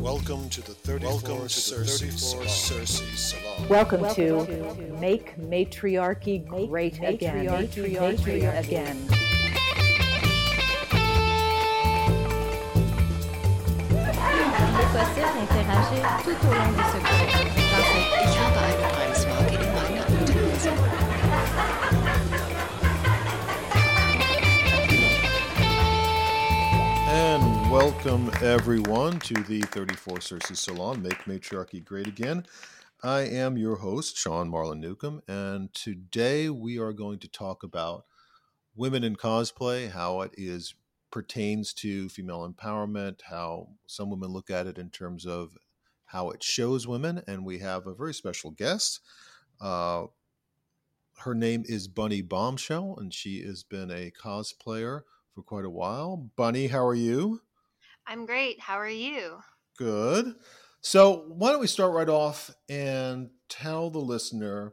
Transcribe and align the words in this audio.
Welcome 0.00 0.48
to 0.48 0.62
the 0.62 0.72
34th 0.72 1.02
Welcome 1.02 1.38
to 1.40 1.44
Cersei 1.44 2.08
34 2.08 2.42
Cersei 2.44 3.16
Salon. 3.16 3.68
Welcome, 3.68 4.00
Welcome 4.00 4.46
to, 4.46 4.74
to 4.74 4.92
Make 4.98 5.36
Matriarchy 5.36 6.38
Great 6.38 6.98
Make 7.02 7.20
Again. 7.20 7.44
Matriarchy, 7.44 8.00
matriarchy 8.00 8.76
again. 8.76 9.08
possible 14.92 15.28
d'interagir 15.36 16.04
tout 16.24 16.46
au 16.46 16.54
long 16.54 16.72
de 16.72 16.82
ce 16.82 17.54
cours. 17.54 17.59
Welcome 27.70 28.28
everyone 28.42 29.20
to 29.20 29.32
the 29.44 29.60
34 29.60 30.16
Cersei 30.16 30.56
Salon, 30.56 31.00
Make 31.00 31.28
Matriarchy 31.28 31.78
Great 31.78 32.08
Again. 32.08 32.44
I 33.00 33.20
am 33.20 33.56
your 33.56 33.76
host, 33.76 34.16
Sean 34.16 34.50
Marlon 34.50 34.80
Newcomb, 34.80 35.22
and 35.28 35.72
today 35.72 36.50
we 36.50 36.80
are 36.80 36.92
going 36.92 37.20
to 37.20 37.28
talk 37.28 37.62
about 37.62 38.06
women 38.74 39.04
in 39.04 39.14
cosplay, 39.14 39.88
how 39.88 40.22
it 40.22 40.32
is 40.36 40.74
pertains 41.12 41.72
to 41.74 42.08
female 42.08 42.52
empowerment, 42.52 43.20
how 43.30 43.68
some 43.86 44.10
women 44.10 44.30
look 44.30 44.50
at 44.50 44.66
it 44.66 44.76
in 44.76 44.90
terms 44.90 45.24
of 45.24 45.56
how 46.06 46.30
it 46.30 46.42
shows 46.42 46.88
women. 46.88 47.22
And 47.28 47.44
we 47.44 47.60
have 47.60 47.86
a 47.86 47.94
very 47.94 48.14
special 48.14 48.50
guest. 48.50 48.98
Uh, 49.60 50.06
her 51.18 51.36
name 51.36 51.62
is 51.66 51.86
Bunny 51.86 52.20
Bombshell, 52.20 52.96
and 52.98 53.14
she 53.14 53.44
has 53.44 53.62
been 53.62 53.92
a 53.92 54.10
cosplayer 54.10 55.02
for 55.32 55.42
quite 55.42 55.64
a 55.64 55.70
while. 55.70 56.30
Bunny, 56.34 56.66
how 56.66 56.84
are 56.84 56.96
you? 56.96 57.42
I'm 58.10 58.26
great. 58.26 58.58
How 58.58 58.74
are 58.74 58.88
you? 58.88 59.38
Good. 59.78 60.34
So, 60.80 61.26
why 61.28 61.52
don't 61.52 61.60
we 61.60 61.68
start 61.68 61.92
right 61.92 62.08
off 62.08 62.50
and 62.68 63.30
tell 63.48 63.88
the 63.88 64.00
listener 64.00 64.72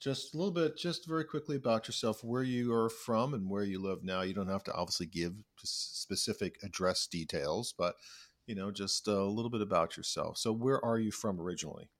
just 0.00 0.32
a 0.32 0.38
little 0.38 0.52
bit, 0.52 0.78
just 0.78 1.08
very 1.08 1.24
quickly 1.24 1.56
about 1.56 1.88
yourself, 1.88 2.22
where 2.22 2.44
you 2.44 2.72
are 2.72 2.88
from 2.88 3.34
and 3.34 3.50
where 3.50 3.64
you 3.64 3.82
live 3.82 4.04
now. 4.04 4.22
You 4.22 4.34
don't 4.34 4.46
have 4.46 4.62
to 4.64 4.72
obviously 4.72 5.06
give 5.06 5.32
specific 5.64 6.58
address 6.62 7.08
details, 7.08 7.74
but 7.76 7.96
you 8.46 8.54
know, 8.54 8.70
just 8.70 9.08
a 9.08 9.24
little 9.24 9.50
bit 9.50 9.62
about 9.62 9.96
yourself. 9.96 10.38
So, 10.38 10.52
where 10.52 10.82
are 10.84 11.00
you 11.00 11.10
from 11.10 11.40
originally? 11.40 11.90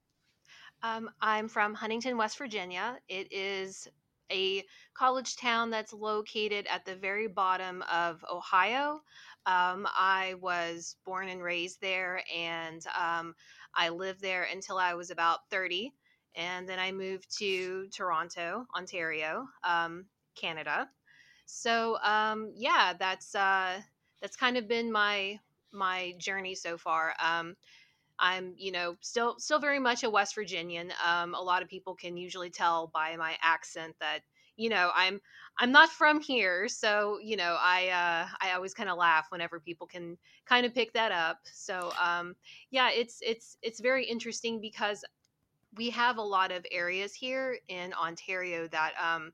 Um, 0.85 1.11
I'm 1.21 1.49
from 1.49 1.75
Huntington, 1.75 2.17
West 2.17 2.39
Virginia. 2.39 2.99
It 3.09 3.27
is 3.33 3.89
a 4.31 4.65
college 4.95 5.37
town 5.37 5.71
that's 5.71 5.93
located 5.93 6.67
at 6.67 6.85
the 6.85 6.97
very 6.97 7.29
bottom 7.29 7.83
of 7.91 8.25
Ohio. 8.31 9.01
Um, 9.47 9.87
I 9.97 10.35
was 10.41 10.97
born 11.05 11.29
and 11.29 11.43
raised 11.43 11.81
there, 11.81 12.23
and 12.35 12.85
um, 12.99 13.35
I 13.75 13.91
lived 13.91 14.21
there 14.21 14.45
until 14.51 14.79
I 14.79 14.95
was 14.95 15.11
about 15.11 15.41
30 15.51 15.93
and 16.35 16.69
then 16.69 16.79
I 16.79 16.93
moved 16.93 17.35
to 17.39 17.89
Toronto, 17.89 18.67
Ontario, 18.77 19.47
um, 19.65 20.07
Canada. 20.39 20.89
So 21.47 21.99
um, 22.03 22.53
yeah, 22.55 22.93
that's 22.99 23.35
uh, 23.35 23.81
that's 24.21 24.37
kind 24.37 24.57
of 24.57 24.69
been 24.69 24.91
my 24.93 25.39
my 25.73 26.15
journey 26.19 26.55
so 26.55 26.77
far. 26.77 27.15
Um, 27.23 27.57
I'm 28.19 28.55
you 28.57 28.73
know 28.73 28.97
still 29.01 29.39
still 29.39 29.59
very 29.59 29.79
much 29.79 30.03
a 30.05 30.11
West 30.11 30.35
Virginian. 30.35 30.93
Um, 31.05 31.35
a 31.35 31.41
lot 31.41 31.63
of 31.63 31.69
people 31.69 31.95
can 31.95 32.17
usually 32.17 32.51
tell 32.51 32.91
by 32.93 33.17
my 33.17 33.37
accent 33.43 33.95
that 34.01 34.21
you 34.57 34.69
know 34.69 34.91
I'm 34.95 35.21
I'm 35.59 35.73
not 35.73 35.91
from 35.91 36.21
here, 36.21 36.69
so 36.69 37.19
you 37.23 37.37
know 37.37 37.57
I 37.61 37.89
uh, 37.89 38.29
I 38.41 38.53
always 38.53 38.75
kind 38.75 38.89
of 38.89 38.99
laugh 38.99 39.27
whenever 39.31 39.61
people 39.61 39.87
can 39.87 40.17
kind 40.47 40.67
of 40.67 40.75
pick 40.75 40.93
that 40.95 41.13
up. 41.13 41.39
So 41.45 41.93
um, 42.03 42.37
yeah, 42.71 42.91
it's 42.91 43.19
it's 43.23 43.57
it's 43.63 43.81
very 43.81 44.05
interesting 44.05 44.61
because 44.61 45.05
we 45.77 45.91
have 45.91 46.17
a 46.17 46.23
lot 46.23 46.53
of 46.53 46.65
areas 46.71 47.15
here 47.15 47.59
in 47.69 47.93
Ontario 47.95 48.67
that 48.69 48.93
um, 49.03 49.33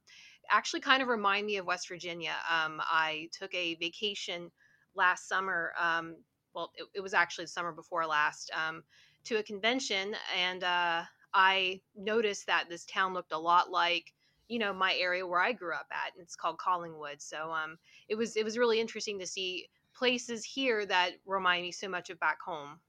actually 0.50 0.81
kind 0.81 1.03
of 1.03 1.09
remind 1.09 1.47
me 1.47 1.56
of 1.56 1.66
West 1.66 1.88
Virginia. 1.88 2.34
Um, 2.50 2.81
I 2.81 3.28
took 3.32 3.54
a 3.54 3.76
vacation 3.76 4.50
last 4.94 5.28
summer. 5.28 5.72
Um, 5.81 6.16
well, 6.55 6.73
it, 6.77 6.87
it, 6.95 7.01
was 7.01 7.15
actually 7.15 7.45
the 7.45 7.51
summer 7.51 7.73
before 7.73 8.07
last 8.07 8.51
um, 8.53 8.83
to 9.25 9.37
a 9.37 9.43
convention, 9.43 10.15
and 10.39 10.65
uh, 10.65 11.03
I 11.35 11.81
noticed 11.97 12.47
that 12.47 12.67
this 12.69 12.85
town 12.85 13.15
looked 13.15 13.33
a 13.33 13.39
lot 13.39 13.71
like 13.71 14.13
you 14.49 14.59
know 14.59 14.73
my 14.73 14.95
area 14.95 15.27
where 15.27 15.41
I 15.41 15.53
grew 15.53 15.75
up 15.75 15.87
at. 15.91 16.13
And 16.15 16.23
it's 16.23 16.37
called 16.37 16.59
Collingwood. 16.59 17.23
So 17.23 17.51
um, 17.51 17.79
it 18.09 18.17
was 18.17 18.37
it 18.37 18.45
was 18.45 18.59
really 18.59 18.81
interesting 18.81 19.19
to 19.19 19.27
see 19.27 19.69
places 19.95 20.45
here 20.45 20.85
that 20.87 21.13
remind 21.27 21.63
me 21.63 21.73
so 21.73 21.89
much 21.89 22.11
of 22.11 22.21
back 22.21 22.41
home. 22.41 22.81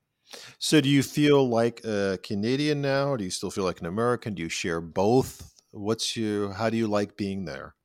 So, 0.57 0.81
do 0.81 0.90
you 0.90 1.03
feel 1.03 1.47
like 1.47 1.84
a 1.84 2.18
Canadian 2.24 2.81
now? 2.81 3.16
Do 3.18 3.24
you 3.24 3.30
still 3.30 3.51
feel 3.51 3.66
like 3.66 3.81
an 3.81 3.85
American? 3.85 4.34
Do 4.34 4.41
you 4.41 4.50
share 4.50 4.81
both? 4.81 5.53
What's 5.72 6.16
your? 6.16 6.53
How 6.53 6.69
do 6.69 6.78
you 6.78 6.88
like 6.88 7.18
being 7.18 7.45
there? 7.45 7.75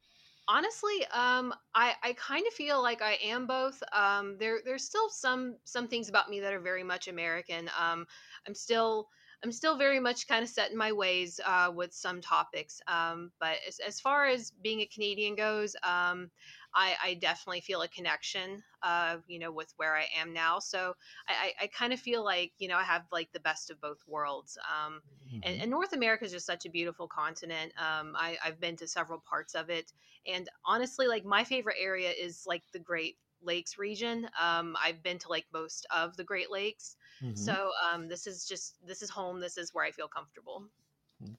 Honestly, 0.50 1.04
um, 1.08 1.52
I 1.74 1.94
I 2.02 2.14
kind 2.14 2.46
of 2.46 2.54
feel 2.54 2.82
like 2.82 3.02
I 3.02 3.14
am 3.22 3.46
both. 3.46 3.82
Um, 3.92 4.38
there 4.38 4.60
there's 4.64 4.84
still 4.84 5.10
some 5.10 5.58
some 5.64 5.86
things 5.88 6.08
about 6.08 6.30
me 6.30 6.40
that 6.40 6.54
are 6.54 6.60
very 6.60 6.82
much 6.82 7.06
American. 7.06 7.70
Um, 7.78 8.06
I'm 8.46 8.54
still 8.54 9.10
I'm 9.44 9.52
still 9.52 9.76
very 9.76 10.00
much 10.00 10.26
kind 10.26 10.42
of 10.42 10.48
set 10.48 10.70
in 10.70 10.76
my 10.76 10.92
ways 10.92 11.40
uh, 11.46 11.70
with 11.74 11.92
some 11.92 12.20
topics. 12.20 12.80
Um, 12.88 13.30
but 13.38 13.56
as, 13.66 13.78
as 13.78 14.00
far 14.00 14.26
as 14.26 14.52
being 14.62 14.80
a 14.80 14.86
Canadian 14.86 15.36
goes, 15.36 15.76
um, 15.84 16.30
I, 16.74 16.94
I 17.02 17.14
definitely 17.14 17.60
feel 17.60 17.82
a 17.82 17.88
connection, 17.88 18.62
uh, 18.82 19.16
you 19.26 19.38
know, 19.38 19.52
with 19.52 19.72
where 19.76 19.96
I 19.96 20.06
am 20.20 20.32
now. 20.32 20.58
So 20.58 20.94
I, 21.28 21.52
I 21.62 21.66
kind 21.68 21.92
of 21.92 22.00
feel 22.00 22.24
like, 22.24 22.52
you 22.58 22.68
know, 22.68 22.76
I 22.76 22.82
have 22.82 23.02
like 23.12 23.30
the 23.32 23.40
best 23.40 23.70
of 23.70 23.80
both 23.80 23.98
worlds. 24.06 24.58
Um, 24.68 25.00
mm-hmm. 25.26 25.40
and, 25.44 25.62
and, 25.62 25.70
North 25.70 25.92
America 25.92 26.24
is 26.24 26.32
just 26.32 26.46
such 26.46 26.66
a 26.66 26.70
beautiful 26.70 27.06
continent. 27.06 27.72
Um, 27.78 28.14
I, 28.16 28.36
I've 28.44 28.60
been 28.60 28.76
to 28.76 28.86
several 28.86 29.22
parts 29.28 29.54
of 29.54 29.70
it. 29.70 29.92
And 30.26 30.48
honestly, 30.64 31.06
like 31.06 31.24
my 31.24 31.44
favorite 31.44 31.76
area 31.80 32.10
is 32.10 32.44
like 32.46 32.62
the 32.72 32.78
Great 32.78 33.16
Lakes 33.42 33.78
region. 33.78 34.28
Um, 34.40 34.76
I've 34.82 35.02
been 35.02 35.18
to 35.18 35.28
like 35.28 35.46
most 35.52 35.86
of 35.94 36.16
the 36.16 36.24
Great 36.24 36.50
Lakes. 36.50 36.96
Mm-hmm. 37.22 37.34
So 37.36 37.70
um, 37.92 38.08
this 38.08 38.26
is 38.26 38.46
just, 38.46 38.76
this 38.86 39.02
is 39.02 39.10
home. 39.10 39.40
This 39.40 39.58
is 39.58 39.74
where 39.74 39.84
I 39.84 39.90
feel 39.90 40.08
comfortable. 40.08 40.64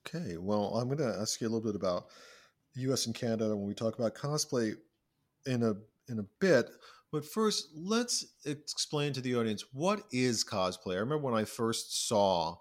Okay. 0.05 0.37
Well, 0.37 0.75
I'm 0.75 0.87
going 0.87 0.97
to 0.99 1.19
ask 1.19 1.39
you 1.39 1.47
a 1.47 1.49
little 1.49 1.65
bit 1.65 1.75
about 1.75 2.07
US 2.75 3.05
and 3.05 3.15
Canada 3.15 3.55
when 3.55 3.67
we 3.67 3.73
talk 3.73 3.97
about 3.97 4.15
cosplay 4.15 4.75
in 5.45 5.63
a 5.63 5.75
in 6.09 6.19
a 6.19 6.25
bit. 6.39 6.69
But 7.11 7.25
first, 7.25 7.69
let's 7.75 8.25
explain 8.45 9.13
to 9.13 9.21
the 9.21 9.35
audience 9.35 9.65
what 9.73 10.03
is 10.11 10.43
cosplay. 10.43 10.93
I 10.93 10.99
remember 10.99 11.25
when 11.25 11.33
I 11.33 11.45
first 11.45 12.07
saw 12.07 12.57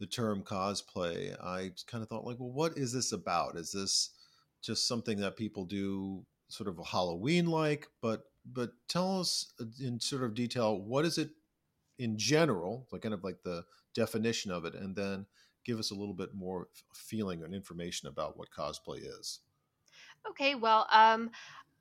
the 0.00 0.06
term 0.06 0.42
cosplay, 0.42 1.32
I 1.40 1.70
kind 1.86 2.02
of 2.02 2.08
thought 2.08 2.24
like, 2.24 2.40
well, 2.40 2.50
what 2.50 2.76
is 2.76 2.92
this 2.92 3.12
about? 3.12 3.56
Is 3.56 3.70
this 3.70 4.10
just 4.60 4.88
something 4.88 5.18
that 5.20 5.36
people 5.36 5.64
do 5.64 6.24
sort 6.48 6.68
of 6.68 6.84
Halloween 6.84 7.46
like? 7.46 7.86
But 8.00 8.24
but 8.44 8.72
tell 8.88 9.20
us 9.20 9.52
in 9.80 10.00
sort 10.00 10.22
of 10.22 10.34
detail 10.34 10.80
what 10.80 11.04
is 11.04 11.18
it 11.18 11.30
in 11.98 12.18
general, 12.18 12.88
like 12.90 13.02
kind 13.02 13.14
of 13.14 13.22
like 13.22 13.42
the 13.44 13.64
definition 13.94 14.50
of 14.50 14.64
it, 14.64 14.74
and 14.74 14.96
then 14.96 15.26
give 15.64 15.78
us 15.78 15.90
a 15.90 15.94
little 15.94 16.14
bit 16.14 16.34
more 16.34 16.68
feeling 16.94 17.42
and 17.42 17.54
information 17.54 18.08
about 18.08 18.36
what 18.36 18.48
cosplay 18.50 18.98
is. 18.98 19.40
Okay, 20.28 20.54
well, 20.54 20.86
um, 20.90 21.30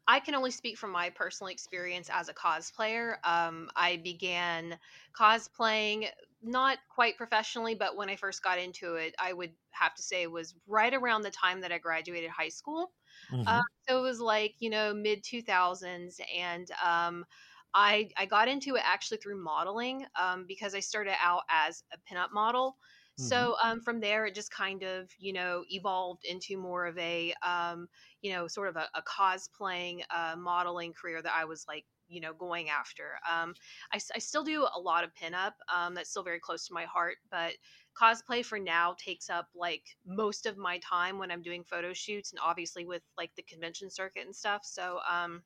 I 0.07 0.19
can 0.19 0.35
only 0.35 0.51
speak 0.51 0.77
from 0.77 0.91
my 0.91 1.09
personal 1.09 1.49
experience 1.49 2.09
as 2.11 2.27
a 2.27 2.33
cosplayer. 2.33 3.15
Um, 3.23 3.69
I 3.75 3.97
began 4.03 4.77
cosplaying 5.17 6.07
not 6.43 6.79
quite 6.93 7.17
professionally, 7.17 7.75
but 7.75 7.95
when 7.95 8.09
I 8.09 8.15
first 8.15 8.43
got 8.43 8.57
into 8.57 8.95
it, 8.95 9.13
I 9.19 9.31
would 9.31 9.51
have 9.71 9.93
to 9.95 10.01
say 10.01 10.23
it 10.23 10.31
was 10.31 10.55
right 10.67 10.93
around 10.93 11.21
the 11.21 11.31
time 11.31 11.61
that 11.61 11.71
I 11.71 11.77
graduated 11.77 12.31
high 12.31 12.49
school. 12.49 12.91
Mm-hmm. 13.31 13.47
Uh, 13.47 13.61
so 13.87 13.99
it 13.99 14.01
was 14.01 14.19
like 14.19 14.55
you 14.59 14.69
know 14.69 14.93
mid 14.93 15.23
two 15.23 15.41
thousands, 15.41 16.19
and 16.37 16.69
um, 16.83 17.25
I 17.73 18.09
I 18.17 18.25
got 18.25 18.47
into 18.47 18.75
it 18.75 18.83
actually 18.85 19.17
through 19.17 19.43
modeling 19.43 20.05
um, 20.19 20.45
because 20.47 20.75
I 20.75 20.79
started 20.79 21.15
out 21.21 21.43
as 21.49 21.83
a 21.93 21.97
pinup 22.13 22.31
model. 22.33 22.77
Mm-hmm. 23.19 23.27
So 23.27 23.55
um, 23.61 23.81
from 23.81 23.99
there, 23.99 24.25
it 24.25 24.35
just 24.35 24.51
kind 24.51 24.83
of 24.83 25.09
you 25.17 25.33
know 25.33 25.63
evolved 25.69 26.25
into 26.25 26.57
more 26.57 26.85
of 26.85 26.97
a 26.97 27.33
um, 27.43 27.87
you 28.21 28.31
know 28.33 28.47
sort 28.47 28.69
of 28.69 28.75
a, 28.75 28.87
a 28.95 29.01
cosplaying 29.03 30.01
uh, 30.09 30.35
modeling 30.37 30.93
career 30.93 31.21
that 31.21 31.33
I 31.35 31.45
was 31.45 31.65
like 31.67 31.85
you 32.07 32.21
know 32.21 32.33
going 32.33 32.69
after. 32.69 33.17
Um, 33.29 33.53
I, 33.93 33.99
I, 34.15 34.19
still 34.19 34.43
do 34.43 34.67
a 34.75 34.79
lot 34.79 35.03
of 35.03 35.11
pinup. 35.15 35.53
Um, 35.73 35.95
that's 35.95 36.09
still 36.09 36.23
very 36.23 36.39
close 36.39 36.67
to 36.67 36.73
my 36.73 36.83
heart, 36.85 37.17
but 37.31 37.53
cosplay 37.99 38.43
for 38.43 38.59
now 38.59 38.95
takes 38.97 39.29
up 39.29 39.47
like 39.55 39.83
most 40.05 40.45
of 40.45 40.57
my 40.57 40.79
time 40.79 41.17
when 41.17 41.31
I'm 41.31 41.41
doing 41.41 41.63
photo 41.63 41.93
shoots 41.93 42.31
and 42.31 42.39
obviously 42.43 42.85
with 42.85 43.01
like 43.17 43.31
the 43.35 43.43
convention 43.43 43.89
circuit 43.89 44.25
and 44.25 44.35
stuff. 44.35 44.61
So 44.63 44.99
um, 45.09 45.41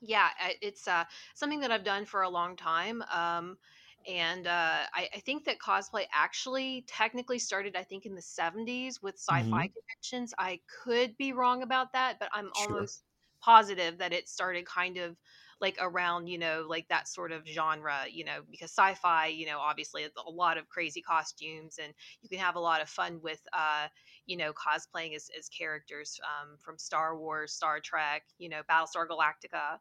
yeah, 0.00 0.28
it's 0.60 0.88
uh, 0.88 1.04
something 1.34 1.60
that 1.60 1.70
I've 1.70 1.84
done 1.84 2.04
for 2.04 2.22
a 2.22 2.28
long 2.28 2.56
time. 2.56 3.02
Um, 3.12 3.56
and 4.08 4.46
uh, 4.46 4.78
I, 4.94 5.08
I, 5.14 5.18
think 5.20 5.44
that 5.44 5.58
cosplay 5.58 6.06
actually 6.12 6.84
technically 6.88 7.38
started 7.38 7.76
i 7.76 7.82
think 7.82 8.04
in 8.04 8.14
the 8.14 8.20
70s 8.20 9.02
with 9.02 9.14
sci-fi 9.14 9.42
mm-hmm. 9.42 9.50
conventions 9.50 10.34
i 10.38 10.58
could 10.82 11.16
be 11.18 11.32
wrong 11.32 11.62
about 11.62 11.92
that 11.92 12.18
but 12.18 12.28
i'm 12.32 12.50
sure. 12.56 12.74
almost 12.74 13.04
positive 13.40 13.98
that 13.98 14.12
it 14.12 14.28
started 14.28 14.66
kind 14.66 14.96
of 14.96 15.16
like 15.62 15.78
around 15.80 16.26
you 16.26 16.38
know 16.38 16.66
like 16.68 16.86
that 16.88 17.08
sort 17.08 17.32
of 17.32 17.46
genre 17.46 18.00
you 18.10 18.24
know 18.24 18.40
because 18.50 18.70
sci-fi 18.70 19.28
you 19.28 19.46
know 19.46 19.58
obviously 19.58 20.04
a 20.04 20.30
lot 20.30 20.58
of 20.58 20.68
crazy 20.68 21.00
costumes 21.00 21.78
and 21.82 21.94
you 22.20 22.28
can 22.28 22.38
have 22.38 22.56
a 22.56 22.60
lot 22.60 22.82
of 22.82 22.88
fun 22.88 23.20
with 23.22 23.40
uh 23.54 23.86
you 24.26 24.36
know 24.36 24.52
cosplaying 24.52 25.14
as, 25.14 25.30
as 25.38 25.48
characters 25.48 26.20
um, 26.24 26.56
from 26.58 26.76
star 26.76 27.16
wars 27.16 27.52
star 27.52 27.80
trek 27.80 28.24
you 28.38 28.48
know 28.48 28.60
battlestar 28.70 29.06
galactica 29.08 29.78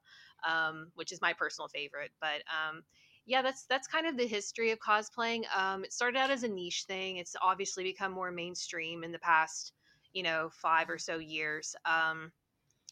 um, 0.48 0.88
which 0.96 1.12
is 1.12 1.22
my 1.22 1.34
personal 1.34 1.68
favorite 1.68 2.12
but 2.22 2.42
um, 2.48 2.84
yeah 3.26 3.42
that's 3.42 3.66
that's 3.66 3.88
kind 3.88 4.06
of 4.08 4.18
the 4.18 4.28
history 4.28 4.72
of 4.72 4.80
cosplaying 4.80 5.44
um, 5.56 5.84
it 5.84 5.92
started 5.92 6.18
out 6.18 6.32
as 6.32 6.44
a 6.44 6.48
niche 6.48 6.86
thing 6.88 7.18
it's 7.18 7.36
obviously 7.42 7.84
become 7.84 8.12
more 8.12 8.32
mainstream 8.32 9.04
in 9.04 9.12
the 9.12 9.20
past 9.20 9.74
you 10.14 10.24
know 10.24 10.50
five 10.54 10.90
or 10.90 10.98
so 10.98 11.18
years 11.18 11.76
um, 11.86 12.32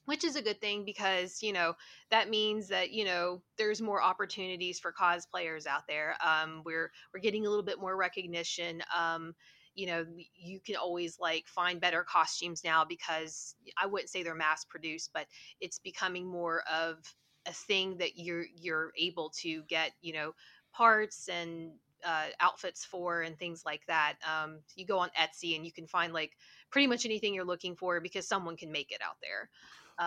which 0.09 0.23
is 0.23 0.35
a 0.35 0.41
good 0.41 0.59
thing 0.59 0.83
because 0.85 1.43
you 1.43 1.53
know 1.53 1.75
that 2.09 2.31
means 2.31 2.67
that 2.69 2.89
you 2.91 3.05
know 3.05 3.43
there's 3.59 3.79
more 3.79 4.01
opportunities 4.01 4.79
for 4.79 4.91
cosplayers 4.91 5.67
out 5.67 5.83
there 5.87 6.15
um, 6.25 6.63
we're 6.65 6.91
we're 7.13 7.19
getting 7.19 7.45
a 7.45 7.49
little 7.49 7.63
bit 7.63 7.79
more 7.79 7.95
recognition 7.95 8.81
um, 8.97 9.35
you 9.75 9.85
know 9.85 10.03
you 10.35 10.59
can 10.59 10.75
always 10.75 11.19
like 11.19 11.47
find 11.47 11.79
better 11.79 12.03
costumes 12.03 12.63
now 12.63 12.83
because 12.83 13.53
i 13.77 13.85
wouldn't 13.85 14.09
say 14.09 14.23
they're 14.23 14.33
mass 14.33 14.65
produced 14.65 15.11
but 15.13 15.27
it's 15.61 15.77
becoming 15.77 16.27
more 16.27 16.63
of 16.73 16.95
a 17.45 17.53
thing 17.53 17.95
that 17.99 18.17
you're 18.17 18.45
you're 18.55 18.91
able 18.97 19.29
to 19.29 19.61
get 19.69 19.91
you 20.01 20.11
know 20.11 20.33
parts 20.73 21.29
and 21.29 21.71
uh, 22.05 22.27
outfits 22.39 22.85
for 22.85 23.21
and 23.21 23.37
things 23.37 23.63
like 23.65 23.81
that 23.87 24.13
um, 24.25 24.59
you 24.75 24.85
go 24.85 24.99
on 24.99 25.09
etsy 25.19 25.55
and 25.55 25.65
you 25.65 25.71
can 25.71 25.85
find 25.85 26.13
like 26.13 26.31
pretty 26.71 26.87
much 26.87 27.05
anything 27.05 27.33
you're 27.33 27.45
looking 27.45 27.75
for 27.75 27.99
because 27.99 28.27
someone 28.27 28.55
can 28.55 28.71
make 28.71 28.91
it 28.91 29.01
out 29.03 29.17
there 29.21 29.49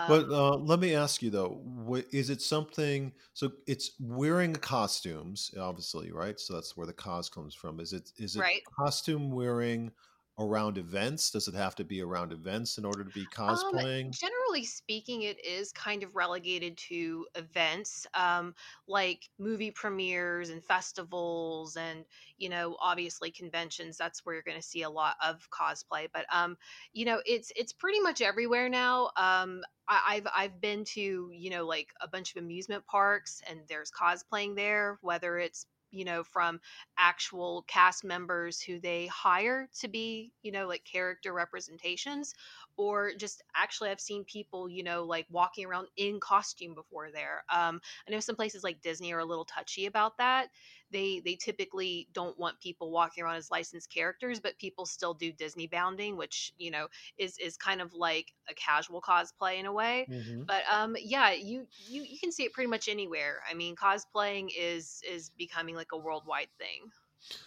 But 0.06 0.24
um, 0.24 0.32
uh, 0.32 0.56
let 0.56 0.80
me 0.80 0.94
ask 0.94 1.22
you 1.22 1.30
though, 1.30 1.62
wh- 1.88 2.14
is 2.14 2.30
it 2.30 2.42
something? 2.42 3.12
So 3.34 3.52
it's 3.66 3.92
wearing 4.00 4.54
costumes, 4.54 5.52
obviously, 5.58 6.10
right? 6.12 6.38
So 6.40 6.54
that's 6.54 6.76
where 6.76 6.86
the 6.86 6.92
cause 6.92 7.28
comes 7.28 7.54
from. 7.54 7.80
Is 7.80 7.92
it 7.92 8.10
is 8.16 8.36
it 8.36 8.40
right 8.40 8.62
costume 8.78 9.30
wearing 9.30 9.92
around 10.38 10.78
events? 10.78 11.30
Does 11.30 11.48
it 11.48 11.54
have 11.54 11.74
to 11.76 11.84
be 11.84 12.00
around 12.02 12.32
events 12.32 12.78
in 12.78 12.84
order 12.84 13.04
to 13.04 13.10
be 13.10 13.26
Um, 13.48 13.74
cosplaying? 13.74 14.16
generally 14.20 14.64
speaking, 14.64 15.22
it 15.22 15.44
is 15.44 15.72
kind 15.72 16.02
of 16.04 16.14
relegated 16.14 16.76
to 16.78 17.26
events, 17.34 18.06
um, 18.14 18.54
like 18.86 19.28
movie 19.38 19.70
premieres 19.72 20.48
and 20.50 20.64
festivals, 20.64 21.76
and 21.76 22.04
you 22.36 22.48
know, 22.48 22.76
obviously 22.80 23.30
conventions. 23.32 23.96
That's 23.96 24.24
where 24.24 24.34
you're 24.34 24.42
going 24.44 24.58
to 24.60 24.62
see 24.66 24.82
a 24.82 24.90
lot 24.90 25.16
of 25.22 25.48
cosplay. 25.50 26.08
But 26.12 26.26
um, 26.32 26.56
you 26.92 27.04
know, 27.04 27.20
it's 27.26 27.52
it's 27.56 27.72
pretty 27.72 28.00
much 28.00 28.20
everywhere 28.20 28.68
now. 28.68 29.06
Um, 29.16 29.64
I, 29.88 30.02
I've 30.16 30.26
I've 30.34 30.60
been 30.60 30.84
to 30.84 31.30
you 31.32 31.50
know 31.50 31.66
like 31.66 31.92
a 32.00 32.06
bunch 32.08 32.34
of 32.36 32.42
amusement 32.42 32.86
parks, 32.86 33.42
and 33.48 33.66
there's 33.68 33.90
cosplaying 33.90 34.54
there, 34.56 34.98
whether 35.00 35.38
it's 35.38 35.66
you 35.92 36.04
know 36.04 36.24
from 36.24 36.60
actual 36.98 37.64
cast 37.68 38.04
members 38.04 38.60
who 38.60 38.80
they 38.80 39.06
hire 39.06 39.68
to 39.80 39.88
be 39.88 40.32
you 40.42 40.50
know 40.52 40.66
like 40.66 40.84
character 40.84 41.32
representations 41.32 42.34
or 42.76 43.12
just 43.18 43.42
actually 43.54 43.90
I've 43.90 44.00
seen 44.00 44.24
people, 44.24 44.68
you 44.68 44.82
know, 44.82 45.04
like 45.04 45.26
walking 45.30 45.66
around 45.66 45.88
in 45.96 46.20
costume 46.20 46.74
before 46.74 47.10
there. 47.12 47.44
Um, 47.52 47.80
I 48.08 48.10
know 48.12 48.20
some 48.20 48.36
places 48.36 48.64
like 48.64 48.80
Disney 48.80 49.12
are 49.12 49.18
a 49.18 49.24
little 49.24 49.44
touchy 49.44 49.86
about 49.86 50.16
that. 50.18 50.48
They 50.92 51.20
they 51.20 51.34
typically 51.36 52.08
don't 52.12 52.38
want 52.38 52.60
people 52.60 52.90
walking 52.90 53.24
around 53.24 53.36
as 53.36 53.50
licensed 53.50 53.90
characters, 53.90 54.40
but 54.40 54.58
people 54.58 54.86
still 54.86 55.14
do 55.14 55.32
Disney 55.32 55.66
bounding, 55.66 56.16
which 56.16 56.52
you 56.58 56.70
know 56.70 56.88
is 57.16 57.38
is 57.38 57.56
kind 57.56 57.80
of 57.80 57.94
like 57.94 58.34
a 58.48 58.54
casual 58.54 59.00
cosplay 59.02 59.58
in 59.58 59.66
a 59.66 59.72
way. 59.72 60.08
hmm 60.08 60.42
But 60.46 60.64
um, 60.70 60.96
yeah, 61.00 61.32
you 61.32 61.66
you 61.76 62.02
you 62.04 62.18
can 62.18 62.32
see 62.32 62.44
it 62.44 62.52
pretty 62.52 62.68
much 62.68 62.88
anywhere. 62.88 63.42
I 63.48 63.54
mean, 63.54 63.76
cosplaying 63.76 64.50
is 64.56 65.02
is 65.08 65.30
becoming 65.30 65.74
like 65.74 65.92
a 65.92 65.98
worldwide 65.98 66.50
thing. 66.58 66.92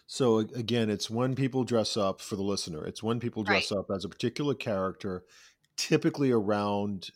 So 0.07 0.39
again, 0.39 0.89
it's 0.89 1.09
when 1.09 1.35
people 1.35 1.63
dress 1.63 1.97
up 1.97 2.21
for 2.21 2.35
the 2.35 2.43
listener. 2.43 2.85
It's 2.85 3.03
when 3.03 3.19
people 3.19 3.43
Right. 3.47 3.69
dress 3.69 3.71
up 3.71 3.87
as 3.93 4.05
a 4.05 4.09
particular 4.09 4.55
character, 4.55 5.25
typically 5.77 6.31
around 6.31 7.11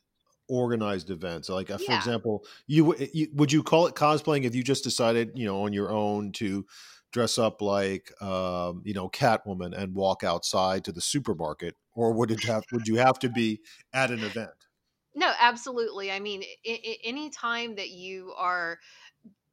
organized 0.49 1.09
events. 1.09 1.49
Like, 1.49 1.69
uh, 1.69 1.77
for 1.77 1.93
Yeah. 1.93 1.95
example, 1.95 2.45
you, 2.67 2.95
you 3.13 3.27
would 3.33 3.51
you 3.51 3.63
call 3.63 3.87
it 3.87 3.95
cosplaying 3.95 4.43
if 4.43 4.55
you 4.55 4.63
just 4.63 4.83
decided, 4.83 5.31
you 5.37 5.45
know, 5.45 5.63
on 5.63 5.73
your 5.73 5.91
own 5.91 6.31
to 6.33 6.65
dress 7.11 7.37
up 7.37 7.61
like, 7.61 8.11
um, 8.21 8.81
you 8.85 8.93
know, 8.93 9.09
Catwoman 9.09 9.75
and 9.77 9.95
walk 9.95 10.23
outside 10.23 10.83
to 10.85 10.91
the 10.91 11.01
supermarket, 11.01 11.75
or 11.93 12.13
would 12.13 12.31
it 12.31 12.43
have? 12.43 12.63
Would 12.71 12.87
you 12.87 12.95
have 12.97 13.19
to 13.19 13.29
be 13.29 13.61
at 13.93 14.11
an 14.11 14.23
event? 14.23 14.67
No, 15.15 15.33
absolutely. 15.37 16.11
I 16.11 16.19
mean, 16.19 16.43
I- 16.65 16.81
I- 16.85 16.99
any 17.03 17.29
time 17.29 17.75
that 17.75 17.89
you 17.89 18.33
are 18.33 18.79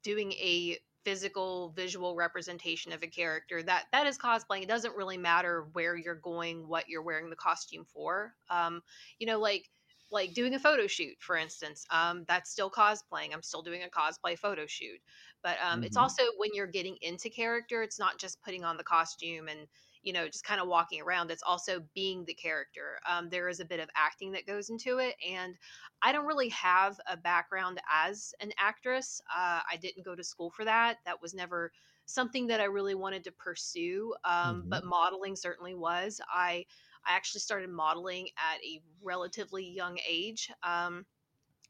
doing 0.02 0.32
a 0.34 0.78
physical 1.04 1.70
visual 1.70 2.16
representation 2.16 2.92
of 2.92 3.02
a 3.02 3.08
character 3.08 3.62
that 3.62 3.86
that 3.92 4.06
is 4.06 4.18
cosplaying 4.18 4.62
it 4.62 4.68
doesn't 4.68 4.96
really 4.96 5.18
matter 5.18 5.64
where 5.72 5.96
you're 5.96 6.14
going 6.16 6.68
what 6.68 6.88
you're 6.88 7.02
wearing 7.02 7.30
the 7.30 7.36
costume 7.36 7.84
for 7.86 8.36
um 8.50 8.82
you 9.18 9.26
know 9.26 9.38
like 9.40 9.70
like 10.16 10.34
doing 10.34 10.54
a 10.54 10.58
photo 10.58 10.86
shoot 10.86 11.16
for 11.20 11.36
instance 11.36 11.86
um 11.90 12.24
that's 12.28 12.50
still 12.50 12.70
cosplaying 12.70 13.32
i'm 13.34 13.42
still 13.42 13.62
doing 13.62 13.82
a 13.84 13.88
cosplay 13.88 14.38
photo 14.38 14.66
shoot 14.66 15.00
but 15.42 15.56
um 15.62 15.82
it's 15.84 15.96
hmm 15.96 16.06
also 16.06 16.22
when 16.38 16.50
you're 16.54 16.66
getting 16.66 16.96
into 17.02 17.30
character 17.30 17.82
it's 17.82 17.98
not 17.98 18.18
just 18.18 18.42
putting 18.42 18.64
on 18.64 18.76
the 18.76 18.84
costume 18.84 19.48
and 19.48 19.68
you 20.02 20.12
know 20.12 20.26
just 20.26 20.44
kind 20.44 20.60
of 20.60 20.68
walking 20.68 21.00
around 21.00 21.30
it's 21.30 21.42
also 21.42 21.80
being 21.94 22.24
the 22.24 22.34
character 22.34 22.98
um 23.08 23.28
there 23.30 23.48
is 23.48 23.60
a 23.60 23.64
bit 23.64 23.80
of 23.80 23.88
acting 23.96 24.32
that 24.32 24.46
goes 24.46 24.70
into 24.70 24.98
it 24.98 25.14
and 25.26 25.56
I 26.02 26.12
don't 26.12 26.26
really 26.26 26.48
have 26.50 27.00
a 27.06 27.16
background 27.16 27.80
as 27.90 28.34
an 28.40 28.52
actress. 28.58 29.20
Uh, 29.34 29.60
I 29.70 29.76
didn't 29.80 30.04
go 30.04 30.14
to 30.14 30.24
school 30.24 30.50
for 30.50 30.64
that. 30.64 30.98
That 31.04 31.22
was 31.22 31.34
never 31.34 31.72
something 32.04 32.46
that 32.48 32.60
I 32.60 32.64
really 32.64 32.94
wanted 32.94 33.24
to 33.24 33.32
pursue. 33.32 34.14
Um, 34.24 34.66
hmm 34.66 34.68
but 34.68 34.84
modeling 34.84 35.36
certainly 35.36 35.74
was. 35.74 36.20
I 36.28 36.66
I 37.06 37.14
actually 37.14 37.40
started 37.40 37.70
modeling 37.70 38.28
at 38.36 38.60
a 38.64 38.82
relatively 39.02 39.64
young 39.64 39.98
age. 40.08 40.50
Um, 40.62 41.06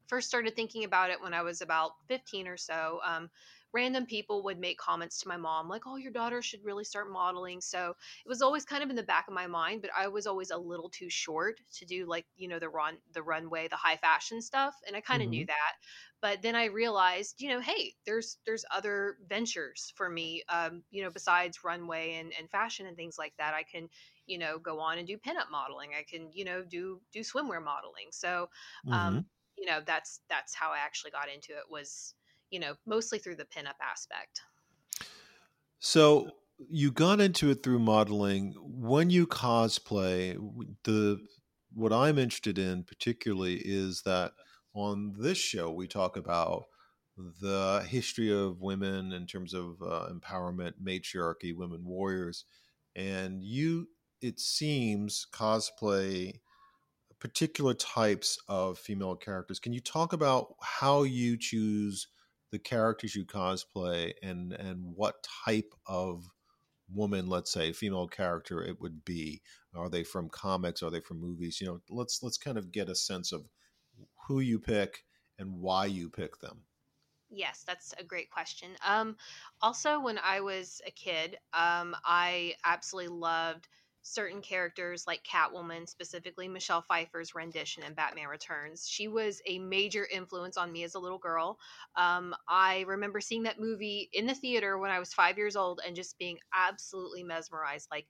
first 0.06 0.28
started 0.28 0.54
thinking 0.54 0.84
about 0.84 1.10
it 1.10 1.20
when 1.20 1.34
I 1.34 1.42
was 1.42 1.62
about 1.62 1.92
15 2.08 2.48
or 2.48 2.56
so. 2.56 3.00
Um, 3.04 3.28
random 3.72 4.06
people 4.06 4.42
would 4.44 4.58
make 4.58 4.78
comments 4.78 5.18
to 5.20 5.28
my 5.28 5.36
mom, 5.36 5.68
like, 5.68 5.82
oh, 5.86 5.96
your 5.96 6.12
daughter 6.12 6.40
should 6.42 6.64
really 6.64 6.84
start 6.84 7.10
modeling. 7.10 7.60
So 7.60 7.90
it 8.24 8.28
was 8.28 8.42
always 8.42 8.64
kind 8.64 8.82
of 8.82 8.90
in 8.90 8.96
the 8.96 9.02
back 9.02 9.28
of 9.28 9.34
my 9.34 9.46
mind, 9.46 9.82
but 9.82 9.90
I 9.96 10.08
was 10.08 10.26
always 10.26 10.50
a 10.50 10.56
little 10.58 10.88
too 10.90 11.10
short 11.10 11.60
to 11.74 11.84
do 11.84 12.06
like, 12.06 12.26
you 12.36 12.48
know, 12.48 12.58
the 12.58 12.68
run, 12.70 12.98
the 13.12 13.22
runway, 13.22 13.68
the 13.68 13.76
high 13.76 13.96
fashion 13.96 14.40
stuff. 14.40 14.74
And 14.86 14.96
I 14.96 15.00
kind 15.00 15.22
of 15.22 15.28
knew 15.28 15.44
hmm 15.44 15.46
that. 15.46 15.72
But 16.20 16.42
then 16.42 16.54
I 16.56 16.66
realized, 16.66 17.40
you 17.40 17.48
know, 17.48 17.60
hey, 17.60 17.94
there's 18.04 18.38
there's 18.46 18.64
other 18.70 19.18
ventures 19.26 19.92
for 19.96 20.08
me, 20.08 20.42
um, 20.48 20.84
you 20.90 21.02
know, 21.02 21.10
besides 21.10 21.62
runway 21.64 22.14
and, 22.14 22.32
and 22.38 22.50
fashion 22.50 22.86
and 22.86 22.96
things 22.96 23.18
like 23.18 23.34
that. 23.38 23.54
I 23.54 23.62
can, 23.62 23.88
you 24.26 24.38
know, 24.38 24.58
go 24.58 24.80
on 24.80 24.98
and 24.98 25.06
do 25.06 25.18
pinup 25.18 25.50
modeling. 25.50 25.92
I 25.94 26.04
can, 26.04 26.30
you 26.32 26.44
know, 26.44 26.64
do 26.64 27.02
do 27.12 27.20
swimwear 27.20 27.62
modeling. 27.62 28.08
So 28.12 28.48
um, 28.90 29.14
hmm 29.14 29.28
you 29.58 29.64
know 29.64 29.80
that's 29.86 30.20
that's 30.28 30.54
how 30.54 30.70
i 30.72 30.76
actually 30.78 31.10
got 31.10 31.30
into 31.30 31.52
it 31.56 31.64
was 31.70 32.14
you 32.50 32.60
know 32.60 32.74
mostly 32.86 33.18
through 33.18 33.36
the 33.36 33.44
pinup 33.44 33.78
aspect 33.82 34.42
So 35.78 36.30
you 36.70 36.90
got 36.90 37.20
into 37.20 37.50
it 37.50 37.62
through 37.62 37.78
modeling. 37.80 38.54
When 38.58 39.10
you 39.10 39.26
cosplay, 39.26 40.36
the 40.84 41.20
what 41.74 41.92
I'm 41.92 42.18
interested 42.18 42.58
in 42.58 42.84
particularly 42.84 43.56
is 43.62 44.02
that 44.02 44.32
on 44.74 45.14
this 45.18 45.38
show 45.38 45.70
we 45.70 45.86
talk 45.86 46.16
about 46.16 46.64
the 47.16 47.84
history 47.88 48.30
of 48.32 48.60
women 48.60 49.12
in 49.12 49.26
terms 49.26 49.54
of 49.54 49.80
uh, 49.82 50.08
empowerment, 50.10 50.74
matriarchy, 50.80 51.52
women 51.52 51.84
warriors, 51.84 52.44
and 52.94 53.42
you. 53.42 53.88
It 54.22 54.40
seems 54.40 55.26
cosplay 55.30 56.40
particular 57.18 57.74
types 57.74 58.38
of 58.48 58.78
female 58.78 59.16
characters. 59.16 59.58
Can 59.58 59.72
you 59.72 59.80
talk 59.80 60.12
about 60.12 60.54
how 60.60 61.02
you 61.02 61.36
choose 61.36 62.08
the 62.52 62.58
characters 62.58 63.14
you 63.14 63.24
cosplay 63.24 64.12
and 64.22 64.52
and 64.52 64.94
what 64.94 65.26
type 65.44 65.72
of 65.86 66.24
woman, 66.92 67.28
let's 67.28 67.52
say, 67.52 67.72
female 67.72 68.08
character 68.08 68.62
it 68.62 68.80
would 68.80 69.04
be? 69.04 69.42
Are 69.74 69.88
they 69.88 70.04
from 70.04 70.28
comics? 70.28 70.82
Are 70.82 70.90
they 70.90 71.00
from 71.00 71.20
movies? 71.20 71.60
You 71.60 71.66
know, 71.68 71.80
let's 71.90 72.22
let's 72.22 72.38
kind 72.38 72.58
of 72.58 72.72
get 72.72 72.88
a 72.88 72.94
sense 72.94 73.32
of 73.32 73.48
who 74.28 74.40
you 74.40 74.58
pick 74.58 75.04
and 75.38 75.60
why 75.60 75.86
you 75.86 76.10
pick 76.10 76.38
them. 76.40 76.64
yes 77.28 77.64
that's 77.66 77.92
a 77.98 78.04
great 78.04 78.30
question 78.30 78.70
um 78.86 79.16
also 79.60 80.00
when 80.00 80.18
i 80.22 80.40
was 80.40 80.80
a 80.86 80.90
kid 80.90 81.36
um 81.52 81.94
i 82.04 82.54
absolutely 82.64 83.12
loved 83.12 83.68
certain 84.06 84.40
characters 84.40 85.04
like 85.06 85.20
catwoman 85.24 85.88
specifically 85.88 86.46
michelle 86.48 86.82
pfeiffer's 86.82 87.34
rendition 87.34 87.82
in 87.82 87.92
batman 87.94 88.28
returns 88.28 88.88
she 88.88 89.08
was 89.08 89.42
a 89.46 89.58
major 89.58 90.06
influence 90.12 90.56
on 90.56 90.70
me 90.72 90.84
as 90.84 90.94
a 90.94 90.98
little 90.98 91.18
girl. 91.18 91.58
Um, 91.96 92.34
i 92.48 92.82
remember 92.86 93.20
seeing 93.20 93.42
that 93.44 93.60
movie 93.60 94.08
in 94.12 94.26
the 94.26 94.34
theater 94.34 94.78
when 94.78 94.90
i 94.90 94.98
was 94.98 95.12
five 95.12 95.36
years 95.38 95.56
old 95.56 95.80
and 95.84 95.96
just 95.96 96.18
being 96.18 96.38
absolutely 96.54 97.24
mesmerized 97.24 97.88
like 97.90 98.06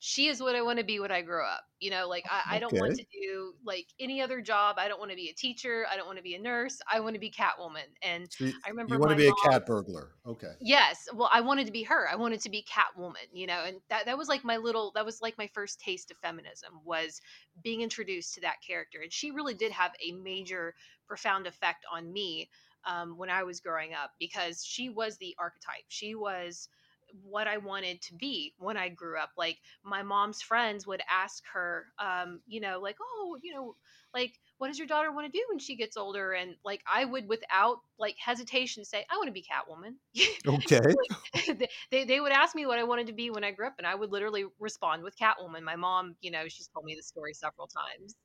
she 0.00 0.28
is 0.28 0.40
what 0.40 0.54
I 0.54 0.62
want 0.62 0.78
to 0.78 0.84
be 0.84 1.00
when 1.00 1.10
I 1.10 1.22
grow 1.22 1.44
up. 1.44 1.64
You 1.80 1.90
know, 1.90 2.08
like 2.08 2.24
I, 2.30 2.56
I 2.56 2.58
don't 2.58 2.76
want 2.76 2.94
to 2.94 3.04
do 3.12 3.54
like 3.64 3.86
any 3.98 4.20
other 4.20 4.40
job. 4.40 4.76
I 4.78 4.88
don't 4.88 4.98
want 4.98 5.10
to 5.10 5.16
be 5.16 5.28
a 5.28 5.34
teacher. 5.34 5.86
I 5.90 5.96
don't 5.96 6.06
want 6.06 6.18
to 6.18 6.22
be 6.22 6.34
a 6.34 6.38
nurse. 6.38 6.80
I 6.90 7.00
want 7.00 7.14
to 7.14 7.20
be 7.20 7.30
Catwoman. 7.30 7.88
And 8.02 8.28
So 8.30 8.46
I 8.64 8.70
remember 8.70 8.94
you 8.94 9.00
want 9.00 9.10
to 9.10 9.16
be 9.16 9.28
a 9.28 9.32
cat 9.50 9.66
burglar. 9.66 10.14
Okay. 10.26 10.52
Yes, 10.60 11.08
well, 11.14 11.30
I 11.32 11.40
wanted 11.40 11.66
to 11.66 11.72
be 11.72 11.82
her. 11.84 12.08
I 12.08 12.16
wanted 12.16 12.40
to 12.40 12.50
be 12.50 12.64
Catwoman, 12.68 13.28
you 13.32 13.46
know, 13.46 13.64
and 13.64 13.80
that 13.90 14.06
that 14.06 14.18
was 14.18 14.28
like 14.28 14.44
my 14.44 14.56
little 14.56 14.92
that 14.94 15.04
was 15.04 15.20
like 15.22 15.38
my 15.38 15.46
first 15.48 15.80
taste 15.80 16.10
of 16.10 16.16
feminism 16.18 16.80
was 16.84 17.20
being 17.62 17.80
introduced 17.80 18.34
to 18.34 18.40
that 18.42 18.56
character, 18.66 19.00
and 19.02 19.12
she 19.12 19.30
really 19.30 19.54
did 19.54 19.72
have 19.72 19.92
a 20.04 20.12
major, 20.12 20.74
profound 21.06 21.46
effect 21.46 21.84
on 21.92 22.12
me 22.12 22.50
um, 22.84 23.16
when 23.16 23.30
I 23.30 23.42
was 23.42 23.60
growing 23.60 23.94
up 23.94 24.12
because 24.18 24.64
she 24.64 24.88
was 24.88 25.16
the 25.18 25.34
archetype. 25.38 25.84
She 25.88 26.14
was 26.14 26.68
what 27.22 27.46
I 27.48 27.58
wanted 27.58 28.00
to 28.02 28.14
be 28.14 28.54
when 28.58 28.76
I 28.76 28.88
grew 28.88 29.18
up. 29.18 29.30
Like 29.36 29.58
my 29.82 30.02
mom's 30.02 30.42
friends 30.42 30.86
would 30.86 31.02
ask 31.10 31.42
her, 31.52 31.86
um, 31.98 32.40
you 32.46 32.60
know, 32.60 32.80
like, 32.80 32.96
oh, 33.00 33.36
you 33.42 33.54
know, 33.54 33.76
like 34.14 34.38
what 34.58 34.68
does 34.68 34.78
your 34.78 34.88
daughter 34.88 35.12
want 35.12 35.26
to 35.32 35.38
do 35.38 35.44
when 35.48 35.58
she 35.58 35.76
gets 35.76 35.96
older? 35.96 36.32
And 36.32 36.56
like 36.64 36.82
I 36.86 37.04
would, 37.04 37.28
without 37.28 37.78
like 37.98 38.16
hesitation, 38.18 38.84
say, 38.84 39.04
I 39.10 39.16
want 39.16 39.28
to 39.28 39.32
be 39.32 39.44
Catwoman. 39.44 39.94
Okay. 40.46 40.80
they, 41.44 41.68
they 41.90 42.04
they 42.04 42.20
would 42.20 42.32
ask 42.32 42.54
me 42.54 42.66
what 42.66 42.78
I 42.78 42.84
wanted 42.84 43.06
to 43.08 43.12
be 43.12 43.30
when 43.30 43.44
I 43.44 43.50
grew 43.50 43.66
up, 43.66 43.74
and 43.78 43.86
I 43.86 43.94
would 43.94 44.10
literally 44.10 44.44
respond 44.58 45.02
with 45.02 45.16
Catwoman. 45.18 45.62
My 45.62 45.76
mom, 45.76 46.16
you 46.20 46.30
know, 46.30 46.48
she's 46.48 46.68
told 46.68 46.84
me 46.84 46.94
the 46.96 47.02
story 47.02 47.34
several 47.34 47.66
times. 47.68 48.16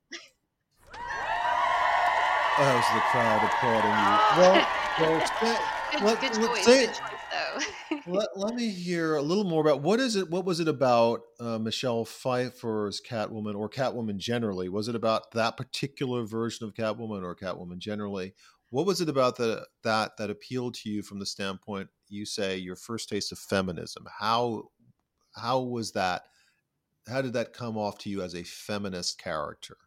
That 2.58 2.76
was 2.76 2.86
the 2.94 3.02
crowd 3.10 3.42
applauding 3.44 3.98
you. 3.98 4.14
Well, 4.38 4.54
well 5.00 5.26
say, 5.42 5.58
let, 6.06 6.22
good 6.22 6.34
choice. 6.34 6.64
say- 6.64 6.86
Good 6.86 6.94
choice, 6.96 7.13
though. 7.34 7.98
let, 8.08 8.30
let 8.36 8.56
me 8.56 8.70
hear 8.70 9.16
a 9.16 9.22
little 9.22 9.44
more 9.44 9.62
about 9.62 9.82
what 9.82 10.00
is 10.00 10.16
it? 10.16 10.30
What 10.30 10.46
was 10.46 10.60
it 10.60 10.68
about 10.68 11.22
uh, 11.40 11.58
Michelle 11.58 12.06
Pfeiffer's 12.06 13.02
Catwoman 13.02 13.56
or 13.56 13.70
Catwoman 13.70 14.18
generally? 14.18 14.70
Was 14.70 14.88
it 14.88 14.96
about 14.96 15.32
that 15.32 15.58
particular 15.58 16.24
version 16.24 16.66
of 16.66 16.74
Catwoman 16.74 17.24
or 17.24 17.36
Catwoman 17.36 17.78
generally? 17.78 18.34
What 18.70 18.86
was 18.86 19.02
it 19.02 19.10
about 19.10 19.36
the, 19.38 19.66
that 19.84 20.18
that 20.18 20.30
appealed 20.30 20.76
to 20.76 20.90
you 20.90 21.04
from 21.04 21.20
the 21.20 21.26
standpoint 21.26 21.90
you 22.10 22.26
say 22.26 22.58
your 22.58 22.76
first 22.76 23.10
taste 23.10 23.32
of 23.32 23.40
feminism? 23.40 24.06
How 24.20 24.70
how 25.36 25.62
was 25.62 25.92
that? 25.94 26.24
How 27.08 27.22
did 27.22 27.34
that 27.34 27.54
come 27.54 27.78
off 27.78 27.98
to 28.00 28.10
you 28.10 28.22
as 28.22 28.34
a 28.34 28.44
feminist 28.44 29.22
character? 29.22 29.78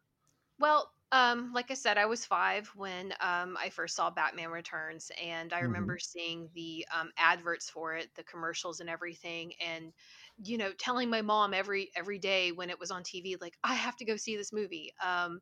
Well, 0.59 0.91
um, 1.17 1.53
like 1.53 1.71
I 1.71 1.75
said, 1.75 1.99
I 1.99 2.07
was 2.07 2.25
five 2.27 2.69
when 2.77 3.13
um, 3.21 3.57
I 3.59 3.71
first 3.71 3.97
saw 3.97 4.11
Batman 4.11 4.51
Returns, 4.51 5.11
and 5.23 5.53
I 5.53 5.61
Mhm. 5.61 5.61
remember 5.61 5.99
seeing 5.99 6.51
the 6.55 6.87
um, 6.95 7.13
adverts 7.17 7.71
for 7.71 7.95
it, 7.95 8.15
the 8.15 8.25
commercials, 8.25 8.81
and 8.81 8.91
everything, 8.91 9.55
and 9.61 9.93
you 10.39 10.59
know, 10.59 10.73
telling 10.75 11.09
my 11.11 11.23
mom 11.23 11.55
every 11.55 11.91
every 11.97 12.19
day 12.19 12.53
when 12.53 12.71
it 12.71 12.79
was 12.79 12.91
on 12.91 13.03
TV, 13.03 13.37
like 13.41 13.57
I 13.65 13.75
have 13.75 13.97
to 13.97 14.05
go 14.05 14.17
see 14.17 14.37
this 14.37 14.53
movie. 14.53 14.93
Um, 15.03 15.41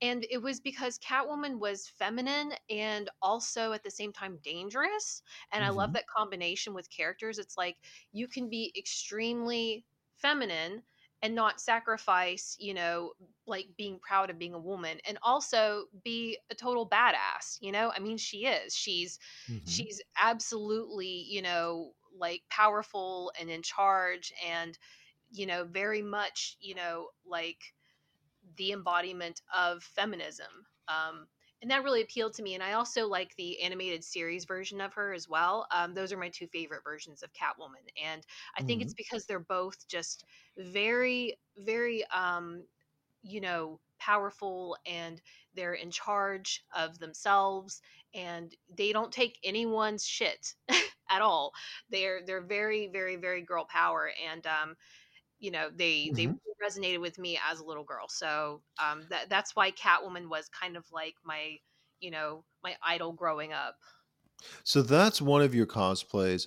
and 0.00 0.26
it 0.30 0.38
was 0.42 0.60
because 0.60 0.98
Catwoman 0.98 1.58
was 1.58 1.88
feminine 1.88 2.54
and 2.70 3.08
also 3.22 3.72
at 3.72 3.82
the 3.82 3.90
same 3.90 4.12
time 4.12 4.38
dangerous, 4.42 5.22
and 5.52 5.64
I 5.64 5.70
love 5.70 5.92
Mhm. 5.92 5.94
that 5.94 6.06
combination 6.06 6.74
with 6.74 6.90
characters. 6.90 7.38
It's 7.38 7.56
like 7.56 7.78
you 8.12 8.28
can 8.28 8.48
be 8.48 8.72
extremely 8.76 9.86
feminine 10.16 10.82
and 11.22 11.34
not 11.34 11.60
sacrifice, 11.60 12.56
you 12.58 12.74
know, 12.74 13.12
like 13.46 13.68
being 13.76 13.98
proud 14.00 14.30
of 14.30 14.38
being 14.38 14.54
a 14.54 14.58
woman 14.58 14.98
and 15.06 15.18
also 15.22 15.86
be 16.02 16.38
a 16.50 16.54
total 16.54 16.88
badass, 16.88 17.58
you 17.60 17.72
know? 17.72 17.92
I 17.94 18.00
mean, 18.00 18.16
she 18.18 18.46
is. 18.46 18.74
She's 18.74 19.18
Mhm. 19.48 19.86
she's 19.86 20.02
absolutely, 20.20 21.24
you 21.28 21.42
know, 21.42 21.94
like 22.14 22.42
powerful 22.50 23.32
and 23.38 23.50
in 23.50 23.62
charge 23.62 24.32
and 24.44 24.78
you 25.30 25.46
know, 25.46 25.64
very 25.64 26.02
much, 26.02 26.56
you 26.60 26.74
know, 26.74 27.08
like 27.24 27.74
the 28.56 28.72
embodiment 28.72 29.40
of 29.54 29.82
feminism. 29.82 30.66
Um 30.88 31.28
and 31.62 31.70
that 31.70 31.84
really 31.84 32.02
appealed 32.02 32.34
to 32.34 32.42
me. 32.42 32.54
And 32.54 32.62
I 32.62 32.72
also 32.72 33.06
like 33.06 33.34
the 33.36 33.62
animated 33.62 34.02
series 34.02 34.44
version 34.44 34.80
of 34.80 34.92
her 34.94 35.14
as 35.14 35.28
well. 35.28 35.66
Um, 35.70 35.94
those 35.94 36.12
are 36.12 36.18
my 36.18 36.28
two 36.28 36.48
favorite 36.48 36.82
versions 36.84 37.22
of 37.22 37.30
Catwoman. 37.32 37.88
And 38.04 38.26
I 38.58 38.62
think 38.62 38.82
it's 38.82 38.94
because 38.94 39.24
they're 39.24 39.38
both 39.38 39.86
just 39.86 40.24
very, 40.58 41.38
very, 41.56 42.04
um, 42.06 42.64
you 43.22 43.40
know, 43.40 43.78
powerful 44.00 44.76
and 44.84 45.22
they're 45.54 45.74
in 45.74 45.92
charge 45.92 46.64
of 46.76 46.98
themselves 46.98 47.80
and 48.12 48.52
they 48.76 48.92
don't 48.92 49.12
take 49.12 49.38
anyone's 49.44 50.04
shit 50.04 50.54
at 51.10 51.22
all. 51.22 51.52
They're 51.90 52.20
they're 52.26 52.42
very, 52.42 52.88
very, 52.88 53.14
very 53.14 53.42
girl 53.42 53.64
power 53.64 54.10
and 54.28 54.44
um, 54.48 54.74
you 55.42 55.52
know 55.52 55.70
they 55.70 56.12
they 56.16 56.26
Mhm. 56.26 56.38
really 56.46 56.56
resonated 56.64 57.02
with 57.02 57.18
me 57.18 57.38
as 57.44 57.60
a 57.60 57.66
little 57.66 57.84
girl. 57.84 58.08
So 58.08 58.64
um, 58.78 59.08
that 59.10 59.30
that's 59.30 59.56
why 59.56 59.72
Catwoman 59.72 60.30
was 60.30 60.48
kind 60.50 60.76
of 60.78 60.86
like 60.92 61.16
my 61.24 61.58
you 62.00 62.12
know 62.12 62.46
my 62.64 62.76
idol 62.84 63.12
growing 63.14 63.52
up. 63.54 63.78
So 64.64 64.82
that's 64.82 65.20
one 65.22 65.42
of 65.42 65.54
your 65.54 65.66
cosplays. 65.66 66.46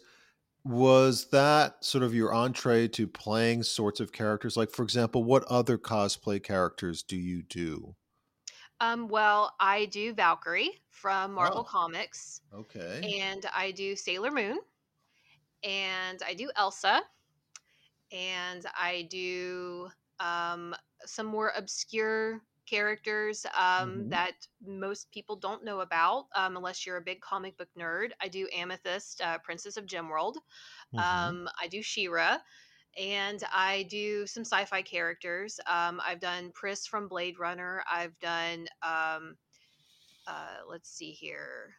Was 0.66 1.30
that 1.32 1.84
sort 1.86 2.04
of 2.04 2.16
your 2.16 2.34
entree 2.34 2.88
to 2.90 3.08
playing 3.08 3.64
sorts 3.64 4.00
of 4.00 4.12
characters? 4.14 4.58
Like, 4.58 4.72
for 4.72 4.84
example, 4.84 5.24
what 5.24 5.46
other 5.46 5.78
cosplay 5.78 6.44
characters 6.44 7.04
do 7.04 7.18
you 7.18 7.44
do? 7.44 7.96
Um, 8.80 9.08
well, 9.08 9.56
I 9.60 9.86
do 9.86 10.14
Valkyrie 10.14 10.82
from 10.90 11.34
Marvel 11.34 11.64
Oh. 11.64 11.66
Comics, 11.66 12.42
Okay. 12.54 13.14
and 13.22 13.46
I 13.48 13.72
do 13.72 13.96
Sailor 13.96 14.32
Moon, 14.32 14.60
and 15.64 16.22
I 16.24 16.34
do 16.34 16.52
Elsa, 16.56 17.02
and 18.16 18.66
I 18.76 19.08
do 19.12 19.92
um, 20.20 20.76
some 21.06 21.28
more 21.28 21.54
obscure 21.56 22.42
characters 22.68 23.46
um, 23.58 24.08
Mhm. 24.08 24.10
that 24.10 24.48
most 24.62 25.12
people 25.12 25.38
don't 25.38 25.66
know 25.66 25.82
about 25.82 26.28
um, 26.36 26.58
unless 26.58 26.86
you're 26.86 26.98
a 26.98 27.02
big 27.04 27.22
comic 27.22 27.58
book 27.58 27.70
nerd. 27.78 28.12
I 28.22 28.30
do 28.30 28.50
Amethyst, 28.54 29.22
uh, 29.22 29.40
Princess 29.40 29.78
of 29.78 29.86
Gemworld. 29.86 30.38
Mhm. 30.92 31.36
Um, 31.36 31.50
I 31.62 31.68
do 31.70 31.84
She-Ra, 31.84 32.40
and 32.98 33.44
I 33.52 33.84
do 33.84 34.28
some 34.28 34.46
sci-fi 34.46 34.84
characters. 34.84 35.60
Um, 35.68 36.02
I've 36.04 36.22
done 36.22 36.54
Pris 36.54 36.88
from 36.88 37.10
Blade 37.10 37.40
Runner. 37.40 37.84
I've 37.90 38.20
done 38.20 38.68
um, 38.84 39.38
uh, 40.28 40.60
let's 40.68 40.90
see 40.90 41.12
here, 41.12 41.76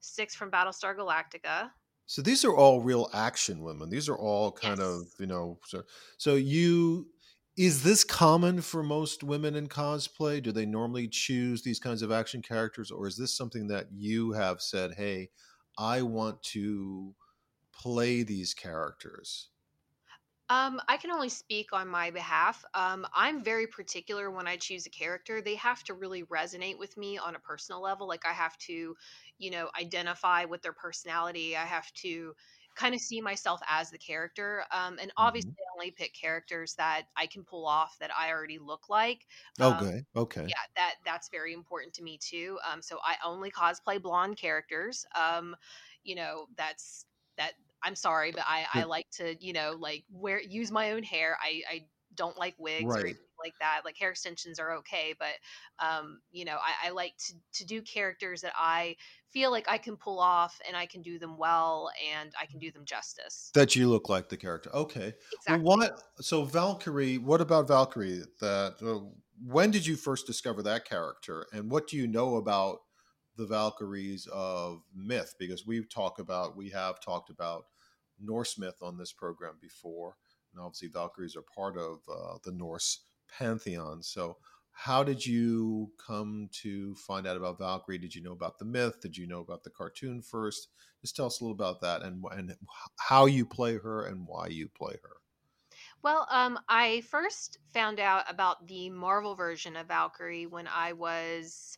Six 0.00 0.36
from 0.36 0.50
Battlestar 0.50 0.96
Galactica. 0.96 1.72
So 2.08 2.22
these 2.22 2.42
are 2.42 2.56
all 2.56 2.80
real 2.80 3.10
action 3.12 3.60
women. 3.62 3.90
These 3.90 4.08
are 4.08 4.16
all 4.16 4.50
kind 4.50 4.80
of, 4.80 5.08
you 5.18 5.26
know, 5.26 5.60
so 5.66 5.84
so 6.16 6.36
you 6.36 7.10
is 7.56 7.82
this 7.82 8.02
common 8.02 8.62
for 8.62 8.82
most 8.82 9.22
women 9.22 9.54
in 9.56 9.68
cosplay? 9.68 10.42
Do 10.42 10.50
they 10.52 10.64
normally 10.64 11.06
choose 11.08 11.62
these 11.62 11.78
kinds 11.80 12.00
of 12.02 12.10
action 12.12 12.40
characters 12.40 12.90
or 12.90 13.06
is 13.08 13.16
this 13.18 13.36
something 13.36 13.66
that 13.68 13.88
you 13.92 14.32
have 14.32 14.62
said, 14.62 14.94
"Hey, 14.94 15.30
I 15.76 16.00
want 16.02 16.42
to 16.54 17.14
play 17.72 18.22
these 18.24 18.54
characters"? 18.54 19.50
Um, 20.50 20.80
I 20.88 20.96
can 20.96 21.10
only 21.10 21.28
speak 21.28 21.72
on 21.74 21.88
my 21.88 22.10
behalf. 22.10 22.64
Um, 22.72 23.06
I'm 23.12 23.44
very 23.44 23.66
particular 23.66 24.30
when 24.30 24.46
I 24.46 24.56
choose 24.56 24.86
a 24.86 24.90
character. 24.90 25.42
They 25.42 25.56
have 25.56 25.84
to 25.84 25.94
really 25.94 26.24
resonate 26.24 26.78
with 26.78 26.96
me 26.96 27.18
on 27.18 27.34
a 27.36 27.38
personal 27.38 27.82
level. 27.82 28.08
Like 28.08 28.24
I 28.26 28.32
have 28.32 28.56
to, 28.58 28.96
you 29.38 29.50
know, 29.50 29.70
identify 29.78 30.46
with 30.46 30.62
their 30.62 30.72
personality. 30.72 31.54
I 31.56 31.64
have 31.66 31.92
to 31.94 32.34
kind 32.74 32.94
of 32.94 33.00
see 33.00 33.20
myself 33.20 33.60
as 33.68 33.90
the 33.90 33.98
character. 33.98 34.64
Um, 34.72 34.98
and 34.98 35.12
obviously, 35.18 35.50
Mhm. 35.50 35.56
I 35.58 35.72
only 35.78 35.90
pick 35.90 36.14
characters 36.14 36.74
that 36.76 37.08
I 37.16 37.26
can 37.26 37.44
pull 37.44 37.66
off 37.66 37.98
that 37.98 38.16
I 38.16 38.30
already 38.30 38.58
look 38.58 38.88
like. 38.88 39.26
Um, 39.60 39.74
good. 39.74 40.06
Okay. 40.16 40.54
yeah, 40.54 40.60
that 40.76 40.96
that's 41.04 41.28
very 41.28 41.52
important 41.52 41.94
to 41.94 42.02
me 42.02 42.18
too. 42.18 42.58
Um, 42.66 42.80
so 42.82 42.98
I 43.02 43.16
only 43.24 43.50
cosplay 43.50 44.00
blonde 44.00 44.36
characters. 44.38 45.04
Um, 45.14 45.56
you 46.04 46.14
know, 46.14 46.46
that's 46.56 47.06
that. 47.36 47.54
I'm 47.82 47.94
sorry, 47.94 48.32
but 48.32 48.44
I 48.46 48.66
I 48.72 48.84
like 48.84 49.08
to 49.12 49.36
you 49.44 49.52
know 49.52 49.76
like 49.78 50.04
wear 50.10 50.40
use 50.40 50.70
my 50.70 50.92
own 50.92 51.02
hair. 51.02 51.36
I 51.42 51.62
I 51.70 51.86
don't 52.14 52.36
like 52.36 52.54
wigs 52.58 52.84
or 52.84 53.00
anything 53.00 53.22
like 53.42 53.54
that. 53.60 53.82
Like 53.84 53.96
hair 53.96 54.10
extensions 54.10 54.58
are 54.58 54.72
okay, 54.78 55.14
but 55.18 55.34
um, 55.78 56.20
you 56.32 56.44
know, 56.44 56.56
I, 56.56 56.88
I 56.88 56.90
like 56.90 57.14
to 57.26 57.34
to 57.54 57.66
do 57.66 57.82
characters 57.82 58.42
that 58.42 58.52
I 58.56 58.96
feel 59.32 59.50
like 59.50 59.66
I 59.68 59.78
can 59.78 59.96
pull 59.96 60.18
off 60.18 60.58
and 60.66 60.76
I 60.76 60.86
can 60.86 61.02
do 61.02 61.18
them 61.18 61.36
well 61.38 61.90
and 62.12 62.32
I 62.40 62.46
can 62.46 62.58
do 62.58 62.70
them 62.70 62.84
justice. 62.84 63.50
That 63.54 63.76
you 63.76 63.88
look 63.88 64.08
like 64.08 64.28
the 64.28 64.36
character. 64.36 64.70
Okay. 64.74 65.14
Exactly. 65.32 65.64
Well, 65.64 65.78
what? 65.78 66.02
So 66.20 66.44
Valkyrie. 66.44 67.18
What 67.18 67.40
about 67.40 67.68
Valkyrie? 67.68 68.22
That 68.40 68.76
uh, 68.82 69.06
when 69.44 69.70
did 69.70 69.86
you 69.86 69.96
first 69.96 70.26
discover 70.26 70.62
that 70.64 70.84
character, 70.84 71.46
and 71.52 71.70
what 71.70 71.88
do 71.88 71.96
you 71.96 72.06
know 72.06 72.36
about 72.36 72.80
the 73.38 73.46
Valkyries 73.46 74.28
of 74.30 74.82
myth? 74.94 75.34
Because 75.38 75.66
we've 75.66 75.88
talked 75.88 76.20
about, 76.20 76.58
we 76.58 76.68
have 76.68 77.00
talked 77.00 77.30
about 77.30 77.64
Norse 78.20 78.58
myth 78.58 78.82
on 78.82 78.98
this 78.98 79.12
program 79.12 79.54
before, 79.62 80.16
and 80.52 80.60
obviously 80.60 80.88
Valkyries 80.88 81.36
are 81.36 81.42
part 81.42 81.78
of 81.78 82.00
uh, 82.06 82.36
the 82.44 82.52
Norse 82.52 83.00
pantheon. 83.38 84.02
So. 84.02 84.36
How 84.80 85.02
did 85.02 85.26
you 85.26 85.90
come 85.98 86.48
to 86.62 86.94
find 86.94 87.26
out 87.26 87.36
about 87.36 87.58
Valkyrie? 87.58 87.98
Did 87.98 88.14
you 88.14 88.22
know 88.22 88.30
about 88.30 88.60
the 88.60 88.64
myth? 88.64 89.00
Did 89.00 89.16
you 89.16 89.26
know 89.26 89.40
about 89.40 89.64
the 89.64 89.70
cartoon 89.70 90.22
first? 90.22 90.68
Just 91.00 91.16
tell 91.16 91.26
us 91.26 91.40
a 91.40 91.44
little 91.44 91.56
about 91.56 91.80
that 91.80 92.02
and 92.02 92.24
and 92.30 92.54
how 92.96 93.26
you 93.26 93.44
play 93.44 93.76
her 93.76 94.06
and 94.06 94.24
why 94.24 94.46
you 94.46 94.68
play 94.68 94.94
her. 95.02 95.16
Well, 96.02 96.28
um, 96.30 96.60
I 96.68 97.00
first 97.00 97.58
found 97.74 97.98
out 97.98 98.30
about 98.30 98.68
the 98.68 98.88
Marvel 98.90 99.34
version 99.34 99.74
of 99.74 99.88
Valkyrie 99.88 100.46
when 100.46 100.68
I 100.68 100.92
was 100.92 101.76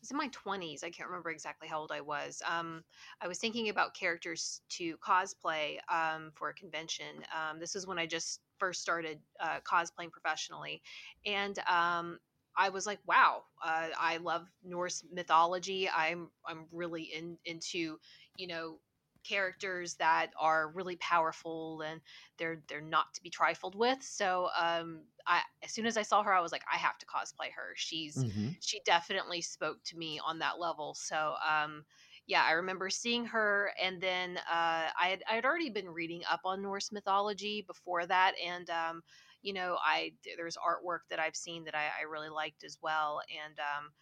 was 0.00 0.10
in 0.10 0.16
my 0.16 0.28
20s. 0.28 0.84
I 0.84 0.90
can't 0.90 1.08
remember 1.08 1.30
exactly 1.30 1.68
how 1.68 1.80
old 1.80 1.92
I 1.92 2.00
was. 2.00 2.42
Um, 2.46 2.84
I 3.20 3.28
was 3.28 3.38
thinking 3.38 3.68
about 3.68 3.94
characters 3.94 4.60
to 4.70 4.96
cosplay 4.98 5.78
um, 5.92 6.30
for 6.34 6.50
a 6.50 6.54
convention. 6.54 7.24
Um, 7.34 7.58
this 7.58 7.74
is 7.74 7.86
when 7.86 7.98
I 7.98 8.06
just 8.06 8.40
first 8.58 8.80
started 8.82 9.18
uh, 9.40 9.60
cosplaying 9.60 10.10
professionally. 10.12 10.82
And 11.26 11.58
um, 11.68 12.18
I 12.56 12.70
was 12.70 12.86
like, 12.86 12.98
wow, 13.06 13.42
uh, 13.64 13.88
I 13.98 14.16
love 14.18 14.46
Norse 14.64 15.04
mythology. 15.12 15.88
I'm 15.88 16.28
I'm 16.46 16.66
really 16.72 17.02
in 17.04 17.38
into, 17.44 17.98
you 18.36 18.46
know, 18.48 18.78
characters 19.28 19.96
that 19.96 20.32
are 20.38 20.70
really 20.72 20.96
powerful 20.96 21.82
and 21.82 22.00
they're 22.38 22.62
they're 22.68 22.80
not 22.80 23.14
to 23.14 23.22
be 23.22 23.30
trifled 23.30 23.74
with. 23.74 24.02
So 24.02 24.48
um, 24.56 25.06
I 25.26 25.42
as 25.62 25.72
soon 25.72 25.86
as 25.86 25.96
I 25.96 26.02
saw 26.02 26.22
her, 26.22 26.32
I 26.32 26.40
was 26.40 26.52
like, 26.52 26.64
I 26.72 26.76
have 26.78 26.98
to 26.98 27.06
cosplay 27.06 27.50
her. 27.54 27.72
She's 27.76 28.24
hmm 28.24 28.58
she 28.60 28.80
definitely 28.84 29.40
spoke 29.42 29.82
to 29.84 29.96
me 29.98 30.20
on 30.24 30.38
that 30.40 30.58
level. 30.58 30.94
So 30.94 31.36
um, 31.46 31.84
yeah, 32.26 32.44
I 32.44 32.52
remember 32.52 32.90
seeing 32.90 33.24
her, 33.26 33.72
and 33.80 34.00
then 34.00 34.36
uh, 34.38 34.90
I 34.98 35.08
had 35.08 35.22
I 35.30 35.34
had 35.34 35.44
already 35.44 35.70
been 35.70 35.88
reading 35.88 36.22
up 36.30 36.40
on 36.44 36.62
Norse 36.62 36.92
mythology 36.92 37.62
before 37.62 38.06
that, 38.06 38.34
and 38.44 38.68
um, 38.70 39.02
you 39.42 39.52
know, 39.52 39.78
I 39.82 40.14
there's 40.36 40.56
artwork 40.56 41.00
that 41.10 41.18
I've 41.18 41.36
seen 41.36 41.64
that 41.64 41.74
I, 41.74 41.88
I 42.00 42.02
really 42.02 42.28
liked 42.28 42.64
as 42.64 42.78
well, 42.82 43.22
and 43.44 43.58
um, 43.58 43.92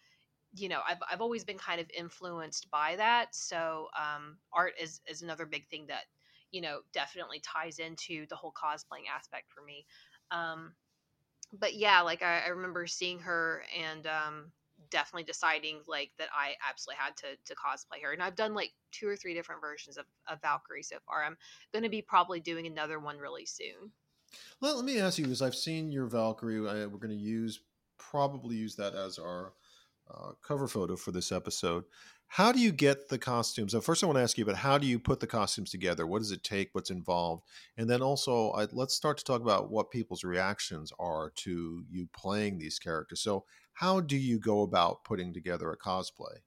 you 0.53 0.69
know, 0.69 0.81
I've 0.87 0.97
I've 1.11 1.21
always 1.21 1.43
been 1.43 1.57
kind 1.57 1.81
of 1.81 1.87
influenced 1.97 2.69
by 2.71 2.95
that. 2.97 3.35
So 3.35 3.87
um, 3.97 4.37
art 4.53 4.73
is 4.81 5.01
is 5.07 5.21
another 5.21 5.45
big 5.45 5.67
thing 5.67 5.85
that 5.87 6.03
you 6.51 6.61
know 6.61 6.79
definitely 6.93 7.41
ties 7.41 7.79
into 7.79 8.25
the 8.27 8.35
whole 8.35 8.53
cosplaying 8.53 9.07
aspect 9.13 9.51
for 9.51 9.63
me. 9.63 9.85
Um, 10.31 10.73
but 11.53 11.75
yeah, 11.75 12.01
like 12.01 12.21
I, 12.21 12.43
I 12.45 12.47
remember 12.49 12.87
seeing 12.87 13.19
her 13.19 13.63
and 13.77 14.07
um, 14.07 14.51
definitely 14.89 15.23
deciding 15.23 15.81
like 15.87 16.11
that 16.17 16.29
I 16.33 16.53
absolutely 16.67 16.99
had 16.99 17.15
to 17.17 17.27
to 17.45 17.55
cosplay 17.55 18.03
her. 18.03 18.13
And 18.13 18.21
I've 18.23 18.35
done 18.35 18.53
like 18.53 18.71
two 18.91 19.07
or 19.07 19.15
three 19.15 19.33
different 19.33 19.61
versions 19.61 19.97
of, 19.97 20.05
of 20.29 20.41
Valkyrie 20.41 20.83
so 20.83 20.97
far. 21.05 21.23
I'm 21.23 21.37
going 21.71 21.83
to 21.83 21.89
be 21.89 22.01
probably 22.01 22.39
doing 22.39 22.67
another 22.67 22.99
one 22.99 23.17
really 23.17 23.45
soon. 23.45 23.91
Well, 24.61 24.75
let 24.75 24.85
me 24.85 24.99
ask 24.99 25.17
you, 25.17 25.25
because 25.25 25.41
I've 25.41 25.55
seen 25.55 25.91
your 25.91 26.05
Valkyrie. 26.05 26.67
I, 26.67 26.85
we're 26.85 26.99
going 26.99 27.09
to 27.09 27.15
use 27.15 27.61
probably 27.97 28.55
use 28.55 28.75
that 28.75 28.93
as 28.93 29.17
our 29.17 29.53
uh, 30.13 30.31
cover 30.41 30.67
photo 30.67 30.95
for 30.95 31.11
this 31.11 31.31
episode. 31.31 31.83
How 32.29 32.51
do 32.51 32.59
you 32.59 32.71
get 32.71 33.07
the 33.07 33.17
costumes? 33.17 33.71
So 33.71 33.79
first, 33.79 34.03
I 34.03 34.07
want 34.07 34.17
to 34.17 34.23
ask 34.23 34.37
you 34.37 34.43
about 34.43 34.57
how 34.57 34.77
do 34.77 34.85
you 34.85 34.99
put 34.99 35.21
the 35.21 35.27
costumes 35.27 35.71
together? 35.71 36.05
What 36.05 36.19
does 36.19 36.31
it 36.31 36.43
take? 36.43 36.69
What's 36.73 36.89
involved? 36.89 37.43
And 37.77 37.89
then 37.89 38.01
also, 38.01 38.51
I, 38.51 38.67
let's 38.71 38.93
start 38.93 39.17
to 39.19 39.23
talk 39.23 39.41
about 39.41 39.71
what 39.71 39.91
people's 39.91 40.25
reactions 40.25 40.91
are 40.99 41.31
to 41.37 41.83
you 41.89 42.09
playing 42.13 42.57
these 42.57 42.79
characters. 42.79 43.21
So, 43.21 43.45
how 43.73 44.01
do 44.01 44.17
you 44.17 44.39
go 44.39 44.61
about 44.61 45.03
putting 45.05 45.33
together 45.33 45.71
a 45.71 45.77
cosplay? 45.77 46.39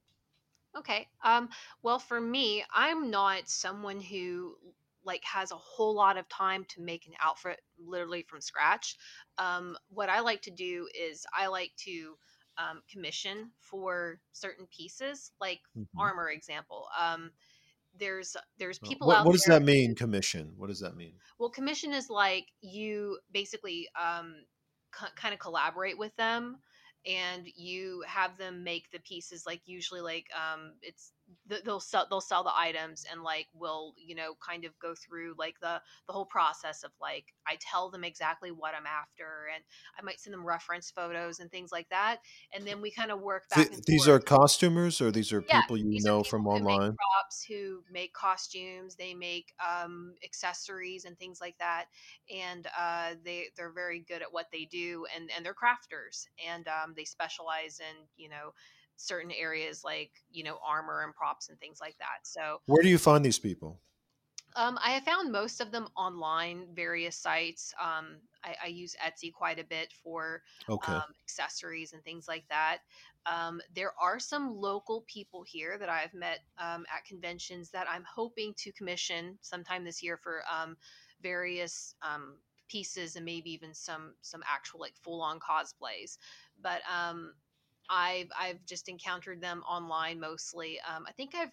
Okay. 0.77 1.07
Um, 1.23 1.49
well, 1.81 1.99
for 1.99 2.21
me, 2.21 2.63
I'm 2.73 3.09
not 3.09 3.49
someone 3.49 3.99
who 3.99 4.55
like 5.03 5.23
has 5.23 5.51
a 5.51 5.55
whole 5.55 5.95
lot 5.95 6.17
of 6.17 6.29
time 6.29 6.65
to 6.69 6.81
make 6.81 7.07
an 7.07 7.13
outfit 7.21 7.59
literally 7.79 8.23
from 8.27 8.41
scratch. 8.41 8.97
Um, 9.37 9.75
what 9.89 10.09
I 10.09 10.19
like 10.19 10.41
to 10.43 10.51
do 10.51 10.87
is 10.99 11.25
I 11.33 11.47
like 11.47 11.71
to 11.85 12.15
um, 12.57 12.81
commission 12.89 13.51
for 13.59 14.19
certain 14.31 14.67
pieces, 14.67 15.31
like 15.39 15.61
Mhm. 15.77 15.87
armor 15.97 16.29
example. 16.29 16.87
Um, 16.97 17.31
there's 17.97 18.35
there's 18.57 18.79
Uh, 18.83 18.87
people 18.87 19.07
What 19.07 19.17
out 19.17 19.25
What 19.25 19.33
does 19.33 19.43
that 19.45 19.63
mean? 19.63 19.95
Commission. 19.95 20.53
What 20.57 20.67
does 20.67 20.79
that 20.79 20.95
mean? 20.95 21.13
Well, 21.39 21.49
commission 21.49 21.93
is 21.93 22.09
like 22.09 22.47
you 22.61 23.19
basically 23.31 23.87
um, 23.99 24.45
c- 24.93 25.07
kind 25.15 25.33
of 25.33 25.39
collaborate 25.39 25.97
with 25.97 26.15
them, 26.15 26.57
and 27.05 27.47
you 27.55 28.03
have 28.07 28.37
them 28.37 28.63
make 28.63 28.89
the 28.91 28.99
pieces. 28.99 29.45
Like 29.45 29.61
usually, 29.65 30.01
like 30.01 30.27
um, 30.35 30.73
it's 30.81 31.13
they'll 31.65 31.79
sell 31.79 32.07
they'll 32.09 32.21
sell 32.21 32.43
the 32.43 32.55
items, 32.55 33.05
and 33.11 33.23
like 33.23 33.47
we'll 33.53 33.93
you 33.97 34.15
know 34.15 34.33
kind 34.45 34.65
of 34.65 34.77
go 34.79 34.93
through 34.95 35.35
like 35.37 35.59
the 35.61 35.81
the 36.07 36.13
whole 36.13 36.25
process 36.25 36.83
of 36.83 36.91
like 37.01 37.25
I 37.47 37.57
tell 37.59 37.89
them 37.89 38.03
exactly 38.03 38.51
what 38.51 38.73
I'm 38.75 38.85
after, 38.85 39.47
and 39.53 39.63
I 39.97 40.01
might 40.03 40.19
send 40.19 40.33
them 40.33 40.45
reference 40.45 40.91
photos 40.91 41.39
and 41.39 41.51
things 41.51 41.71
like 41.71 41.89
that, 41.89 42.17
and 42.53 42.65
then 42.65 42.81
we 42.81 42.91
kind 42.91 43.11
of 43.11 43.21
work 43.21 43.49
back 43.49 43.67
Th- 43.67 43.81
these 43.85 44.05
forth 44.05 44.15
are 44.15 44.19
costumers, 44.19 45.01
or 45.01 45.11
these 45.11 45.33
are 45.33 45.41
yeah, 45.41 45.61
people 45.61 45.77
you 45.77 45.99
know 46.01 46.19
people 46.19 46.23
from 46.23 46.47
online? 46.47 46.95
props, 46.95 47.43
who 47.43 47.83
make 47.91 48.13
costumes, 48.13 48.95
they 48.95 49.13
make 49.13 49.53
um, 49.59 50.15
accessories 50.23 51.05
and 51.05 51.17
things 51.17 51.41
like 51.41 51.57
that, 51.59 51.85
and 52.33 52.67
uh, 52.77 53.15
they 53.23 53.47
they're 53.57 53.71
very 53.71 53.99
good 53.99 54.21
at 54.21 54.31
what 54.31 54.47
they 54.51 54.65
do, 54.65 55.05
and 55.15 55.29
and 55.35 55.45
they're 55.45 55.53
crafters, 55.53 56.27
and 56.47 56.67
um, 56.67 56.93
they 56.95 57.05
specialize 57.05 57.79
in 57.79 58.05
you 58.17 58.29
know 58.29 58.53
certain 59.01 59.31
areas 59.31 59.83
like 59.83 60.11
you 60.31 60.43
know 60.43 60.59
armor 60.65 61.03
and 61.03 61.13
props 61.13 61.49
and 61.49 61.59
things 61.59 61.79
like 61.81 61.97
that. 61.99 62.19
So 62.23 62.61
Where 62.65 62.81
do 62.81 62.89
you 62.89 62.97
find 62.97 63.23
these 63.23 63.37
people? 63.37 63.81
um, 64.57 64.77
I 64.83 64.91
have 64.91 65.03
found 65.03 65.31
most 65.31 65.61
of 65.61 65.71
them 65.71 65.87
online, 65.95 66.75
various 66.75 67.15
sites. 67.15 67.73
Um, 67.79 68.17
I, 68.43 68.55
I 68.65 68.67
use 68.67 68.97
Etsy 69.01 69.31
quite 69.31 69.59
a 69.59 69.63
bit 69.63 69.93
for 69.93 70.43
Okay. 70.67 71.03
um, 71.05 71.13
accessories 71.21 71.93
and 71.93 72.03
things 72.03 72.27
like 72.27 72.45
that. 72.49 72.79
Um, 73.25 73.61
there 73.73 73.93
are 73.97 74.19
some 74.19 74.49
local 74.49 75.03
people 75.07 75.43
here 75.43 75.77
that 75.77 75.87
I've 75.87 76.13
met 76.13 76.39
um, 76.57 76.85
at 76.93 77.05
conventions 77.05 77.69
that 77.71 77.87
I'm 77.89 78.03
hoping 78.03 78.53
to 78.57 78.73
commission 78.73 79.37
sometime 79.41 79.85
this 79.85 80.03
year 80.03 80.17
for 80.17 80.43
um, 80.51 80.75
various 81.21 81.95
um, 82.01 82.39
pieces 82.67 83.15
and 83.15 83.23
maybe 83.23 83.51
even 83.51 83.73
some 83.73 84.15
some 84.21 84.43
actual 84.45 84.81
like 84.81 84.95
full 84.97 85.21
on 85.21 85.39
cosplays. 85.39 86.17
But 86.59 86.81
um, 86.91 87.35
I've 87.91 88.29
I've 88.39 88.65
just 88.65 88.87
encountered 88.87 89.41
them 89.41 89.63
online 89.69 90.19
mostly. 90.19 90.79
Um, 90.89 91.05
I 91.07 91.11
think 91.11 91.35
I've 91.35 91.51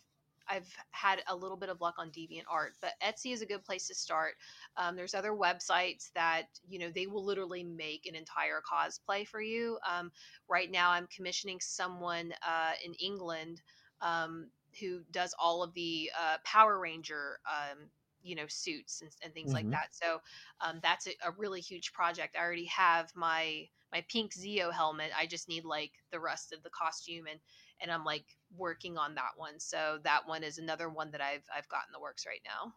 I've 0.49 0.73
had 0.93 1.23
a 1.29 1.37
little 1.37 1.57
bit 1.57 1.69
of 1.69 1.81
luck 1.81 1.97
on 1.99 2.11
DeviantArt, 2.11 2.71
but 2.81 2.93
Etsy 3.05 3.33
is 3.33 3.43
a 3.43 3.47
good 3.47 3.65
place 3.65 3.87
to 3.89 3.95
start. 3.95 4.35
Um, 4.77 4.97
there's 4.97 5.15
other 5.15 5.33
websites 5.33 6.11
that 6.15 6.45
you 6.69 6.79
know 6.79 6.91
they 6.91 7.07
will 7.07 7.25
literally 7.25 7.65
make 7.65 8.07
an 8.07 8.15
entire 8.15 8.63
cosplay 8.63 9.27
for 9.27 9.41
you. 9.41 9.79
Um, 9.89 10.13
right 10.49 10.71
now, 10.71 10.91
I'm 10.91 11.09
commissioning 11.15 11.59
someone 11.61 12.33
uh, 12.47 12.73
in 12.85 12.95
England 12.95 13.61
um, 14.01 14.47
who 14.81 15.01
does 15.11 15.35
all 15.39 15.63
of 15.63 15.75
the 15.75 16.11
uh, 16.19 16.37
Power 16.45 16.79
Ranger. 16.79 17.41
You 18.29 18.37
know 18.37 18.47
suits 18.49 19.01
and, 19.03 19.11
and 19.23 19.33
things 19.35 19.53
like 19.55 19.67
hmm 19.67 19.79
that. 19.79 19.95
So 19.95 20.21
um, 20.61 20.81
that's 20.83 21.07
a, 21.07 21.13
a 21.25 21.31
really 21.33 21.61
huge 21.61 21.93
project. 21.93 22.37
I 22.37 22.41
already 22.43 22.67
have 22.67 23.11
my 23.15 23.67
my 23.93 24.05
pink 24.09 24.35
zeo 24.35 24.73
helmet. 24.73 25.13
I 25.17 25.27
just 25.27 25.49
need 25.49 25.65
like 25.65 25.93
the 26.13 26.21
rest 26.21 26.53
of 26.53 26.63
the 26.63 26.71
costume 26.71 27.27
and 27.27 27.41
and 27.81 27.91
i'm 27.91 28.05
like 28.05 28.27
working 28.55 28.99
on 28.99 29.15
that 29.15 29.33
one. 29.37 29.61
So 29.61 30.01
that 30.05 30.27
one 30.27 30.43
is 30.45 30.59
another 30.59 30.89
one 30.89 31.11
that 31.13 31.21
i've 31.21 31.45
i've 31.55 31.69
got 31.69 31.87
in 31.87 31.93
the 31.93 32.01
works 32.01 32.27
right 32.27 32.43
now. 32.45 32.75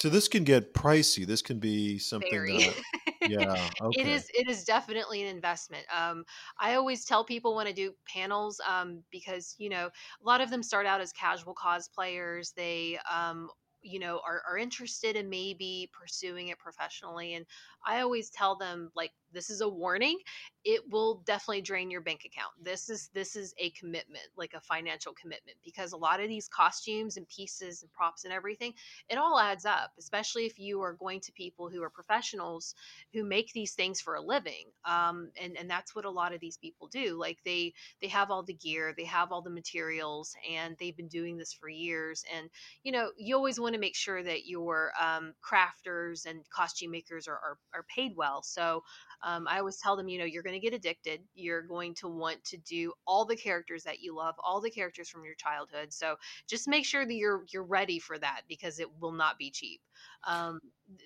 So 0.00 0.08
this 0.08 0.28
can 0.28 0.44
get 0.44 0.74
pricey. 0.74 1.24
This 1.26 1.42
can 1.42 1.58
be 1.58 1.98
something 1.98 2.46
that, 2.46 2.76
yeah. 3.24 3.68
it 3.92 4.06
Okay. 4.06 4.08
is 4.08 4.28
it 4.34 4.48
is 4.48 4.64
definitely 4.64 5.22
an 5.22 5.28
investment. 5.28 5.86
Um 5.92 6.24
i 6.58 6.74
always 6.74 7.04
tell 7.04 7.24
people 7.24 7.54
when 7.54 7.66
i 7.66 7.72
do 7.72 7.94
panels 8.06 8.60
um 8.66 9.04
because 9.10 9.54
you 9.58 9.68
know 9.68 9.86
a 9.86 10.24
lot 10.24 10.40
of 10.40 10.50
them 10.50 10.62
start 10.62 10.86
out 10.86 11.00
as 11.00 11.12
casual 11.12 11.54
cosplayers. 11.54 12.54
They 12.54 12.98
um 13.10 13.48
you 13.82 13.98
know 13.98 14.20
are, 14.26 14.42
are 14.48 14.58
interested 14.58 15.16
in 15.16 15.28
maybe 15.28 15.90
pursuing 15.98 16.48
it 16.48 16.58
professionally 16.58 17.34
and 17.34 17.44
i 17.86 18.00
always 18.00 18.30
tell 18.30 18.56
them 18.56 18.90
like 18.94 19.12
this 19.32 19.50
is 19.50 19.60
a 19.60 19.68
warning 19.68 20.18
it 20.64 20.80
will 20.90 21.22
definitely 21.26 21.60
drain 21.62 21.90
your 21.90 22.00
bank 22.00 22.24
account. 22.24 22.52
This 22.62 22.88
is 22.88 23.10
this 23.14 23.34
is 23.34 23.54
a 23.58 23.70
commitment 23.70 24.24
like 24.36 24.54
a 24.54 24.60
financial 24.60 25.12
commitment 25.12 25.56
because 25.64 25.92
a 25.92 25.96
lot 25.96 26.20
of 26.20 26.28
these 26.28 26.48
costumes 26.48 27.16
and 27.16 27.28
pieces 27.28 27.82
and 27.82 27.92
props 27.92 28.24
and 28.24 28.32
everything 28.32 28.72
it 29.08 29.18
all 29.18 29.38
adds 29.38 29.64
up 29.64 29.92
especially 29.98 30.46
if 30.46 30.58
you 30.58 30.80
are 30.80 30.94
going 30.94 31.20
to 31.20 31.32
people 31.32 31.68
who 31.68 31.82
are 31.82 31.90
professionals 31.90 32.74
who 33.12 33.24
make 33.24 33.52
these 33.52 33.74
things 33.74 34.00
for 34.00 34.14
a 34.14 34.20
living 34.20 34.66
um, 34.84 35.30
and 35.40 35.56
and 35.56 35.68
that's 35.68 35.94
what 35.94 36.04
a 36.04 36.10
lot 36.10 36.32
of 36.32 36.40
these 36.40 36.56
people 36.56 36.88
do 36.88 37.18
like 37.18 37.38
they 37.44 37.72
they 38.00 38.08
have 38.08 38.30
all 38.30 38.42
the 38.42 38.54
gear 38.54 38.94
they 38.96 39.04
have 39.04 39.32
all 39.32 39.42
the 39.42 39.50
materials 39.50 40.34
and 40.50 40.76
they've 40.78 40.96
been 40.96 41.08
doing 41.08 41.36
this 41.36 41.52
for 41.52 41.68
years 41.68 42.24
and 42.36 42.48
you 42.82 42.92
know 42.92 43.10
you 43.16 43.34
always 43.36 43.60
want 43.60 43.74
to 43.74 43.80
make 43.80 43.96
sure 43.96 44.22
that 44.22 44.46
your 44.46 44.92
um, 45.00 45.32
crafters 45.42 46.26
and 46.26 46.40
costume 46.50 46.90
makers 46.90 47.28
are, 47.28 47.34
are, 47.34 47.58
are 47.74 47.84
paid 47.94 48.12
well 48.16 48.42
so 48.42 48.82
um, 49.22 49.46
i 49.48 49.58
always 49.58 49.78
tell 49.78 49.96
them 49.96 50.08
you 50.08 50.18
know 50.18 50.24
you're 50.24 50.42
going 50.42 50.54
to 50.54 50.60
get 50.60 50.74
addicted. 50.74 51.20
You're 51.34 51.62
going 51.62 51.94
to 51.96 52.08
want 52.08 52.42
to 52.44 52.56
do 52.58 52.92
all 53.06 53.24
the 53.24 53.36
characters 53.36 53.84
that 53.84 54.00
you 54.00 54.16
love 54.16 54.34
all 54.42 54.60
the 54.60 54.70
characters 54.70 55.08
from 55.08 55.24
your 55.24 55.34
childhood 55.34 55.92
so 55.92 56.16
just 56.48 56.68
make 56.68 56.84
sure 56.84 57.06
that 57.06 57.14
you're 57.14 57.44
you're 57.52 57.64
ready 57.64 57.98
for 57.98 58.18
that 58.18 58.42
because 58.48 58.78
it 58.78 58.88
will 59.00 59.12
not 59.12 59.38
be 59.38 59.50
cheap. 59.50 59.80
Um, 60.26 60.60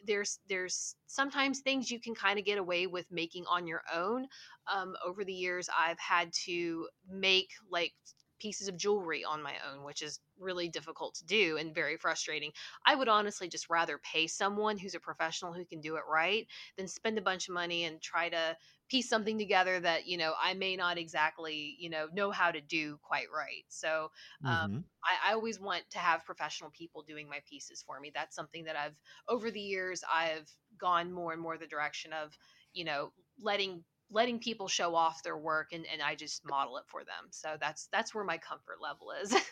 there's 0.06 0.38
there's 0.48 0.96
sometimes 1.06 1.60
things 1.60 1.90
you 1.90 2.00
can 2.00 2.14
kind 2.14 2.38
of 2.38 2.44
get 2.44 2.58
away 2.58 2.86
with 2.86 3.06
making 3.10 3.44
on 3.48 3.66
your 3.66 3.82
own. 3.92 4.26
Um, 4.72 4.96
over 5.06 5.24
the 5.24 5.32
years 5.32 5.68
i've 5.78 5.98
had 6.00 6.32
to 6.46 6.88
make 7.08 7.50
like 7.70 7.92
pieces 8.38 8.68
of 8.68 8.76
jewelry 8.76 9.24
on 9.24 9.42
my 9.42 9.54
own, 9.66 9.82
which 9.84 10.02
is 10.02 10.20
really 10.38 10.68
difficult 10.68 11.14
to 11.16 11.24
do 11.24 11.56
and 11.56 11.74
very 11.74 11.96
frustrating. 11.96 12.52
I 12.84 12.94
would 12.94 13.08
honestly 13.08 13.48
just 13.48 13.70
rather 13.70 13.98
pay 13.98 14.26
someone 14.26 14.78
who's 14.78 14.94
a 14.94 15.00
professional 15.00 15.52
who 15.52 15.64
can 15.64 15.80
do 15.80 15.96
it 15.96 16.02
right 16.08 16.46
than 16.76 16.88
spend 16.88 17.18
a 17.18 17.22
bunch 17.22 17.48
of 17.48 17.54
money 17.54 17.84
and 17.84 18.00
try 18.00 18.28
to 18.28 18.56
piece 18.88 19.08
something 19.08 19.38
together 19.38 19.80
that 19.80 20.06
you 20.06 20.16
know 20.16 20.34
I 20.40 20.54
may 20.54 20.76
not 20.76 20.98
exactly 20.98 21.76
you 21.78 21.90
know 21.90 22.08
know 22.12 22.30
how 22.30 22.50
to 22.50 22.60
do 22.60 22.98
quite 23.02 23.26
right. 23.34 23.64
So 23.68 24.10
um, 24.44 24.68
Mm-hmm. 24.68 24.80
I, 25.04 25.30
I 25.30 25.32
always 25.34 25.60
want 25.60 25.90
to 25.90 25.98
have 25.98 26.24
professional 26.24 26.70
people 26.70 27.02
doing 27.02 27.28
my 27.28 27.40
pieces 27.48 27.82
for 27.82 28.00
me. 28.00 28.10
That's 28.14 28.34
something 28.34 28.64
that 28.64 28.76
I've 28.76 29.00
over 29.28 29.50
the 29.50 29.60
years 29.60 30.02
I've 30.10 30.50
gone 30.76 31.12
more 31.12 31.32
and 31.32 31.40
more 31.42 31.58
the 31.58 31.66
direction 31.66 32.12
of 32.12 32.36
you 32.72 32.84
know 32.84 33.12
letting 33.38 33.84
letting 34.10 34.38
people 34.38 34.68
show 34.68 34.94
off 34.94 35.22
their 35.22 35.36
work 35.36 35.68
and, 35.72 35.84
and 35.92 36.00
I 36.00 36.14
just 36.14 36.44
model 36.44 36.76
it 36.78 36.84
for 36.86 37.00
them. 37.00 37.30
So 37.30 37.56
that's 37.60 37.88
that's 37.92 38.14
where 38.14 38.24
my 38.24 38.38
comfort 38.38 38.76
level 38.82 39.08
is. 39.22 39.34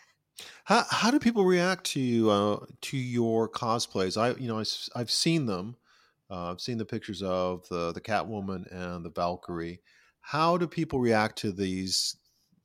How 0.64 0.84
how 0.90 1.10
do 1.10 1.18
people 1.18 1.44
react 1.44 1.84
to 1.92 2.30
uh, 2.30 2.66
to 2.82 2.96
your 2.96 3.48
cosplays? 3.48 4.20
I 4.20 4.38
you 4.40 4.48
know 4.48 4.58
I, 4.58 4.98
have 4.98 5.10
seen 5.10 5.46
them. 5.46 5.76
Uh, 6.30 6.50
I've 6.50 6.60
seen 6.60 6.78
the 6.78 6.84
pictures 6.84 7.22
of 7.22 7.68
the 7.68 7.92
the 7.92 8.00
Catwoman 8.00 8.64
and 8.72 9.04
the 9.04 9.10
Valkyrie. 9.10 9.80
How 10.20 10.56
do 10.56 10.66
people 10.66 10.98
react 10.98 11.38
to 11.38 11.52
these 11.52 12.16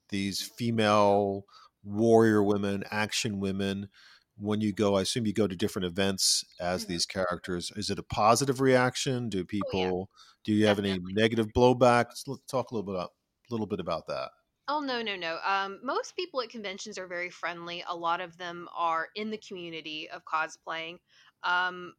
these 0.10 0.41
female 0.41 1.45
warrior 1.84 2.43
women, 2.43 2.84
action 2.89 3.39
women? 3.39 3.89
When 4.38 4.62
you 4.62 4.71
go, 4.71 4.95
I 4.95 5.02
assume 5.02 5.28
you 5.28 5.34
go 5.34 5.47
to 5.47 5.56
different 5.56 5.86
events 5.86 6.45
as 6.62 6.86
hmm 6.86 6.89
these 6.89 7.06
characters. 7.06 7.71
Is 7.75 7.89
it 7.89 7.99
a 7.99 8.04
positive 8.04 8.62
reaction? 8.62 9.30
Do 9.30 9.45
Oh 9.65 9.69
yeah, 9.73 9.91
people 9.91 10.10
do 10.43 10.54
you 10.54 10.65
have 10.65 10.80
any 10.80 10.99
negative 10.99 11.47
blowback? 11.56 12.06
Let's 12.06 12.23
talk 12.47 12.71
a 12.71 12.75
little 12.75 12.86
bit 12.86 12.95
about 12.95 13.12
a 13.49 13.54
little 13.54 13.67
bit 13.67 13.80
about 13.80 14.08
that. 14.08 14.30
Oh 14.67 14.82
no, 14.82 15.02
no, 15.02 15.15
no. 15.15 15.39
Um, 15.43 15.80
most 15.84 16.15
people 16.15 16.41
at 16.41 16.49
conventions 16.49 16.99
are 16.99 17.08
very 17.08 17.32
friendly. 17.32 17.84
A 17.88 17.95
lot 17.95 18.21
of 18.21 18.38
them 18.38 18.67
are 18.78 19.08
in 19.15 19.32
the 19.32 19.38
community 19.39 20.08
of 20.12 20.21
cosplaying. 20.25 20.99
Um, 21.43 21.93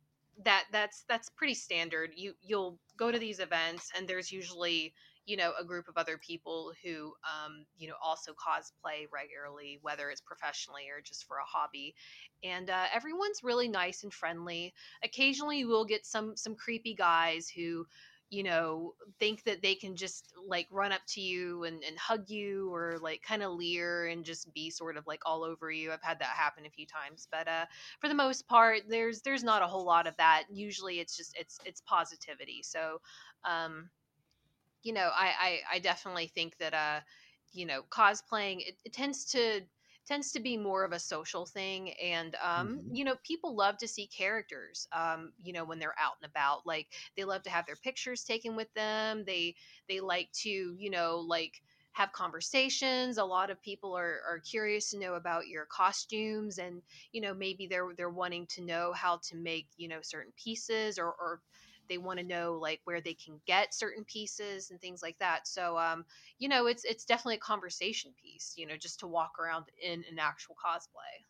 that 0.45 0.65
that's 0.73 1.05
that's 1.09 1.29
pretty 1.29 1.55
standard. 1.55 2.13
You 2.15 2.35
you'll 2.41 2.79
go 2.97 3.11
to 3.11 3.19
these 3.19 3.41
events, 3.41 3.91
and 3.97 4.07
there's 4.07 4.31
usually 4.31 4.95
you 5.27 5.37
know 5.37 5.53
a 5.59 5.65
group 5.65 5.89
of 5.89 5.97
other 5.97 6.17
people 6.19 6.73
who 6.83 7.13
um, 7.25 7.67
you 7.77 7.89
know 7.89 7.97
also 8.03 8.33
cosplay 8.33 9.07
regularly, 9.13 9.79
whether 9.83 10.09
it's 10.09 10.21
professionally 10.21 10.85
or 10.97 11.01
just 11.01 11.27
for 11.27 11.39
a 11.39 11.45
hobby. 11.45 11.95
And 12.45 12.71
uh, 12.71 12.87
everyone's 12.95 13.43
really 13.43 13.69
nice 13.69 14.05
and 14.05 14.13
friendly. 14.13 14.73
Occasionally, 15.03 15.59
you 15.59 15.69
will 15.69 15.85
get 15.85 16.07
some 16.07 16.37
some 16.37 16.55
creepy 16.55 16.95
guys 16.95 17.49
who 17.49 17.87
you 18.31 18.43
know 18.45 18.95
think 19.19 19.43
that 19.45 19.61
they 19.61 19.75
can 19.75 19.97
just 19.97 20.33
like 20.49 20.67
run 20.71 20.93
up 20.93 21.01
to 21.09 21.21
you 21.21 21.65
and, 21.65 21.83
and 21.83 21.99
hug 21.99 22.29
you 22.31 22.73
or 22.73 22.97
like 23.03 23.23
kind 23.23 23.43
of 23.43 23.53
leer 23.53 24.07
and 24.07 24.25
just 24.25 24.53
be 24.55 24.71
sort 24.71 24.97
of 24.97 25.07
like 25.07 25.21
all 25.27 25.43
over 25.45 25.71
you. 25.71 25.93
I've 25.93 26.03
had 26.03 26.21
that 26.21 26.29
happen 26.29 26.65
a 26.65 26.71
few 26.71 26.87
times 26.87 27.29
but 27.31 27.49
uh 27.49 27.67
for 28.01 28.09
the 28.09 28.15
most 28.15 28.47
part 28.47 28.83
there's 28.89 29.23
there's 29.23 29.45
not 29.45 29.63
a 29.63 29.67
whole 29.67 29.85
lot 29.85 30.07
of 30.07 30.17
that. 30.17 30.45
Usually 30.51 31.01
it's 31.01 31.17
just 31.17 31.37
it's 31.39 31.59
it's 31.65 31.81
positivity. 31.83 32.63
So 32.63 33.01
um 33.45 33.91
you 34.83 34.93
know 34.93 35.11
i 35.15 35.61
i, 35.73 35.77
I 35.77 35.79
definitely 35.81 36.29
think 36.29 36.57
that 36.59 36.75
uh 36.75 37.01
you 37.53 37.67
know 37.67 37.83
cosplaying 37.91 38.67
it, 38.67 38.77
it 38.85 38.93
tends 38.93 39.25
to 39.33 39.63
tends 40.11 40.33
to 40.33 40.41
be 40.41 40.57
more 40.57 40.85
of 40.85 40.93
a 40.93 40.99
social 40.99 41.47
thing 41.47 41.93
and 41.95 42.35
um 42.43 42.81
hmm 42.81 42.93
you 42.93 43.05
know 43.05 43.17
people 43.25 43.55
love 43.57 43.79
to 43.79 43.89
see 43.89 44.07
characters 44.09 44.87
um 44.93 45.33
you 45.43 45.53
know 45.53 45.65
when 45.65 45.79
they're 45.79 45.99
out 45.99 46.15
and 46.21 46.29
about 46.31 46.67
like 46.67 46.89
they 47.17 47.25
love 47.25 47.43
to 47.43 47.51
have 47.51 47.67
their 47.67 47.77
pictures 47.77 48.25
taken 48.25 48.57
with 48.57 48.73
them 48.75 49.25
they 49.25 49.55
they 49.89 50.01
like 50.01 50.31
to 50.33 50.51
you 50.79 50.91
know 50.91 51.19
like 51.21 51.63
have 51.93 52.13
conversations 52.13 53.19
a 53.19 53.25
lot 53.25 53.51
of 53.51 53.61
people 53.63 53.97
are, 53.97 54.21
are 54.29 54.41
curious 54.41 54.91
to 54.91 54.99
know 54.99 55.15
about 55.15 55.49
your 55.49 55.67
costumes 55.67 56.59
and 56.59 56.83
you 57.13 57.21
know 57.21 57.35
maybe 57.35 57.67
they're 57.67 57.95
they're 57.97 58.11
wanting 58.11 58.47
to 58.47 58.63
know 58.63 58.93
how 58.93 59.19
to 59.23 59.37
make 59.37 59.69
you 59.77 59.89
know 59.89 60.01
certain 60.03 60.33
pieces 60.37 60.99
or 60.99 61.07
or 61.07 61.43
they 61.91 61.99
want 61.99 62.19
to 62.21 62.25
know 62.27 62.55
like 62.55 62.81
where 62.85 63.03
they 63.03 63.15
can 63.15 63.43
get 63.47 63.75
certain 63.75 64.07
pieces 64.07 64.71
and 64.71 64.81
things 64.81 65.03
like 65.03 65.19
that 65.19 65.47
so 65.49 65.79
um 65.79 66.07
you 66.39 66.49
know 66.49 66.67
it's 66.67 66.85
it's 66.85 67.05
definitely 67.05 67.37
a 67.37 67.41
conversation 67.41 68.15
piece 68.23 68.55
you 68.57 68.67
know 68.67 68.79
just 68.79 69.01
to 69.01 69.09
walk 69.09 69.33
around 69.39 69.67
in 69.83 70.05
an 70.11 70.19
actual 70.19 70.57
cosplay 70.65 71.27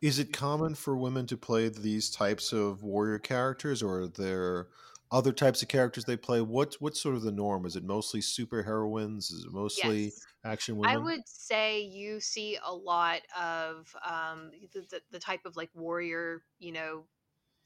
Is 0.00 0.18
it 0.18 0.32
common 0.32 0.74
for 0.74 0.96
women 0.96 1.26
to 1.28 1.36
play 1.36 1.68
these 1.68 2.10
types 2.10 2.52
of 2.52 2.82
warrior 2.82 3.18
characters, 3.18 3.82
or 3.82 4.00
are 4.00 4.08
there 4.08 4.68
other 5.10 5.32
types 5.32 5.62
of 5.62 5.68
characters 5.68 6.04
they 6.04 6.16
play? 6.16 6.40
What 6.40 6.74
what's 6.80 7.00
sort 7.00 7.14
of 7.16 7.22
the 7.22 7.32
norm? 7.32 7.64
Is 7.66 7.76
it 7.76 7.84
mostly 7.84 8.20
superheroines? 8.20 9.32
Is 9.32 9.44
it 9.46 9.52
mostly 9.52 10.14
yes 10.14 10.26
action 10.44 10.76
I 10.86 10.98
would 10.98 11.26
say 11.26 11.80
you 11.80 12.20
see 12.20 12.58
a 12.62 12.74
lot 12.74 13.22
of 13.38 13.96
um, 14.04 14.50
the, 14.72 14.82
the, 14.90 15.02
the 15.10 15.18
type 15.18 15.46
of 15.46 15.56
like 15.56 15.70
warrior, 15.74 16.44
you 16.58 16.72
know, 16.72 17.06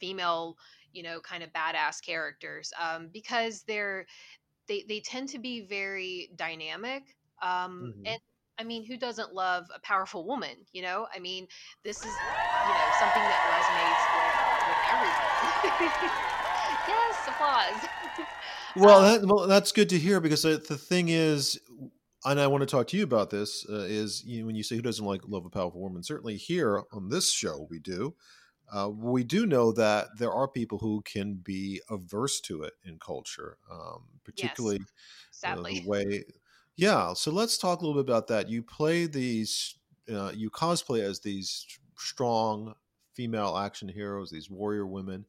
female, 0.01 0.57
you 0.93 1.03
know, 1.03 1.21
kind 1.21 1.43
of 1.43 1.53
badass 1.53 2.03
characters 2.05 2.73
um, 2.81 3.09
because 3.13 3.63
they're 3.65 4.07
they 4.69 4.85
they 4.89 5.01
tend 5.01 5.29
to 5.31 5.39
be 5.39 5.63
very 5.63 6.31
dynamic. 6.37 7.17
Um, 7.43 7.95
hmm 7.95 8.05
and 8.05 8.19
I 8.59 8.65
mean, 8.65 8.85
who 8.85 8.97
doesn't 8.97 9.33
love 9.35 9.67
a 9.75 9.81
powerful 9.81 10.27
woman? 10.27 10.67
You 10.73 10.83
know, 10.83 11.09
I 11.15 11.19
mean, 11.21 11.47
this 11.85 12.05
is 12.05 12.23
you 12.61 12.75
know 12.75 12.91
something 12.91 13.29
that 13.29 13.45
resonates 13.45 14.09
with 14.13 14.35
with 14.63 14.79
everyone. 14.91 15.37
yes, 16.87 17.27
applause. 17.27 17.85
Well, 18.75 19.01
um, 19.01 19.03
that, 19.03 19.27
well, 19.27 19.47
that's 19.47 19.73
good 19.73 19.89
to 19.91 19.99
hear 19.99 20.21
because 20.21 20.45
uh, 20.45 20.59
the 20.69 20.79
thing 20.79 21.09
is, 21.09 21.59
and 22.25 22.41
I 22.41 22.47
want 22.47 22.63
to 22.63 22.67
talk 22.67 22.87
to 22.89 22.97
you 22.97 23.05
about 23.05 23.31
this, 23.31 23.67
uh, 23.69 23.87
is 23.89 24.25
you 24.25 24.41
know, 24.41 24.47
when 24.47 24.57
you 24.57 24.63
say 24.63 24.77
who 24.77 24.83
doesn't 24.83 25.05
like 25.05 25.23
love 25.27 25.47
a 25.47 25.51
powerful 25.51 25.81
woman? 25.81 26.03
Certainly 26.03 26.37
here 26.37 26.83
on 26.93 27.09
this 27.09 27.31
show 27.33 27.67
we 27.71 27.79
do. 27.79 28.15
Uh, 28.73 28.91
we 28.91 29.25
do 29.25 29.47
know 29.47 29.73
that 29.73 30.09
there 30.19 30.33
are 30.33 30.49
people 30.49 30.79
who 30.79 31.01
can 31.03 31.35
be 31.35 31.81
averse 31.89 32.41
to 32.43 32.63
it 32.63 32.75
in 32.85 32.99
culture, 32.99 33.59
um, 33.71 34.21
yes, 34.35 34.77
particularly 34.77 34.81
uh, 35.45 35.65
the 35.65 35.75
way. 35.81 36.25
Yeah, 36.77 37.13
so 37.15 37.31
let's 37.33 37.59
talk 37.59 37.81
a 37.81 37.87
little 37.87 38.03
bit 38.03 38.09
about 38.11 38.29
that. 38.29 38.49
You 38.49 38.63
play 38.63 39.07
these, 39.07 39.77
uh, 40.13 40.33
you 40.35 40.51
cosplay 40.51 41.01
as 41.01 41.21
these 41.21 41.67
strong 41.99 42.75
female 43.15 43.57
action 43.57 43.89
heroes, 43.89 44.31
these 44.31 44.51
warrior 44.51 44.87
women. 44.87 45.27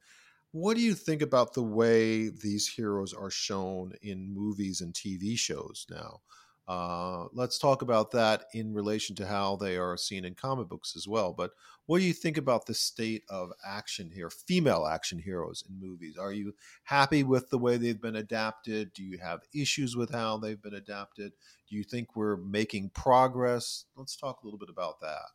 What 0.51 0.75
do 0.75 0.81
you 0.81 0.95
think 0.95 1.21
about 1.21 1.53
the 1.53 1.63
way 1.63 2.29
these 2.29 2.67
heroes 2.67 3.13
are 3.13 3.31
shown 3.31 3.93
in 4.01 4.33
movies 4.33 4.81
and 4.81 4.95
TV 4.95 5.35
shows 5.35 5.85
now? 5.89 6.21
Uh, 6.69 7.25
let's 7.33 7.57
talk 7.57 7.81
about 7.81 8.11
that 8.11 8.43
in 8.53 8.75
relation 8.75 9.15
to 9.15 9.25
how 9.25 9.55
they 9.55 9.75
are 9.75 9.97
seen 9.97 10.23
in 10.23 10.35
comic 10.35 10.69
books 10.69 10.95
as 10.95 11.07
well. 11.07 11.33
But 11.33 11.49
what 11.87 11.97
do 11.97 12.05
you 12.05 12.13
think 12.13 12.37
about 12.37 12.67
the 12.67 12.75
state 12.75 13.23
of 13.27 13.51
action 13.67 14.11
here, 14.11 14.29
female 14.29 14.85
action 14.85 15.17
heroes 15.17 15.63
in 15.67 15.79
movies? 15.79 16.15
Are 16.15 16.31
you 16.31 16.53
happy 16.83 17.23
with 17.23 17.49
the 17.49 17.57
way 17.57 17.77
they've 17.77 17.99
been 17.99 18.17
adapted? 18.17 18.93
Do 18.93 19.03
you 19.03 19.17
have 19.17 19.41
issues 19.51 19.95
with 19.95 20.11
how 20.11 20.37
they've 20.37 20.61
been 20.61 20.75
adapted? 20.75 21.31
Do 21.67 21.75
you 21.75 21.83
think 21.83 22.15
we're 22.15 22.37
making 22.37 22.91
progress? 22.91 23.85
Let's 23.95 24.15
talk 24.15 24.43
a 24.43 24.45
little 24.45 24.59
bit 24.59 24.69
about 24.69 25.01
that. 25.01 25.25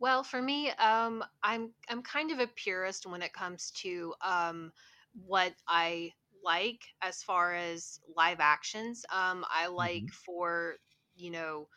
Well, 0.00 0.24
for 0.24 0.42
me, 0.42 0.70
um, 0.70 1.22
I'm 1.44 1.70
I'm 1.88 2.02
kind 2.02 2.32
of 2.32 2.40
a 2.40 2.48
purist 2.48 3.06
when 3.06 3.22
it 3.22 3.32
comes 3.32 3.70
to 3.82 4.12
um, 4.22 4.72
what 5.24 5.54
I 5.68 6.12
like 6.46 6.82
as 7.02 7.22
far 7.24 7.54
as 7.54 8.00
live 8.16 8.40
actions. 8.40 9.04
Um, 9.12 9.44
I 9.50 9.68
like 9.68 10.06
hmm 10.06 10.26
for 10.26 10.78
you 11.16 11.32
know 11.32 11.68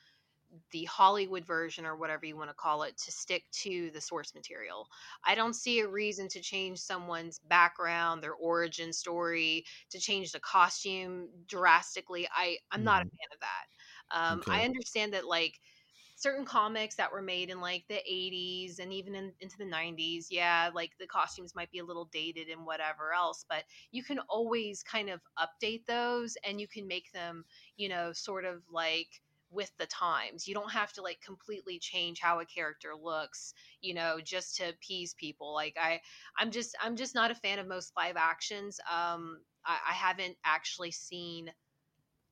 the 0.71 0.85
Hollywood 0.85 1.45
version 1.45 1.85
or 1.85 1.95
whatever 1.95 2.25
you 2.25 2.35
want 2.35 2.49
to 2.49 2.55
call 2.55 2.81
it 2.83 2.97
to 2.97 3.11
stick 3.11 3.43
to 3.51 3.91
the 3.91 4.01
source 4.01 4.33
material. 4.33 4.87
I 5.23 5.35
don't 5.35 5.53
see 5.53 5.79
a 5.79 5.87
reason 5.87 6.27
to 6.29 6.41
change 6.41 6.79
someone's 6.79 7.39
background, 7.39 8.23
their 8.23 8.33
origin 8.33 8.91
story, 8.91 9.63
to 9.91 9.99
change 9.99 10.31
the 10.31 10.39
costume 10.39 11.29
drastically. 11.45 12.27
I 12.31 12.57
I'm 12.71 12.83
not 12.83 13.01
a 13.03 13.05
hmm 13.05 13.09
fan 13.19 13.33
of 13.33 13.39
that. 13.41 13.65
Um, 14.11 14.43
Okay. 14.43 14.59
I 14.59 14.65
understand 14.65 15.13
that 15.13 15.25
like 15.27 15.59
certain 16.19 16.43
comics 16.43 16.95
that 16.95 17.11
were 17.11 17.21
made 17.21 17.49
in 17.49 17.61
like 17.61 17.85
the 17.87 17.95
80s 17.95 18.79
and 18.79 18.91
even 18.91 19.15
in, 19.15 19.31
into 19.39 19.57
the 19.57 19.65
90s 19.65 20.27
yeah 20.29 20.69
like 20.75 20.91
the 20.99 21.07
costumes 21.07 21.55
might 21.55 21.71
be 21.71 21.79
a 21.79 21.85
little 21.85 22.09
dated 22.11 22.49
and 22.49 22.65
whatever 22.65 23.13
else 23.13 23.45
but 23.49 23.63
you 23.91 24.03
can 24.03 24.19
always 24.27 24.83
kind 24.83 25.09
of 25.09 25.21
update 25.39 25.85
those 25.85 26.35
and 26.43 26.59
you 26.59 26.67
can 26.67 26.87
make 26.87 27.11
them 27.13 27.45
you 27.77 27.87
know 27.87 28.11
sort 28.11 28.43
of 28.45 28.61
like 28.71 29.07
with 29.51 29.71
the 29.79 29.87
times. 29.87 30.47
You 30.47 30.53
don't 30.53 30.71
have 30.71 30.93
to 30.93 31.01
like 31.01 31.19
completely 31.25 31.79
change 31.79 32.19
how 32.19 32.39
a 32.39 32.45
character 32.45 32.89
looks 32.95 33.55
you 33.81 33.95
know 33.95 34.19
just 34.23 34.57
to 34.57 34.69
appease 34.69 35.15
people. 35.15 35.53
Like 35.53 35.75
i 35.81 35.99
i'm 36.37 36.51
just 36.51 36.75
i'm 36.83 36.95
just 36.95 37.15
not 37.15 37.31
a 37.31 37.35
fan 37.35 37.59
of 37.59 37.67
most 37.67 37.93
live 37.97 38.15
actions 38.17 38.79
um 38.91 39.39
i, 39.65 39.77
I 39.89 39.93
haven't 39.93 40.37
actually 40.45 40.91
seen 40.91 41.51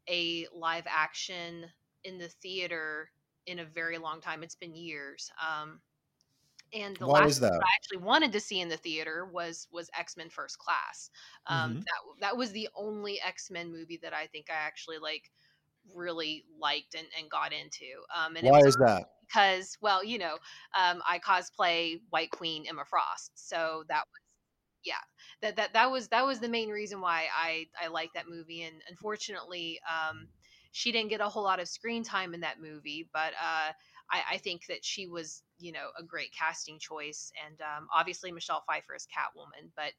a 0.09 0.47
live 0.53 0.85
action 0.87 1.65
in 2.03 2.17
the 2.17 2.29
theater 2.29 3.09
in 3.47 3.59
a 3.59 3.65
very 3.65 3.97
long 3.99 4.21
time. 4.21 4.43
It's 4.43 4.55
been 4.55 4.75
years. 4.75 5.31
Um, 5.45 5.81
and 6.73 6.97
the 6.97 7.07
Why 7.07 7.25
last 7.25 7.39
that? 7.39 7.63
I 7.63 7.75
actually 7.75 8.05
wanted 8.05 8.31
to 8.33 8.39
see 8.39 8.59
in 8.59 8.69
the 8.69 8.77
theater 8.77 9.25
was 9.25 9.67
was 9.71 9.89
X 9.97 10.17
Men 10.17 10.29
First 10.29 10.59
Class. 10.59 11.09
Um, 11.47 11.71
hmm 11.71 11.81
that 11.85 12.19
that 12.21 12.37
was 12.37 12.51
the 12.51 12.69
only 12.75 13.21
X 13.21 13.49
Men 13.49 13.71
movie 13.71 13.99
that 14.03 14.13
I 14.13 14.27
think 14.27 14.49
I 14.49 14.55
actually 14.55 14.97
like 14.99 15.31
really 15.95 16.45
liked 16.59 16.95
and, 16.95 17.07
and 17.17 17.29
got 17.31 17.53
into. 17.53 18.03
Um, 18.15 18.35
and 18.37 18.47
Why 18.47 18.61
is 18.65 18.75
that? 18.77 19.09
because, 19.21 19.77
well, 19.81 20.03
you 20.03 20.17
know, 20.19 20.35
um, 20.75 21.01
I 21.07 21.19
cosplay 21.19 22.01
White 22.09 22.31
Queen 22.31 22.65
Emma 22.67 22.85
Frost, 22.85 23.31
so 23.35 23.83
that 23.89 24.03
was 24.07 24.21
yeah 24.83 24.95
that 25.41 25.55
that 25.57 25.73
that 25.73 25.91
was 25.91 26.09
that 26.09 26.25
was 26.25 26.39
the 26.39 26.49
main 26.49 26.69
reason 26.69 27.01
why 27.01 27.27
I 27.35 27.67
I 27.81 27.87
like 27.87 28.13
that 28.13 28.27
movie. 28.29 28.63
And 28.63 28.81
unfortunately, 28.89 29.79
um, 29.89 30.29
she 30.71 30.91
didn't 30.91 31.09
get 31.09 31.21
a 31.21 31.29
whole 31.29 31.43
lot 31.43 31.59
of 31.59 31.67
screen 31.67 32.03
time 32.03 32.33
in 32.33 32.41
that 32.41 32.61
movie, 32.61 33.09
but 33.13 33.33
uh, 33.33 33.71
I, 34.11 34.21
I 34.33 34.37
think 34.37 34.65
that 34.67 34.83
she 34.83 35.07
was 35.07 35.43
you 35.59 35.71
know 35.71 35.89
a 35.99 36.03
great 36.03 36.31
casting 36.37 36.79
choice, 36.79 37.31
and 37.45 37.59
um, 37.61 37.87
obviously 37.93 38.31
Michelle 38.31 38.63
Pfeiffer 38.67 38.95
is 38.95 39.07
Catwoman, 39.07 39.69
but. 39.75 39.91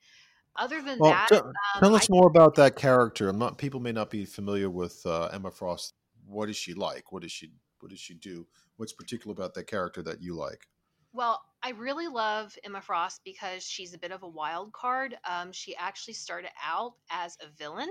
Other 0.57 0.83
than 0.83 0.98
Well, 0.98 1.12
that, 1.12 1.28
t- 1.28 1.37
um, 1.37 1.52
tell 1.78 1.94
I 1.94 1.98
us 1.98 2.11
more 2.11 2.26
about 2.26 2.57
that 2.57 2.74
character. 2.74 3.28
I'm 3.28 3.38
not. 3.38 3.59
People 3.59 3.78
may 3.78 3.92
not 3.92 4.11
be 4.11 4.24
familiar 4.24 4.68
with 4.68 5.00
uh, 5.07 5.26
Emma 5.26 5.52
Frost. 5.52 5.94
What 6.26 6.48
is 6.48 6.57
she 6.57 6.74
like? 6.74 7.12
What 7.12 7.22
does 7.22 7.31
she? 7.31 7.52
What 7.78 7.90
does 7.90 8.00
she 8.00 8.14
do? 8.14 8.44
What's 8.76 8.92
particular 8.92 9.33
about 9.33 9.54
that 9.54 9.68
character 9.68 10.02
that 10.02 10.20
you 10.20 10.35
like? 10.35 10.66
Well, 11.12 11.40
I 11.62 11.70
really 11.70 12.07
love 12.07 12.57
Emma 12.64 12.81
Frost 12.81 13.22
because 13.24 13.64
she's 13.64 13.94
a 13.94 13.98
bit 13.98 14.12
of 14.12 14.22
a 14.22 14.28
wild 14.28 14.72
card. 14.72 15.16
Um, 15.28 15.52
she 15.52 15.74
actually 15.76 16.14
started 16.14 16.50
out 16.64 16.94
as 17.11 17.37
a 17.40 17.48
villain. 17.57 17.88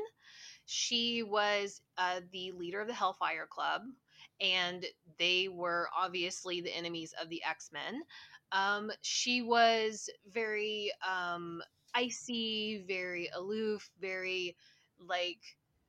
She 0.67 1.23
was 1.23 1.81
uh, 1.97 2.21
the 2.31 2.51
leader 2.51 2.81
of 2.81 2.87
the 2.87 2.93
Hellfire 2.93 3.47
Club, 3.49 3.83
and 4.41 4.85
they 5.17 5.47
were 5.47 5.87
obviously 5.97 6.61
the 6.61 6.75
enemies 6.75 7.13
of 7.21 7.29
the 7.29 7.43
X 7.43 7.71
Men. 7.71 8.01
Um, 8.51 8.91
she 9.01 9.41
was 9.41 10.09
very 10.31 10.91
um, 11.07 11.61
icy, 11.95 12.83
very 12.87 13.29
aloof, 13.35 13.89
very 13.99 14.55
like 14.99 15.39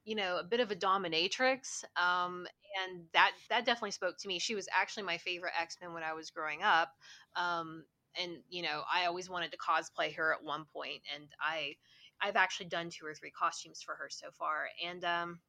you 0.04 0.14
know 0.14 0.38
a 0.38 0.44
bit 0.44 0.60
of 0.60 0.70
a 0.70 0.76
dominatrix. 0.76 1.84
Um, 1.96 2.46
and 2.86 3.02
that 3.12 3.32
that 3.50 3.64
definitely 3.64 3.90
spoke 3.90 4.16
to 4.18 4.28
me. 4.28 4.38
She 4.38 4.54
was 4.54 4.68
actually 4.72 5.02
my 5.02 5.18
favorite 5.18 5.54
X 5.60 5.76
Men 5.80 5.92
when 5.92 6.04
I 6.04 6.12
was 6.12 6.30
growing 6.30 6.62
up. 6.62 6.94
Um, 7.36 7.84
and 8.20 8.38
you 8.48 8.62
know, 8.62 8.82
I 8.92 9.06
always 9.06 9.28
wanted 9.28 9.52
to 9.52 9.58
cosplay 9.58 10.14
her 10.14 10.32
at 10.32 10.42
one 10.44 10.64
point, 10.72 11.02
and 11.14 11.24
I 11.40 11.76
I've 12.22 12.36
actually 12.36 12.66
done 12.66 12.90
two 12.90 13.06
or 13.06 13.14
three 13.14 13.30
costumes 13.30 13.82
for 13.82 13.94
her 13.94 14.08
so 14.10 14.28
far, 14.32 14.68
and 14.84 15.04
um, 15.04 15.40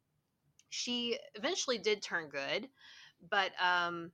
she 0.69 1.17
eventually 1.35 1.77
did 1.77 2.01
turn 2.01 2.29
good, 2.29 2.69
but 3.29 3.51
um, 3.61 4.11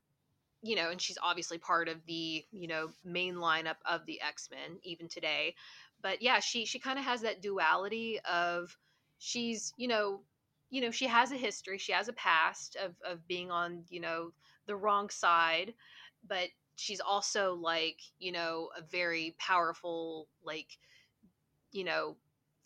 you 0.62 0.76
know, 0.76 0.90
and 0.90 1.02
she's 1.02 1.18
obviously 1.22 1.58
part 1.58 1.88
of 1.88 1.98
the 2.08 2.44
you 2.52 2.68
know 2.68 2.90
main 3.04 3.36
lineup 3.36 3.78
of 3.86 4.06
the 4.06 4.22
X 4.22 4.50
Men 4.52 4.80
even 4.84 5.08
today. 5.08 5.56
But 6.02 6.22
yeah, 6.22 6.40
she 6.40 6.66
she 6.66 6.80
kind 6.80 7.00
of 7.00 7.06
has 7.06 7.22
that 7.22 7.42
duality 7.42 8.20
of 8.30 8.76
she's 9.20 9.74
you 9.78 9.88
know 9.88 10.22
you 10.70 10.82
know 10.82 10.92
she 10.92 11.08
has 11.08 11.32
a 11.32 11.38
history, 11.38 11.78
she 11.78 11.92
has 11.92 12.08
a 12.08 12.14
past 12.14 12.76
of 12.78 12.96
of 13.06 13.28
being 13.28 13.52
on 13.52 13.84
you 13.90 14.00
know 14.00 14.32
the 14.68 14.76
wrong 14.76 15.10
side, 15.10 15.74
but 16.28 16.50
she's 16.76 17.00
also 17.00 17.54
like 17.56 18.00
you 18.20 18.32
know 18.32 18.70
a 18.78 18.82
very 18.82 19.36
powerful 19.40 20.28
like 20.44 20.68
you 21.72 21.84
know 21.84 22.16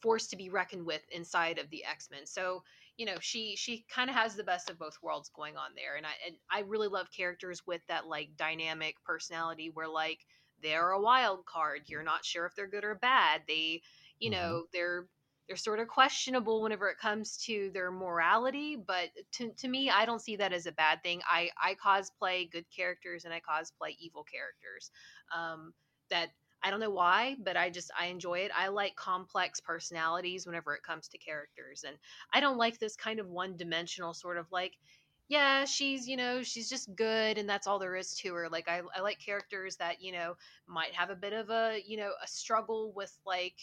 force 0.02 0.28
to 0.28 0.36
be 0.38 0.50
reckoned 0.50 0.86
with 0.86 1.02
inside 1.12 1.60
of 1.60 1.70
the 1.70 1.84
x-men 1.86 2.26
so 2.26 2.64
you 2.98 3.06
know 3.06 3.16
she 3.20 3.56
she 3.56 3.86
kind 3.90 4.10
of 4.10 4.16
has 4.16 4.36
the 4.36 4.44
best 4.44 4.70
of 4.70 4.80
both 4.80 4.98
worlds 5.02 5.30
going 5.30 5.58
on 5.58 5.72
there 5.76 5.96
and 5.96 6.06
i 6.06 6.12
and 6.26 6.36
i 6.52 6.60
really 6.62 6.88
love 6.88 7.08
characters 7.16 7.66
with 7.66 7.82
that 7.88 8.08
like 8.08 8.36
dynamic 8.38 8.96
personality 9.04 9.70
where 9.74 9.88
like 9.90 10.20
they're 10.62 10.92
a 10.92 11.02
wild 11.02 11.46
card 11.46 11.82
you're 11.88 12.04
not 12.04 12.26
sure 12.26 12.46
if 12.46 12.56
they're 12.56 12.68
good 12.68 12.84
or 12.84 12.96
bad 12.96 13.42
they 13.48 13.82
you 14.20 14.30
Mhm. 14.30 14.32
know 14.32 14.66
they're 14.74 15.08
they're 15.48 15.58
sort 15.58 15.80
of 15.80 15.88
questionable 15.88 16.62
whenever 16.62 16.90
it 16.90 16.98
comes 17.00 17.38
to 17.38 17.72
their 17.74 17.92
morality 17.92 18.76
but 18.76 19.10
to, 19.32 19.52
to 19.54 19.68
me 19.68 19.90
i 19.90 20.06
don't 20.06 20.22
see 20.22 20.36
that 20.36 20.54
as 20.54 20.66
a 20.66 20.72
bad 20.72 21.02
thing 21.04 21.22
i 21.30 21.50
i 21.62 21.76
cosplay 21.76 22.50
good 22.52 22.66
characters 22.76 23.26
and 23.26 23.34
i 23.34 23.40
cosplay 23.40 23.96
evil 24.00 24.24
characters 24.24 24.92
um 25.36 25.74
that 26.10 26.30
i 26.64 26.70
don't 26.70 26.80
know 26.80 26.90
why 26.90 27.36
but 27.44 27.58
i 27.58 27.70
just 27.70 27.92
i 28.00 28.08
enjoy 28.08 28.40
it. 28.40 28.52
I 28.56 28.68
like 28.70 28.96
complex 28.96 29.60
personalities 29.60 30.46
whenever 30.46 30.76
it 30.76 30.84
comes 30.84 31.08
to 31.10 31.18
characters 31.18 31.84
and 31.88 31.98
i 32.34 32.40
don't 32.40 32.58
like 32.58 32.80
this 32.80 32.96
kind 32.96 33.20
of 33.20 33.28
one 33.30 33.56
dimensional 33.58 34.14
sort 34.14 34.38
of 34.38 34.52
like 34.52 34.78
yeah 35.28 35.64
she's 35.64 36.08
you 36.08 36.18
know 36.18 36.42
she's 36.44 36.70
just 36.70 36.94
good 36.96 37.38
and 37.38 37.48
that's 37.48 37.68
all 37.68 37.80
there 37.80 37.96
is 37.96 38.16
to 38.16 38.34
her. 38.34 38.50
Like 38.50 38.68
I, 38.68 38.82
I 38.96 39.02
like 39.02 39.20
characters 39.20 39.78
that 39.78 40.02
you 40.02 40.12
know 40.12 40.36
might 40.68 40.94
have 40.94 41.10
a 41.12 41.16
bit 41.16 41.34
of 41.34 41.50
a 41.50 41.80
you 41.86 41.98
know 41.98 42.12
a 42.24 42.28
struggle 42.28 42.92
with 42.94 43.18
like 43.26 43.56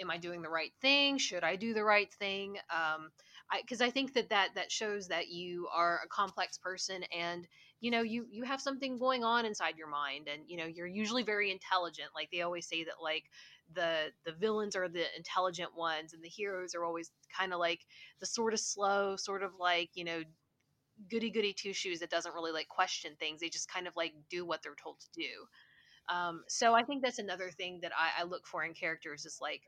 am 0.00 0.10
i 0.10 0.16
doing 0.16 0.42
the 0.42 0.48
right 0.48 0.72
thing? 0.80 1.18
Should 1.18 1.44
i 1.44 1.56
do 1.56 1.74
the 1.74 1.84
right 1.84 2.12
thing? 2.14 2.58
Um 2.70 3.10
i 3.50 3.60
because 3.60 3.80
i 3.80 3.90
think 3.90 4.14
that 4.14 4.30
that 4.30 4.50
that 4.54 4.70
shows 4.70 5.08
that 5.08 5.28
you 5.28 5.68
are 5.74 6.00
a 6.04 6.08
complex 6.08 6.56
person 6.56 7.02
and 7.04 7.48
you 7.80 7.90
know 7.90 8.02
you 8.02 8.26
you 8.30 8.44
have 8.44 8.60
something 8.60 8.98
going 8.98 9.24
on 9.24 9.46
inside 9.46 9.76
your 9.76 9.88
mind 9.88 10.28
and 10.32 10.42
you 10.46 10.56
know 10.56 10.66
you're 10.66 10.86
usually 10.86 11.22
very 11.22 11.50
intelligent 11.50 12.08
like 12.14 12.28
they 12.32 12.42
always 12.42 12.66
say 12.66 12.84
that 12.84 12.94
like 13.02 13.24
the 13.74 14.06
the 14.24 14.32
villains 14.32 14.74
are 14.74 14.88
the 14.88 15.04
intelligent 15.16 15.70
ones 15.76 16.12
and 16.12 16.22
the 16.22 16.28
heroes 16.28 16.74
are 16.74 16.84
always 16.84 17.10
kind 17.36 17.52
of 17.52 17.58
like 17.58 17.80
the 18.20 18.26
sort 18.26 18.52
of 18.52 18.60
slow 18.60 19.16
sort 19.16 19.42
of 19.42 19.52
like 19.60 19.90
you 19.94 20.04
know 20.04 20.22
goody 21.10 21.30
goody 21.30 21.52
two 21.52 21.72
shoes 21.72 22.00
that 22.00 22.10
doesn't 22.10 22.34
really 22.34 22.52
like 22.52 22.68
question 22.68 23.12
things 23.18 23.40
they 23.40 23.48
just 23.48 23.72
kind 23.72 23.86
of 23.86 23.94
like 23.94 24.12
do 24.30 24.44
what 24.44 24.60
they're 24.62 24.74
told 24.82 24.96
to 25.00 25.20
do. 25.20 26.12
Um, 26.12 26.42
so 26.48 26.74
i 26.74 26.82
think 26.82 27.02
that's 27.02 27.18
another 27.18 27.50
thing 27.50 27.80
that 27.82 27.92
I, 27.96 28.22
I 28.22 28.24
look 28.24 28.46
for 28.46 28.64
in 28.64 28.72
characters 28.72 29.26
is 29.26 29.38
like 29.42 29.60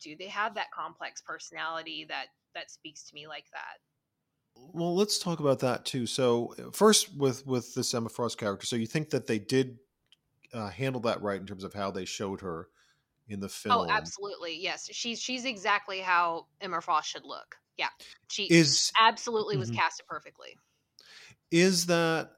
do 0.00 0.16
they 0.16 0.28
have 0.28 0.54
that 0.54 0.70
complex 0.70 1.20
personality 1.20 2.06
that 2.08 2.26
that 2.54 2.70
speaks 2.70 3.02
to 3.08 3.14
me 3.14 3.26
like 3.26 3.46
that 3.52 3.78
Well, 4.56 4.94
let's 4.94 5.18
talk 5.18 5.40
about 5.40 5.60
that 5.60 5.84
too. 5.84 6.06
So, 6.06 6.54
uh, 6.58 6.70
first, 6.72 7.14
with 7.16 7.46
with 7.46 7.74
this 7.74 7.94
Emma 7.94 8.08
Frost 8.08 8.38
character, 8.38 8.66
so 8.66 8.76
you 8.76 8.86
think 8.86 9.10
that 9.10 9.26
they 9.26 9.38
did 9.38 9.78
uh, 10.54 10.70
handle 10.70 11.02
that 11.02 11.22
right 11.22 11.40
in 11.40 11.46
terms 11.46 11.64
of 11.64 11.74
how 11.74 11.90
they 11.90 12.04
showed 12.06 12.42
her 12.42 12.70
in 13.28 13.40
the 13.40 13.48
film? 13.50 13.70
oh 13.70 13.84
absolutely 13.88 14.56
yes 14.58 14.88
she's 14.92 15.20
she's 15.20 15.44
exactly 15.44 16.00
how 16.00 16.46
emma 16.60 16.80
frost 16.80 17.08
should 17.08 17.24
look 17.24 17.56
yeah 17.76 17.88
she 18.28 18.50
Is 18.50 18.92
absolutely 18.98 19.56
was 19.56 19.70
Mhm. 19.70 19.70
casted 19.70 20.06
perfectly 20.06 20.56
is 21.50 21.86
that 21.86 22.32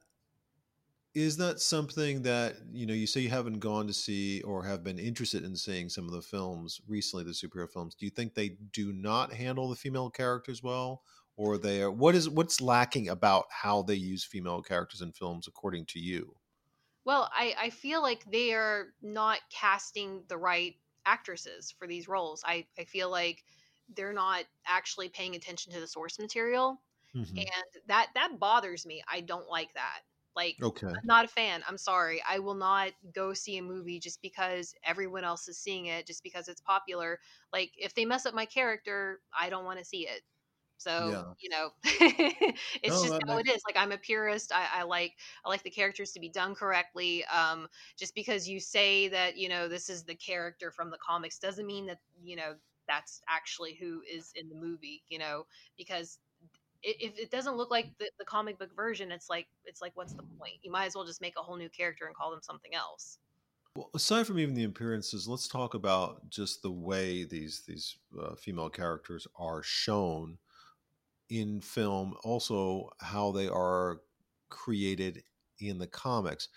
is 1.14 1.37
that 1.37 1.61
something 1.61 2.22
that 2.22 2.57
you 2.72 2.87
know 2.87 2.94
you 2.94 3.07
say 3.07 3.20
you 3.20 3.29
haven't 3.29 3.59
gone 3.59 3.87
to 3.87 3.92
see 3.92 4.40
or 4.42 4.64
have 4.64 4.83
been 4.83 4.98
interested 4.98 5.44
in 5.44 5.55
seeing 5.57 5.88
some 5.88 6.07
of 6.07 6.12
the 6.12 6.22
films 6.22 6.81
recently 6.87 7.25
the 7.25 7.31
superhero 7.31 7.70
films 7.70 7.94
do 7.94 8.07
you 8.07 8.11
think 8.11 8.35
they 8.35 8.51
do 8.72 8.92
not 8.92 9.33
handle 9.33 9.68
the 9.68 9.77
female 9.77 10.11
characters 10.11 10.62
well 10.62 11.03
or 11.42 11.59
they 11.59 11.83
are 11.83 11.90
what 11.90 12.14
is 12.14 12.28
what's 12.28 12.61
lacking 12.61 13.09
about 13.09 13.46
how 13.50 13.83
they 13.83 13.94
use 13.94 14.24
female 14.24 14.62
characters 14.62 15.00
in 15.00 15.12
films 15.12 15.46
according 15.48 15.87
to 15.87 15.98
you 16.00 16.37
Well, 17.05 17.31
I, 17.33 17.55
I 17.59 17.70
feel 17.70 18.00
like 18.02 18.24
they 18.31 18.55
are 18.55 18.94
not 19.02 19.40
casting 19.50 20.24
the 20.28 20.38
right 20.38 20.76
actresses 21.05 21.70
for 21.72 21.87
these 21.87 22.07
roles. 22.09 22.42
I, 22.46 22.68
I 22.78 22.85
feel 22.85 23.11
like 23.11 23.44
they're 23.88 24.12
not 24.12 24.44
actually 24.66 25.09
paying 25.09 25.35
attention 25.35 25.72
to 25.72 25.81
the 25.81 25.87
source 25.88 26.18
material. 26.18 26.83
Mhm. 27.14 27.46
And 27.55 27.83
that 27.87 28.12
that 28.14 28.38
bothers 28.38 28.87
me. 28.87 29.02
I 29.09 29.20
don't 29.22 29.48
like 29.48 29.74
that. 29.74 30.02
Like 30.37 30.59
okay 30.62 31.02
I'm 31.02 31.07
not 31.09 31.24
a 31.24 31.28
fan. 31.28 31.64
I'm 31.66 31.78
sorry. 31.78 32.22
I 32.28 32.38
will 32.38 32.55
not 32.55 32.92
go 33.12 33.35
see 33.35 33.57
a 33.59 33.62
movie 33.62 33.98
just 33.98 34.22
because 34.22 34.74
everyone 34.85 35.24
else 35.24 35.48
is 35.48 35.59
seeing 35.59 35.87
it, 35.87 36.07
just 36.07 36.22
because 36.22 36.48
it's 36.48 36.61
popular. 36.61 37.20
Like 37.52 37.72
if 37.76 37.94
they 37.94 38.05
mess 38.05 38.26
up 38.26 38.35
my 38.35 38.46
character, 38.46 39.22
I 39.37 39.50
don't 39.50 39.64
want 39.64 39.78
to 39.81 39.85
see 39.85 40.07
it. 40.09 40.22
So 40.82 41.10
Yeah. 41.10 41.22
you 41.40 41.48
know, 41.50 41.70
it's 41.84 43.02
No, 43.02 43.02
just 43.08 43.22
how 43.28 43.36
it 43.38 43.46
makes- 43.46 43.56
is. 43.56 43.62
Like 43.66 43.76
I'm 43.76 43.92
a 43.92 43.98
purist. 43.98 44.52
I, 44.52 44.66
I 44.80 44.82
like 44.82 45.14
I 45.44 45.48
like 45.48 45.62
the 45.62 45.70
characters 45.70 46.12
to 46.12 46.20
be 46.20 46.28
done 46.28 46.54
correctly. 46.54 47.24
Um, 47.26 47.68
just 47.96 48.14
because 48.14 48.48
you 48.48 48.58
say 48.60 49.08
that 49.08 49.36
you 49.36 49.48
know 49.48 49.68
this 49.68 49.88
is 49.88 50.02
the 50.04 50.14
character 50.14 50.70
from 50.70 50.90
the 50.90 50.98
comics 50.98 51.38
doesn't 51.38 51.66
mean 51.66 51.86
that 51.86 51.98
you 52.22 52.36
know 52.36 52.54
that's 52.88 53.20
actually 53.28 53.74
who 53.74 54.02
is 54.10 54.32
in 54.34 54.48
the 54.48 54.56
movie. 54.56 55.02
You 55.08 55.18
know, 55.18 55.46
because 55.78 56.18
if 56.82 57.16
it 57.16 57.30
doesn't 57.30 57.56
look 57.56 57.70
like 57.70 57.96
the, 57.98 58.10
the 58.18 58.24
comic 58.24 58.58
book 58.58 58.74
version, 58.74 59.12
it's 59.12 59.30
like 59.30 59.46
it's 59.64 59.80
like 59.80 59.92
what's 59.94 60.14
the 60.14 60.24
point? 60.38 60.54
You 60.62 60.72
might 60.72 60.86
as 60.86 60.94
well 60.96 61.04
just 61.06 61.20
make 61.20 61.34
a 61.38 61.42
whole 61.42 61.56
new 61.56 61.68
character 61.68 62.06
and 62.06 62.14
call 62.16 62.30
them 62.30 62.40
something 62.42 62.74
else. 62.74 63.18
Well, 63.76 63.88
aside 63.94 64.26
from 64.26 64.38
even 64.38 64.54
the 64.54 64.64
appearances, 64.64 65.26
let's 65.26 65.48
talk 65.48 65.72
about 65.74 66.28
just 66.28 66.60
the 66.62 66.70
way 66.70 67.24
these 67.24 67.62
these 67.66 67.96
uh, 68.20 68.34
female 68.34 68.68
characters 68.68 69.26
are 69.38 69.62
shown 69.62 70.38
in 71.32 71.60
film. 71.60 72.14
Also, 72.24 72.90
how 73.00 73.32
they 73.32 73.48
are 73.48 74.00
created 74.50 75.22
in 75.58 75.78
the 75.78 75.86
comics. 75.86 76.48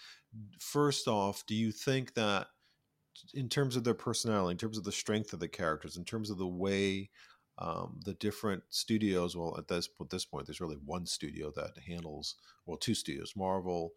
First 0.59 1.07
off, 1.07 1.45
do 1.45 1.55
you 1.55 1.71
think 1.71 2.13
that 2.15 2.47
in 3.33 3.47
terms 3.47 3.77
of 3.77 3.85
their 3.85 3.93
personality, 3.93 4.51
in 4.51 4.57
terms 4.57 4.77
of 4.77 4.83
the 4.83 4.91
strength 4.91 5.31
of 5.31 5.39
the 5.39 5.47
characters, 5.47 5.95
in 5.95 6.03
terms 6.03 6.29
of 6.29 6.37
the 6.37 6.47
way 6.47 7.09
um, 7.57 8.01
the 8.03 8.15
different 8.15 8.63
studios, 8.69 9.37
well, 9.37 9.55
at 9.57 9.69
this 9.69 9.87
at 10.01 10.09
this 10.09 10.25
point, 10.25 10.45
there's 10.45 10.59
really 10.59 10.77
one 10.83 11.05
studio 11.05 11.53
that 11.55 11.77
handles, 11.87 12.35
well, 12.65 12.75
two 12.75 12.93
studios. 12.93 13.33
Marvel 13.37 13.93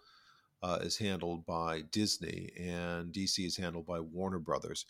uh, 0.63 0.79
is 0.81 0.97
handled 0.97 1.45
by 1.45 1.83
Disney, 1.91 2.51
and 2.57 3.13
DC 3.13 3.45
is 3.45 3.57
handled 3.57 3.87
by 3.87 3.99
Warner 3.99 4.39
Brothers. 4.39 4.87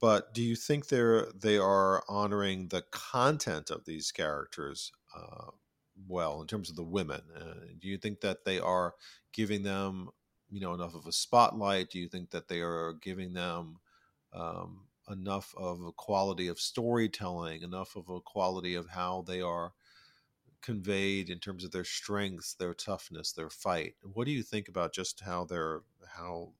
But 0.00 0.32
do 0.32 0.42
you 0.42 0.54
think 0.54 0.86
they're 0.86 1.26
they 1.34 1.58
are 1.58 2.04
honoring 2.08 2.68
the 2.68 2.82
content 2.92 3.70
of 3.70 3.84
these 3.84 4.12
characters 4.12 4.92
uh, 5.14 5.50
well 6.08 6.40
in 6.40 6.46
terms 6.46 6.70
of 6.70 6.76
the 6.76 6.82
women? 6.82 7.22
Uh, 7.34 7.66
do 7.80 7.88
you 7.88 7.98
think 7.98 8.20
that 8.20 8.44
they 8.44 8.58
are 8.58 8.94
giving 9.32 9.62
them, 9.62 10.10
you 10.50 10.60
know, 10.60 10.74
enough 10.74 10.94
of 10.94 11.06
a 11.06 11.12
spotlight? 11.12 11.90
Do 11.90 11.98
you 11.98 12.08
think 12.08 12.30
that 12.30 12.48
they 12.48 12.60
are 12.60 12.94
giving 12.94 13.32
them 13.32 13.78
um, 14.32 14.86
enough 15.08 15.54
of 15.56 15.82
a 15.82 15.92
quality 15.92 16.48
of 16.48 16.58
storytelling, 16.58 17.62
enough 17.62 17.96
of 17.96 18.08
a 18.08 18.20
quality 18.20 18.74
of 18.74 18.88
how 18.88 19.22
they 19.26 19.40
are 19.40 19.72
conveyed 20.62 21.28
in 21.28 21.38
terms 21.38 21.62
of 21.62 21.72
their 21.72 21.84
strengths, 21.84 22.54
their 22.54 22.74
toughness, 22.74 23.32
their 23.32 23.50
fight? 23.50 23.94
What 24.02 24.24
do 24.24 24.32
you 24.32 24.42
think 24.42 24.68
about 24.68 24.94
just 24.94 25.20
how 25.20 25.44
they're 25.44 25.82
how 26.16 26.52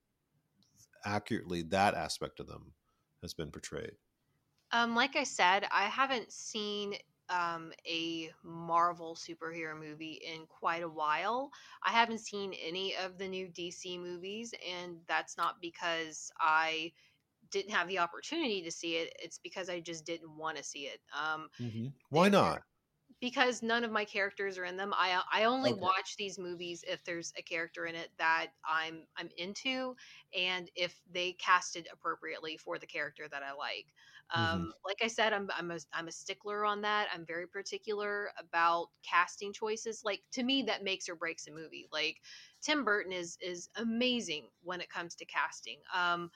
accurately 1.05 1.63
that 1.63 1.95
aspect 1.95 2.41
of 2.41 2.47
them 2.47 2.73
has 3.23 3.35
been 3.35 3.51
portrayed? 3.51 3.97
Um, 4.73 4.95
like 4.95 5.17
I 5.17 5.25
said, 5.25 5.67
I 5.71 5.85
haven't 5.85 6.33
seen 6.33 6.97
um, 7.29 7.73
a 7.87 8.33
Marvel 8.43 9.15
superhero 9.17 9.79
movie 9.79 10.15
in 10.15 10.47
quite 10.47 10.83
a 10.83 10.89
while. 10.89 11.51
I 11.83 11.91
haven't 11.93 12.19
seen 12.19 12.53
any 12.55 12.97
of 12.97 13.19
the 13.19 13.29
new 13.29 13.49
DC 13.49 13.99
movies, 13.99 14.55
and 14.67 15.01
that's 15.07 15.37
not 15.37 15.61
because 15.61 16.31
I 16.39 16.93
didn't 17.51 17.73
have 17.73 17.89
the 17.89 17.99
opportunity 18.01 18.63
to 18.63 18.71
see 18.71 18.97
it. 18.97 19.13
It's 19.23 19.39
because 19.39 19.69
I 19.71 19.81
just 19.81 20.07
didn't 20.07 20.37
want 20.37 20.59
to 20.59 20.65
see 20.65 20.87
it. 20.87 21.01
Um, 21.13 21.51
mm-hmm. 21.61 21.89
Why 22.11 22.29
not? 22.29 22.63
because 23.21 23.63
none 23.63 23.85
of 23.85 23.91
my 23.93 24.05
characters 24.05 24.59
are 24.59 24.65
in 24.65 24.77
them. 24.77 24.93
I 24.95 25.23
I 25.33 25.45
only 25.45 25.73
Okay. 25.73 25.75
watch 25.75 26.17
these 26.17 26.39
movies 26.39 26.85
if 26.87 27.05
there's 27.05 27.33
a 27.37 27.43
character 27.43 27.87
in 27.87 27.95
it 27.95 28.11
that 28.19 28.53
I'm 28.65 29.07
I'm 29.17 29.31
into, 29.37 29.97
and 30.37 30.71
if 30.75 31.01
they 31.09 31.33
casted 31.35 31.89
appropriately 31.93 32.57
for 32.57 32.79
the 32.79 32.87
character 32.87 33.29
that 33.29 33.43
I 33.43 33.53
like. 33.53 33.93
Um, 34.35 34.73
Like 34.85 34.99
I 35.03 35.09
said, 35.09 35.33
I'm 35.33 35.49
I'm 35.57 35.71
a 35.71 35.79
I'm 35.93 36.09
a 36.09 36.13
stickler 36.13 36.65
on 36.65 36.83
that. 36.83 37.09
I'm 37.13 37.27
very 37.27 37.47
particular 37.49 38.31
about 38.39 38.89
casting 39.09 39.53
choices. 39.53 40.03
Like 40.05 40.23
to 40.33 40.43
me, 40.43 40.63
that 40.65 40.85
makes 40.85 41.09
or 41.09 41.17
breaks 41.17 41.47
a 41.47 41.53
movie. 41.53 41.87
Like 41.93 42.21
Tim 42.63 42.85
Burton 42.85 43.13
is 43.13 43.37
is 43.41 43.69
amazing 43.77 44.49
when 44.63 44.81
it 44.81 44.91
comes 44.91 45.15
to 45.17 45.25
casting. 45.27 45.81
Um, 45.95 46.31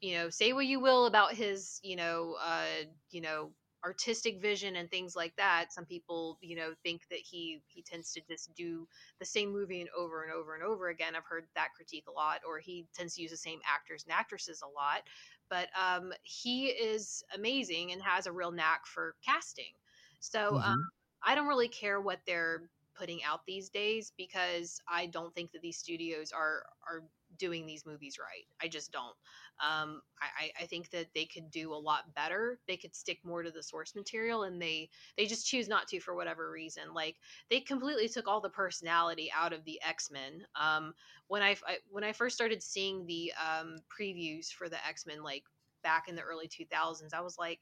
you 0.00 0.14
know, 0.14 0.30
say 0.30 0.52
what 0.52 0.66
you 0.66 0.80
will 0.80 1.06
about 1.06 1.34
his, 1.34 1.80
you 1.82 1.96
know, 1.96 2.36
uh, 2.40 2.84
you 3.10 3.20
know, 3.20 3.52
artistic 3.84 4.40
vision 4.40 4.76
and 4.76 4.90
things 4.90 5.14
like 5.14 5.34
that. 5.36 5.72
Some 5.72 5.84
people, 5.86 6.38
you 6.40 6.56
know, 6.56 6.74
think 6.82 7.02
that 7.10 7.18
he 7.20 7.62
he 7.66 7.82
tends 7.82 8.12
to 8.12 8.20
just 8.28 8.54
do 8.54 8.88
the 9.18 9.24
same 9.26 9.52
movie 9.52 9.80
and 9.80 9.90
over 9.96 10.22
and 10.22 10.32
over 10.32 10.54
and 10.54 10.64
over 10.64 10.88
again. 10.88 11.14
I've 11.16 11.24
heard 11.26 11.46
that 11.54 11.68
critique 11.76 12.04
a 12.08 12.12
lot, 12.12 12.40
or 12.46 12.58
he 12.58 12.88
tends 12.94 13.14
to 13.14 13.22
use 13.22 13.30
the 13.30 13.36
same 13.36 13.60
actors 13.66 14.04
and 14.04 14.12
actresses 14.12 14.62
a 14.62 14.68
lot. 14.68 15.02
But 15.48 15.68
um, 15.78 16.12
he 16.22 16.68
is 16.68 17.24
amazing 17.34 17.92
and 17.92 18.02
has 18.02 18.26
a 18.26 18.32
real 18.32 18.52
knack 18.52 18.86
for 18.86 19.16
casting. 19.24 19.72
So 20.20 20.58
um, 20.60 20.74
Mhm. 20.74 20.90
I 21.22 21.34
don't 21.34 21.48
really 21.48 21.68
care 21.68 22.00
what 22.00 22.20
they're 22.26 22.70
putting 22.94 23.22
out 23.24 23.46
these 23.46 23.70
days 23.70 24.12
because 24.16 24.80
I 24.88 25.06
don't 25.06 25.34
think 25.34 25.52
that 25.52 25.62
these 25.62 25.78
studios 25.78 26.32
are 26.32 26.64
are 26.88 27.02
doing 27.38 27.66
these 27.66 27.86
movies 27.86 28.16
right. 28.18 28.44
I 28.62 28.68
just 28.68 28.92
don't. 28.92 29.16
Um, 29.62 30.02
I, 30.20 30.50
I 30.60 30.66
think 30.66 30.90
that 30.90 31.06
they 31.14 31.26
could 31.26 31.50
do 31.50 31.72
a 31.72 31.76
lot 31.76 32.12
better. 32.14 32.58
They 32.66 32.76
could 32.76 32.94
stick 32.94 33.18
more 33.24 33.42
to 33.42 33.50
the 33.50 33.62
source 33.62 33.94
material, 33.94 34.44
and 34.44 34.60
they 34.60 34.88
they 35.16 35.26
just 35.26 35.46
choose 35.46 35.68
not 35.68 35.86
to 35.88 36.00
for 36.00 36.14
whatever 36.14 36.50
reason. 36.50 36.92
Like 36.94 37.16
they 37.50 37.60
completely 37.60 38.08
took 38.08 38.26
all 38.26 38.40
the 38.40 38.48
personality 38.48 39.30
out 39.36 39.52
of 39.52 39.64
the 39.64 39.80
X 39.86 40.10
Men. 40.10 40.42
Um, 40.60 40.94
when 41.28 41.42
I, 41.42 41.56
I 41.66 41.76
when 41.90 42.04
I 42.04 42.12
first 42.12 42.34
started 42.34 42.62
seeing 42.62 43.06
the 43.06 43.32
um, 43.38 43.76
previews 43.88 44.48
for 44.48 44.68
the 44.68 44.84
X 44.86 45.06
Men, 45.06 45.22
like 45.22 45.44
back 45.82 46.08
in 46.08 46.16
the 46.16 46.22
early 46.22 46.48
two 46.48 46.64
thousands, 46.70 47.14
I 47.14 47.20
was 47.20 47.38
like, 47.38 47.60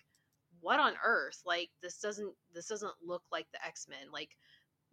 what 0.60 0.80
on 0.80 0.94
earth? 1.04 1.42
Like 1.44 1.70
this 1.82 1.98
doesn't 1.98 2.32
this 2.54 2.66
doesn't 2.66 2.94
look 3.04 3.22
like 3.30 3.46
the 3.52 3.64
X 3.66 3.86
Men. 3.88 4.10
Like 4.12 4.30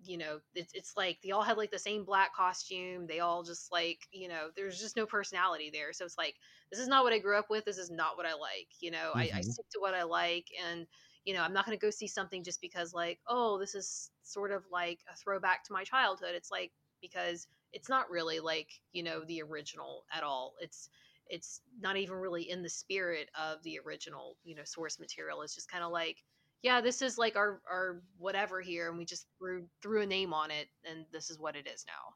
you 0.04 0.18
know 0.18 0.40
it's, 0.56 0.74
it's 0.74 0.94
like 0.96 1.20
they 1.24 1.32
all 1.32 1.42
had 1.44 1.58
like 1.58 1.72
the 1.72 1.80
same 1.80 2.06
black 2.06 2.34
costume 2.36 3.06
they 3.08 3.20
all 3.20 3.44
just 3.44 3.72
like 3.72 4.00
you 4.12 4.28
know 4.28 4.50
there's 4.56 4.80
just 4.80 4.96
no 4.96 5.06
personality 5.06 5.70
there 5.72 5.92
so 5.94 6.06
it's 6.06 6.18
like 6.18 6.36
this 6.72 6.80
is 6.80 6.88
not 6.88 7.04
what 7.04 7.14
i 7.14 7.20
grew 7.20 7.38
up 7.38 7.50
with 7.50 7.66
this 7.66 7.78
is 7.78 7.92
not 7.92 8.16
what 8.18 8.26
i 8.26 8.34
like 8.34 8.68
you 8.80 8.92
know 8.92 9.14
I, 9.16 9.32
I 9.38 9.42
Mhm. 9.42 9.44
stick 9.44 9.66
to 9.72 9.80
what 9.80 9.94
i 9.94 10.04
like 10.04 10.48
and 10.66 10.88
you 11.26 11.34
know 11.34 11.42
i'm 11.42 11.54
not 11.54 11.66
going 11.66 11.78
to 11.78 11.86
go 11.86 11.90
see 11.90 12.08
something 12.08 12.44
just 12.44 12.62
because 12.62 12.94
like 12.94 13.20
oh 13.28 13.60
this 13.60 13.76
is 13.76 14.12
sort 14.24 14.52
of 14.52 14.64
like 14.72 15.00
a 15.12 15.16
throwback 15.18 15.64
to 15.66 15.74
my 15.74 15.84
childhood 15.84 16.32
it's 16.34 16.52
like 16.52 16.72
because 17.02 17.48
it's 17.74 17.90
not 17.90 18.10
really 18.10 18.40
like 18.40 18.70
you 18.94 19.04
know 19.04 19.24
the 19.26 19.42
original 19.42 20.06
at 20.14 20.24
all 20.24 20.56
it's 20.62 20.90
it's 21.28 21.62
not 21.80 21.98
even 21.98 22.16
really 22.16 22.50
in 22.50 22.64
the 22.64 22.70
spirit 22.70 23.30
of 23.40 23.62
the 23.64 23.80
original 23.86 24.38
you 24.44 24.56
know 24.56 24.64
source 24.64 25.00
material 25.00 25.42
it's 25.42 25.56
just 25.56 25.70
kind 25.70 25.84
of 25.84 25.92
like 25.92 26.18
yeah, 26.62 26.82
this 26.82 27.02
is 27.02 27.18
like 27.18 27.36
our 27.36 27.62
our 27.70 28.02
whatever 28.18 28.62
here, 28.62 28.90
and 28.90 28.98
we 28.98 29.06
just 29.06 29.26
threw 29.38 29.66
threw 29.82 30.02
a 30.02 30.06
name 30.06 30.34
on 30.34 30.52
it, 30.52 30.68
and 30.90 31.06
this 31.12 31.30
is 31.30 31.40
what 31.40 31.56
it 31.56 31.68
is 31.68 31.86
now. 31.88 32.14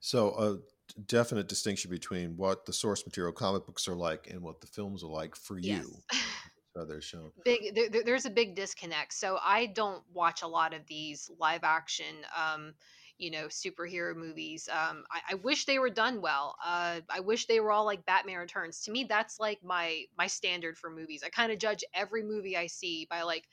So 0.00 0.30
a 0.36 1.00
definite 1.06 1.48
distinction 1.48 1.90
between 1.90 2.36
what 2.36 2.66
the 2.66 2.72
source 2.72 3.06
material 3.06 3.32
comic 3.32 3.66
books 3.66 3.86
are 3.86 3.94
like 3.94 4.28
and 4.30 4.42
what 4.42 4.60
the 4.60 4.66
films 4.66 5.02
are 5.04 5.10
like 5.10 5.36
for 5.36 5.58
you. 5.58 5.84
Yes. 6.12 6.20
So 6.72 6.84
they're 6.84 7.02
shown. 7.02 7.32
big 7.44 7.74
there- 7.74 8.04
there's 8.04 8.26
a 8.26 8.30
big 8.30 8.54
disconnect 8.54 9.12
so 9.12 9.38
i 9.42 9.66
don't 9.66 10.04
watch 10.12 10.42
a 10.42 10.46
lot 10.46 10.72
of 10.72 10.86
these 10.86 11.28
live 11.40 11.64
action 11.64 12.14
um 12.40 12.74
you 13.20 13.30
know 13.30 13.46
superhero 13.46 14.16
movies 14.16 14.68
um 14.72 15.04
I, 15.12 15.32
I 15.32 15.34
wish 15.36 15.66
they 15.66 15.78
were 15.78 15.90
done 15.90 16.22
well 16.22 16.56
uh 16.64 17.00
i 17.10 17.20
wish 17.20 17.46
they 17.46 17.60
were 17.60 17.72
all 17.72 17.84
like 17.86 18.06
batman 18.06 18.38
returns. 18.38 18.82
To 18.82 18.90
me 18.92 19.04
that's 19.04 19.40
like 19.40 19.60
my 19.64 20.04
my 20.18 20.26
standard 20.26 20.78
for 20.78 20.90
movies. 20.90 21.22
I 21.24 21.30
kind 21.30 21.52
of 21.52 21.58
judge 21.58 21.84
every 21.94 22.22
movie 22.24 22.56
i 22.56 22.66
see 22.66 23.06
by 23.10 23.22
like 23.22 23.46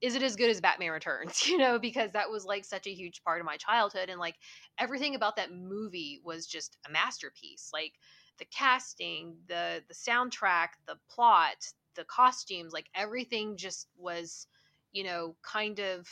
is 0.00 0.14
it 0.14 0.22
as 0.22 0.36
good 0.36 0.50
as 0.50 0.60
batman 0.60 0.90
returns 0.92 1.46
you 1.46 1.58
know 1.58 1.78
because 1.78 2.12
that 2.12 2.30
was 2.30 2.44
like 2.44 2.64
such 2.64 2.86
a 2.86 2.94
huge 2.94 3.22
part 3.24 3.40
of 3.40 3.46
my 3.46 3.56
childhood 3.56 4.08
and 4.08 4.20
like 4.20 4.36
everything 4.78 5.14
about 5.14 5.36
that 5.36 5.52
movie 5.52 6.20
was 6.24 6.46
just 6.46 6.76
a 6.88 6.92
masterpiece. 6.92 7.70
Like 7.72 7.92
the 8.38 8.46
casting 8.46 9.36
the 9.48 9.82
the 9.88 9.94
soundtrack 9.94 10.68
the 10.86 10.96
plot 11.10 11.56
the 11.96 12.04
costumes 12.04 12.72
like 12.72 12.88
everything 12.94 13.56
just 13.58 13.88
was 13.98 14.46
you 14.92 15.04
know 15.04 15.36
kind 15.42 15.78
of 15.80 16.08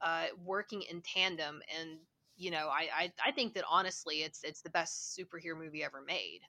uh 0.00 0.26
working 0.44 0.82
in 0.82 1.02
tandem 1.02 1.60
and 1.78 1.98
you 2.38 2.50
know 2.50 2.68
I, 2.68 2.88
I 3.04 3.12
i 3.26 3.32
think 3.32 3.54
that 3.54 3.64
honestly 3.70 4.22
it's 4.22 4.42
it's 4.44 4.62
the 4.62 4.70
best 4.70 5.18
superhero 5.18 5.58
movie 5.58 5.84
ever 5.84 6.02
made 6.06 6.40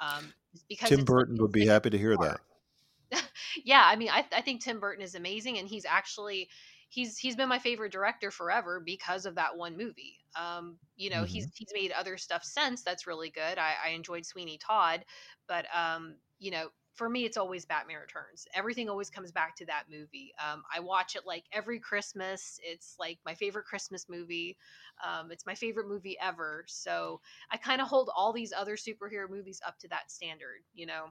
um 0.00 0.32
because 0.68 0.90
Tim 0.90 1.00
it's 1.00 1.08
like- 1.08 1.16
Burton 1.16 1.36
would 1.40 1.52
be 1.52 1.66
happy 1.66 1.90
to 1.90 1.98
hear 1.98 2.16
that. 2.16 2.40
yeah 3.64 3.82
i 3.86 3.96
mean 3.96 4.08
I, 4.10 4.26
I 4.36 4.40
think 4.42 4.62
tim 4.62 4.80
burton 4.80 5.02
is 5.02 5.14
amazing 5.14 5.58
and 5.58 5.68
he's 5.68 5.84
actually 5.84 6.48
he's 6.88 7.16
he's 7.18 7.36
been 7.36 7.48
my 7.48 7.58
favorite 7.58 7.92
director 7.92 8.30
forever 8.30 8.80
because 8.84 9.26
of 9.26 9.36
that 9.36 9.56
one 9.56 9.76
movie. 9.76 10.18
Um 10.38 10.76
you 10.96 11.10
know 11.10 11.24
he's 11.24 11.48
he's 11.54 11.68
made 11.72 11.92
other 11.92 12.16
stuff 12.16 12.44
since 12.44 12.82
that's 12.82 13.06
really 13.06 13.30
good. 13.30 13.58
I, 13.58 13.74
I 13.86 13.88
enjoyed 13.90 14.24
sweeney 14.26 14.58
todd 14.58 15.04
but 15.48 15.66
um 15.74 16.16
you 16.38 16.50
know 16.50 16.68
for 16.96 17.08
me 17.08 17.24
it's 17.24 17.36
always 17.36 17.64
batman 17.64 17.98
returns 18.00 18.46
everything 18.54 18.88
always 18.88 19.10
comes 19.10 19.30
back 19.32 19.54
to 19.56 19.66
that 19.66 19.84
movie 19.90 20.32
um, 20.44 20.64
i 20.74 20.80
watch 20.80 21.16
it 21.16 21.26
like 21.26 21.44
every 21.52 21.78
christmas 21.78 22.58
it's 22.62 22.96
like 22.98 23.18
my 23.24 23.34
favorite 23.34 23.64
christmas 23.66 24.08
movie 24.08 24.56
um, 25.04 25.30
it's 25.30 25.46
my 25.46 25.54
favorite 25.54 25.88
movie 25.88 26.18
ever 26.20 26.64
so 26.68 27.20
i 27.50 27.56
kind 27.56 27.80
of 27.80 27.88
hold 27.88 28.10
all 28.14 28.32
these 28.32 28.52
other 28.52 28.76
superhero 28.76 29.28
movies 29.28 29.60
up 29.66 29.78
to 29.78 29.88
that 29.88 30.10
standard 30.10 30.62
you 30.74 30.86
know 30.86 31.10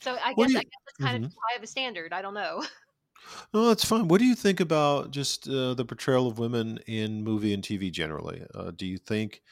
so 0.00 0.14
I 0.16 0.32
guess, 0.34 0.54
do 0.54 0.56
I 0.56 0.62
guess 0.62 0.82
that's 0.86 0.98
kind 0.98 1.16
Mhm. 1.16 1.24
of 1.24 1.32
high 1.50 1.56
of 1.56 1.62
a 1.62 1.66
standard. 1.66 2.12
I 2.12 2.22
don't 2.22 2.34
know. 2.34 2.64
No, 3.54 3.66
that's 3.68 3.84
fine. 3.84 4.08
What 4.08 4.18
do 4.18 4.24
you 4.26 4.34
think 4.34 4.60
about 4.60 5.10
just 5.10 5.48
uh, 5.48 5.74
the 5.74 5.84
portrayal 5.84 6.26
of 6.26 6.38
women 6.38 6.78
in 6.86 7.22
movie 7.22 7.52
and 7.52 7.62
TV 7.62 7.90
generally? 7.90 8.44
Uh, 8.54 8.70
do 8.70 8.86
you 8.86 8.98
think 8.98 9.42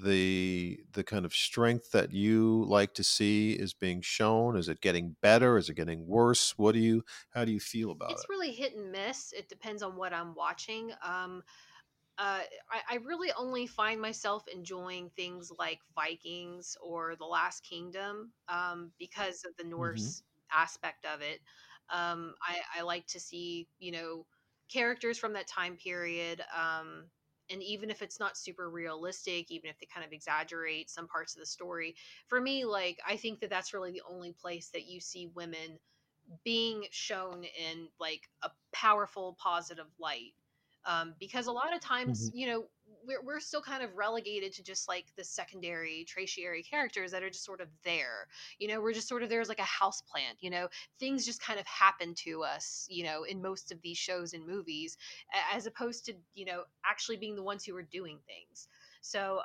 the 0.00 0.80
the 0.92 1.04
kind 1.04 1.24
of 1.24 1.34
strength 1.34 1.92
that 1.92 2.12
you 2.12 2.64
like 2.68 2.94
to 2.94 3.04
see 3.04 3.52
is 3.52 3.74
being 3.74 4.00
shown? 4.00 4.56
Is 4.56 4.68
it 4.68 4.80
getting 4.80 5.16
better? 5.20 5.56
Is 5.58 5.68
it 5.68 5.74
getting 5.74 6.06
worse? 6.06 6.56
What 6.58 6.72
do 6.72 6.80
you? 6.80 7.04
How 7.30 7.44
do 7.44 7.52
you 7.52 7.60
feel 7.60 7.90
about 7.90 8.10
It's 8.10 8.20
it? 8.20 8.24
It's 8.24 8.30
really 8.30 8.52
hit 8.52 8.74
and 8.74 8.92
miss. 8.92 9.32
It 9.32 9.48
depends 9.48 9.82
on 9.82 9.96
what 9.96 10.12
I'm 10.12 10.34
watching. 10.34 10.92
Um, 11.02 11.42
uh, 12.18 12.40
I, 12.70 12.80
I 12.90 12.94
really 13.04 13.32
only 13.38 13.66
find 13.66 14.00
myself 14.00 14.44
enjoying 14.52 15.10
things 15.16 15.50
like 15.58 15.80
Vikings 15.94 16.76
or 16.82 17.16
The 17.16 17.24
Last 17.24 17.64
Kingdom 17.64 18.32
um, 18.48 18.92
because 18.98 19.44
of 19.44 19.56
the 19.56 19.64
Norse 19.64 20.22
aspect 20.52 21.06
of 21.06 21.22
it. 21.22 21.40
Um, 21.90 22.34
I, 22.42 22.60
I 22.78 22.82
like 22.82 23.06
to 23.08 23.20
see, 23.20 23.66
you 23.78 23.92
know, 23.92 24.26
characters 24.70 25.18
from 25.18 25.32
that 25.34 25.46
time 25.46 25.76
period. 25.76 26.42
Um, 26.56 27.10
and 27.52 27.62
even 27.62 27.90
if 27.90 28.02
it's 28.02 28.18
not 28.20 28.36
super 28.38 28.70
realistic, 28.70 29.50
even 29.50 29.70
if 29.70 29.78
they 29.78 29.86
kind 29.86 30.06
of 30.06 30.12
exaggerate 30.12 30.90
some 30.90 31.08
parts 31.08 31.36
of 31.36 31.40
the 31.40 31.46
story, 31.46 31.96
for 32.28 32.40
me, 32.40 32.64
like, 32.64 33.00
I 33.06 33.16
think 33.16 33.40
that 33.40 33.50
that's 33.50 33.74
really 33.74 33.92
the 33.92 34.02
only 34.08 34.32
place 34.32 34.70
that 34.70 34.86
you 34.86 35.00
see 35.00 35.26
women 35.28 35.78
being 36.44 36.86
shown 36.90 37.44
in 37.44 37.88
like 37.98 38.28
a 38.42 38.50
powerful, 38.72 39.34
positive 39.34 39.88
light 39.98 40.32
um, 40.84 41.14
because 41.18 41.46
a 41.46 41.52
lot 41.52 41.74
of 41.74 41.80
times 41.80 42.28
Mhm. 42.28 42.32
you 42.32 42.46
know 42.46 42.68
we're, 43.06 43.22
we're 43.22 43.40
still 43.40 43.62
kind 43.62 43.82
of 43.82 43.96
relegated 43.96 44.52
to 44.52 44.62
just 44.62 44.88
like 44.88 45.06
the 45.16 45.24
secondary 45.24 46.04
tertiary 46.12 46.62
characters 46.62 47.10
that 47.10 47.22
are 47.22 47.30
just 47.30 47.44
sort 47.44 47.60
of 47.60 47.68
there 47.84 48.26
you 48.58 48.68
know 48.68 48.80
we're 48.80 48.92
just 48.92 49.08
sort 49.08 49.22
of 49.22 49.28
there 49.28 49.40
as 49.40 49.48
like 49.48 49.58
a 49.58 49.62
house 49.62 50.02
plant 50.02 50.36
you 50.40 50.50
know 50.50 50.68
things 50.98 51.24
just 51.26 51.42
kind 51.42 51.58
of 51.60 51.66
happen 51.66 52.14
to 52.14 52.42
us 52.42 52.86
you 52.90 53.04
know 53.04 53.24
in 53.24 53.40
most 53.42 53.72
of 53.72 53.80
these 53.82 53.98
shows 53.98 54.32
and 54.34 54.46
movies 54.46 54.96
as 55.54 55.66
opposed 55.66 56.04
to 56.06 56.12
you 56.34 56.44
know 56.44 56.62
actually 56.84 57.16
being 57.16 57.36
the 57.36 57.42
ones 57.42 57.64
who 57.64 57.76
are 57.76 57.82
doing 57.82 58.18
things 58.26 58.68
so 59.00 59.40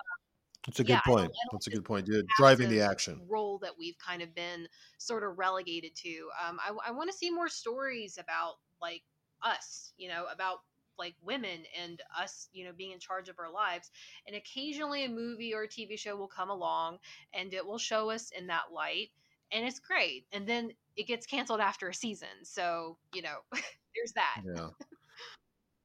That's 0.65 0.79
a 0.79 0.83
yeah, 0.83 0.87
good 0.87 0.93
I 0.95 0.95
don't- 0.95 1.05
point. 1.05 1.31
I 1.31 1.39
don't 1.45 1.51
That's 1.53 1.67
a 1.67 1.69
good 1.71 1.85
point. 1.85 2.07
Yeah, 2.09 2.21
driving 2.37 2.69
the 2.69 2.81
action. 2.81 3.21
role 3.27 3.57
that 3.59 3.71
we've 3.79 3.97
kind 3.97 4.21
of 4.21 4.35
been 4.35 4.67
sort 4.97 5.23
of 5.23 5.37
relegated 5.39 5.95
to. 6.03 6.29
Um, 6.45 6.59
I, 6.59 6.89
I 6.89 6.91
want 6.91 7.09
to 7.09 7.15
see 7.17 7.31
more 7.31 7.47
stories 7.47 8.17
about 8.17 8.55
like 8.81 9.03
us, 9.41 9.93
you 9.97 10.09
know, 10.09 10.25
about 10.31 10.57
like 10.97 11.15
women 11.21 11.63
and 11.81 12.01
us, 12.17 12.49
you 12.53 12.65
know, 12.65 12.71
being 12.75 12.91
in 12.91 12.99
charge 12.99 13.29
of 13.29 13.39
our 13.39 13.51
lives. 13.51 13.91
And 14.25 14.35
occasionally 14.35 15.05
a 15.05 15.09
movie 15.09 15.53
or 15.53 15.63
a 15.63 15.67
TV 15.67 15.97
show 15.97 16.15
will 16.15 16.27
come 16.27 16.49
along 16.49 16.97
and 17.33 17.53
it 17.53 17.65
will 17.65 17.77
show 17.77 18.09
us 18.09 18.31
in 18.37 18.47
that 18.47 18.73
light. 18.73 19.09
And 19.51 19.65
it's 19.65 19.79
great. 19.79 20.25
And 20.31 20.47
then 20.47 20.71
it 20.95 21.07
gets 21.07 21.25
canceled 21.25 21.61
after 21.61 21.87
a 21.89 21.93
season. 21.93 22.43
So, 22.43 22.97
you 23.13 23.21
know, 23.21 23.37
there's 23.51 24.13
that. 24.13 24.41
Yeah. 24.45 24.67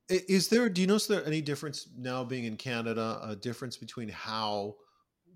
Is 0.08 0.48
there? 0.48 0.68
Do 0.68 0.80
you 0.80 0.86
notice 0.86 1.06
there 1.06 1.24
any 1.24 1.40
difference 1.40 1.88
now 1.96 2.22
being 2.22 2.44
in 2.44 2.56
Canada? 2.56 3.20
A 3.22 3.36
difference 3.36 3.78
between 3.78 4.08
how 4.08 4.74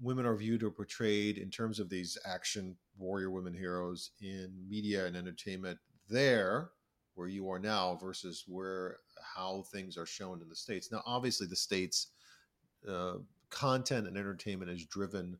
women 0.00 0.26
are 0.26 0.36
viewed 0.36 0.62
or 0.62 0.70
portrayed 0.70 1.38
in 1.38 1.50
terms 1.50 1.78
of 1.78 1.88
these 1.88 2.18
action 2.26 2.76
warrior 2.98 3.30
women 3.30 3.54
heroes 3.54 4.10
in 4.20 4.52
media 4.68 5.06
and 5.06 5.16
entertainment 5.16 5.78
there, 6.08 6.70
where 7.14 7.28
you 7.28 7.48
are 7.50 7.58
now, 7.58 7.96
versus 7.96 8.44
where 8.46 8.98
how 9.22 9.62
things 9.72 9.96
are 9.96 10.06
shown 10.06 10.40
in 10.42 10.48
the 10.48 10.56
states. 10.56 10.90
Now, 10.90 11.02
obviously, 11.06 11.46
the 11.46 11.56
states 11.56 12.08
uh, 12.88 13.14
content 13.50 14.06
and 14.06 14.16
entertainment 14.16 14.70
is 14.70 14.84
driven 14.86 15.38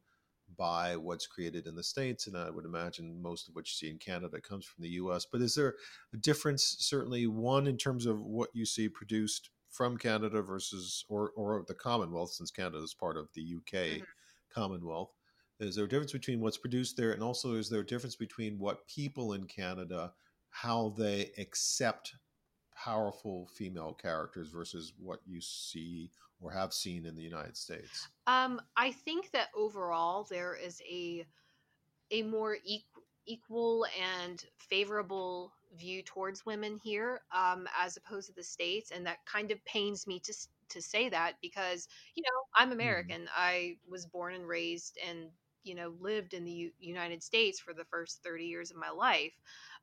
by 0.57 0.97
what's 0.97 1.27
created 1.27 1.67
in 1.67 1.75
the 1.75 1.83
states, 1.83 2.27
and 2.27 2.37
I 2.37 2.51
would 2.51 2.65
imagine 2.65 3.21
most 3.21 3.49
of 3.49 3.55
what 3.57 3.67
you 3.67 3.73
see 3.73 3.91
in 3.91 3.99
Canada 3.99 4.41
comes 4.41 4.65
from 4.65 4.83
the 4.83 4.91
U.S. 4.91 5.27
But 5.31 5.43
is 5.43 5.55
there 5.55 5.75
a 6.15 6.17
difference? 6.17 6.77
Certainly, 6.79 7.27
one 7.27 7.67
in 7.67 7.77
terms 7.77 8.07
of 8.07 8.21
what 8.23 8.51
you 8.55 8.65
see 8.65 8.89
produced 8.89 9.51
from 9.71 9.97
Canada 9.99 10.41
versus 10.43 11.05
or 11.09 11.31
or 11.37 11.65
the 11.67 11.75
Commonwealth, 11.75 12.31
since 12.31 12.51
Canada 12.51 12.79
is 12.83 12.95
part 12.95 13.17
of 13.17 13.29
the 13.35 13.43
UK 13.43 14.01
Mhm. 14.01 14.07
Commonwealth. 14.51 15.13
Is 15.59 15.75
there 15.75 15.87
a 15.87 15.89
difference 15.89 16.13
between 16.13 16.41
what's 16.41 16.59
produced 16.59 16.97
there, 16.97 17.13
and 17.13 17.23
also 17.23 17.55
is 17.55 17.69
there 17.69 17.81
a 17.81 17.87
difference 17.87 18.17
between 18.17 18.59
what 18.59 18.87
people 18.87 19.33
in 19.33 19.47
Canada 19.47 20.15
how 20.51 20.91
they 20.97 21.33
accept 21.39 22.15
powerful 22.77 23.49
female 23.55 23.95
characters 23.95 24.51
versus 24.51 24.93
what 24.99 25.21
you 25.27 25.41
see 25.41 26.11
or 26.41 26.51
have 26.51 26.73
seen 26.73 27.07
in 27.07 27.17
the 27.17 27.23
United 27.23 27.57
States? 27.57 28.09
Um, 28.27 28.61
I 28.77 28.93
think 28.93 29.31
that 29.33 29.49
overall 29.55 30.27
there 30.29 30.55
is 30.55 30.83
a 30.89 31.27
a 32.11 32.23
more 32.23 32.59
equal 32.65 33.03
equal 33.29 33.85
and 34.01 34.45
favorable 34.57 35.53
view 35.77 36.01
towards 36.01 36.47
women 36.47 36.79
here 36.83 37.23
um, 37.35 37.67
as 37.77 37.97
opposed 37.97 38.29
to 38.29 38.33
the 38.33 38.43
states 38.43 38.93
and 38.93 39.05
that 39.05 39.19
kind 39.27 39.51
of 39.51 39.65
pains 39.65 40.07
me 40.07 40.21
to 40.21 40.33
to 40.69 40.81
say 40.81 41.09
that 41.09 41.35
because 41.43 41.89
you 42.15 42.23
know 42.23 42.43
i'm 42.55 42.73
american. 42.73 43.29
I 43.37 43.79
was 43.89 44.07
born 44.07 44.35
and 44.35 44.47
raised 44.47 44.97
and 45.07 45.29
you 45.65 45.75
know 45.75 45.95
lived 46.01 46.35
in 46.35 46.45
the 46.45 46.53
U- 46.53 46.73
united 46.79 47.23
states 47.23 47.59
for 47.59 47.75
the 47.75 47.85
first 47.85 48.23
30 48.23 48.45
years 48.45 48.71
of 48.71 48.77
my 48.77 48.91
life. 48.91 49.35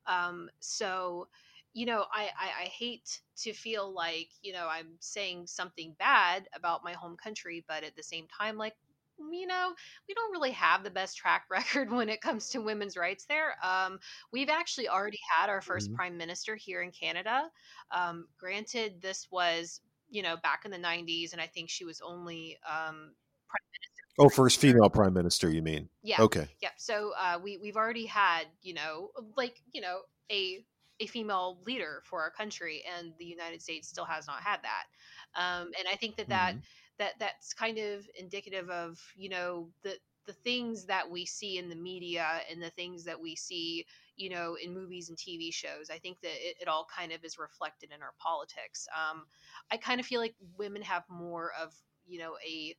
Um, 0.06 0.48
so 0.60 1.28
you 1.74 1.86
know 1.86 2.06
I, 2.12 2.30
I 2.38 2.62
i 2.62 2.64
hate 2.66 3.20
to 3.38 3.52
feel 3.52 3.92
like 3.92 4.30
you 4.42 4.52
know 4.52 4.68
i'm 4.68 4.96
saying 5.00 5.46
something 5.48 5.94
bad 5.98 6.48
about 6.54 6.84
my 6.84 6.92
home 6.94 7.16
country 7.16 7.64
but 7.68 7.84
at 7.84 7.96
the 7.96 8.02
same 8.02 8.26
time 8.28 8.56
like 8.56 8.74
you 9.18 9.46
know 9.46 9.74
we 10.08 10.14
don't 10.14 10.32
really 10.32 10.50
have 10.52 10.82
the 10.84 10.90
best 10.90 11.16
track 11.16 11.44
record 11.50 11.90
when 11.90 12.08
it 12.08 12.20
comes 12.20 12.50
to 12.50 12.60
women's 12.60 12.96
rights 12.96 13.26
there. 13.26 13.54
Um, 13.64 13.98
we've 14.32 14.48
actually 14.48 14.88
already 14.88 15.20
had 15.36 15.48
our 15.48 15.60
1st 15.62 15.92
Mhm. 15.92 15.94
prime 15.94 16.16
minister 16.16 16.56
here 16.56 16.82
in 16.82 16.90
Canada. 16.90 17.48
Um, 17.90 18.26
granted, 18.38 19.00
this 19.00 19.28
was 19.30 19.80
you 20.08 20.22
know 20.22 20.36
back 20.36 20.64
in 20.64 20.70
the 20.70 20.78
90s, 20.78 21.32
and 21.32 21.40
I 21.40 21.46
think 21.46 21.70
she 21.70 21.84
was 21.84 22.00
only 22.00 22.58
um, 22.68 23.14
prime 23.48 23.68
minister. 23.72 24.04
Oh, 24.18 24.28
first 24.28 24.60
female 24.60 24.90
prime 24.90 25.12
minister, 25.12 25.48
you 25.50 25.62
mean? 25.62 25.88
Yeah, 26.02 26.20
Okay. 26.20 26.48
yeah. 26.60 26.70
So 26.76 27.12
uh, 27.16 27.38
we 27.42 27.58
we've 27.58 27.76
already 27.76 28.06
had 28.06 28.48
you 28.62 28.74
know 28.74 29.10
like 29.36 29.60
you 29.72 29.80
know 29.80 30.02
a 30.30 30.64
a 31.04 31.06
female 31.06 31.60
leader 31.66 32.02
for 32.06 32.22
our 32.22 32.30
country, 32.30 32.82
and 32.84 33.14
the 33.18 33.24
United 33.26 33.62
States 33.62 33.88
still 33.88 34.04
has 34.06 34.26
not 34.26 34.42
had 34.42 34.62
that. 34.62 34.86
Um, 35.34 35.72
and 35.78 35.88
I 35.88 35.96
think 35.96 36.16
that 36.16 36.28
that 36.28 36.54
Mhm. 36.54 36.64
that 36.98 37.14
that's 37.18 37.52
kind 37.54 37.78
of 37.78 38.08
indicative 38.14 38.70
of 38.70 38.98
you 39.16 39.28
know 39.28 39.72
the 39.82 39.98
the 40.26 40.32
things 40.32 40.86
that 40.86 41.10
we 41.10 41.26
see 41.26 41.58
in 41.58 41.68
the 41.68 41.76
media 41.76 42.40
and 42.50 42.62
the 42.62 42.70
things 42.70 43.04
that 43.04 43.20
we 43.20 43.36
see 43.36 43.84
you 44.16 44.30
know 44.30 44.54
in 44.54 44.72
movies 44.72 45.08
and 45.08 45.18
tv 45.18 45.52
shows 45.52 45.90
i 45.90 45.98
think 45.98 46.20
that 46.20 46.32
it, 46.36 46.56
it 46.62 46.68
all 46.68 46.86
kind 46.96 47.12
of 47.12 47.22
is 47.24 47.36
reflected 47.36 47.90
in 47.92 48.00
our 48.00 48.14
politics 48.18 48.86
um, 48.96 49.26
i 49.70 49.76
kind 49.76 50.00
of 50.00 50.06
feel 50.06 50.20
like 50.20 50.34
women 50.56 50.80
have 50.82 51.04
more 51.10 51.52
of 51.60 51.74
you 52.06 52.18
know 52.18 52.36
a 52.46 52.74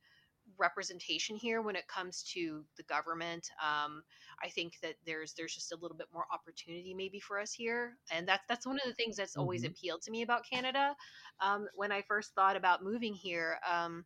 representation 0.58 1.36
here 1.36 1.62
when 1.62 1.76
it 1.76 1.86
comes 1.88 2.22
to 2.22 2.64
the 2.76 2.82
government 2.84 3.50
um, 3.62 4.02
i 4.42 4.48
think 4.48 4.74
that 4.82 4.94
there's 5.06 5.34
there's 5.34 5.54
just 5.54 5.72
a 5.72 5.76
little 5.76 5.96
bit 5.96 6.08
more 6.12 6.26
opportunity 6.32 6.94
maybe 6.94 7.20
for 7.20 7.38
us 7.38 7.52
here 7.52 7.96
and 8.10 8.26
that's 8.28 8.44
that's 8.48 8.66
one 8.66 8.76
of 8.76 8.86
the 8.86 8.94
things 8.94 9.16
that's 9.16 9.36
always 9.36 9.64
Mhm. 9.64 9.64
appealed 9.64 10.02
to 10.02 10.10
me 10.10 10.22
about 10.22 10.44
canada 10.50 10.94
um, 11.40 11.66
when 11.74 11.92
i 11.92 12.02
first 12.02 12.34
thought 12.34 12.56
about 12.56 12.82
moving 12.82 13.14
here 13.14 13.58
um, 13.70 14.04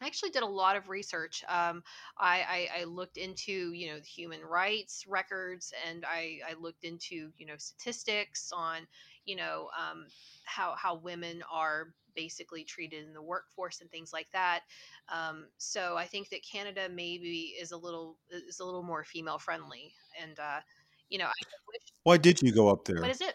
I 0.00 0.06
actually 0.06 0.30
did 0.30 0.42
a 0.42 0.46
lot 0.46 0.76
of 0.76 0.88
research. 0.88 1.42
Um, 1.48 1.82
I, 2.18 2.68
I, 2.74 2.80
I 2.80 2.84
looked 2.84 3.16
into 3.16 3.72
you 3.72 3.88
know 3.88 3.98
the 3.98 4.06
human 4.06 4.42
rights 4.42 5.04
records, 5.08 5.72
and 5.88 6.04
I, 6.06 6.38
I 6.48 6.54
looked 6.54 6.84
into 6.84 7.32
you 7.36 7.46
know 7.46 7.56
statistics 7.56 8.52
on 8.52 8.86
you 9.24 9.36
know 9.36 9.70
um, 9.78 10.06
how 10.44 10.74
how 10.76 10.96
women 10.96 11.42
are 11.50 11.94
basically 12.18 12.64
treated 12.64 13.06
in 13.06 13.12
the 13.12 13.22
workforce 13.22 13.80
and 13.80 13.88
things 13.90 14.12
like 14.12 14.26
that. 14.32 14.62
Um, 15.08 15.46
so 15.56 15.96
I 15.96 16.04
think 16.04 16.30
that 16.30 16.40
Canada 16.42 16.88
maybe 16.92 17.54
is 17.60 17.70
a 17.70 17.76
little 17.76 18.16
is 18.30 18.58
a 18.58 18.64
little 18.64 18.82
more 18.82 19.04
female 19.04 19.38
friendly, 19.38 19.92
and 20.20 20.36
uh, 20.40 20.60
you 21.08 21.18
know 21.18 21.26
I 21.26 21.42
wish. 21.72 21.82
Why 22.02 22.16
did 22.16 22.42
you 22.42 22.52
go 22.52 22.68
up 22.68 22.84
there? 22.84 23.00
What 23.00 23.10
is 23.10 23.20
it? 23.20 23.34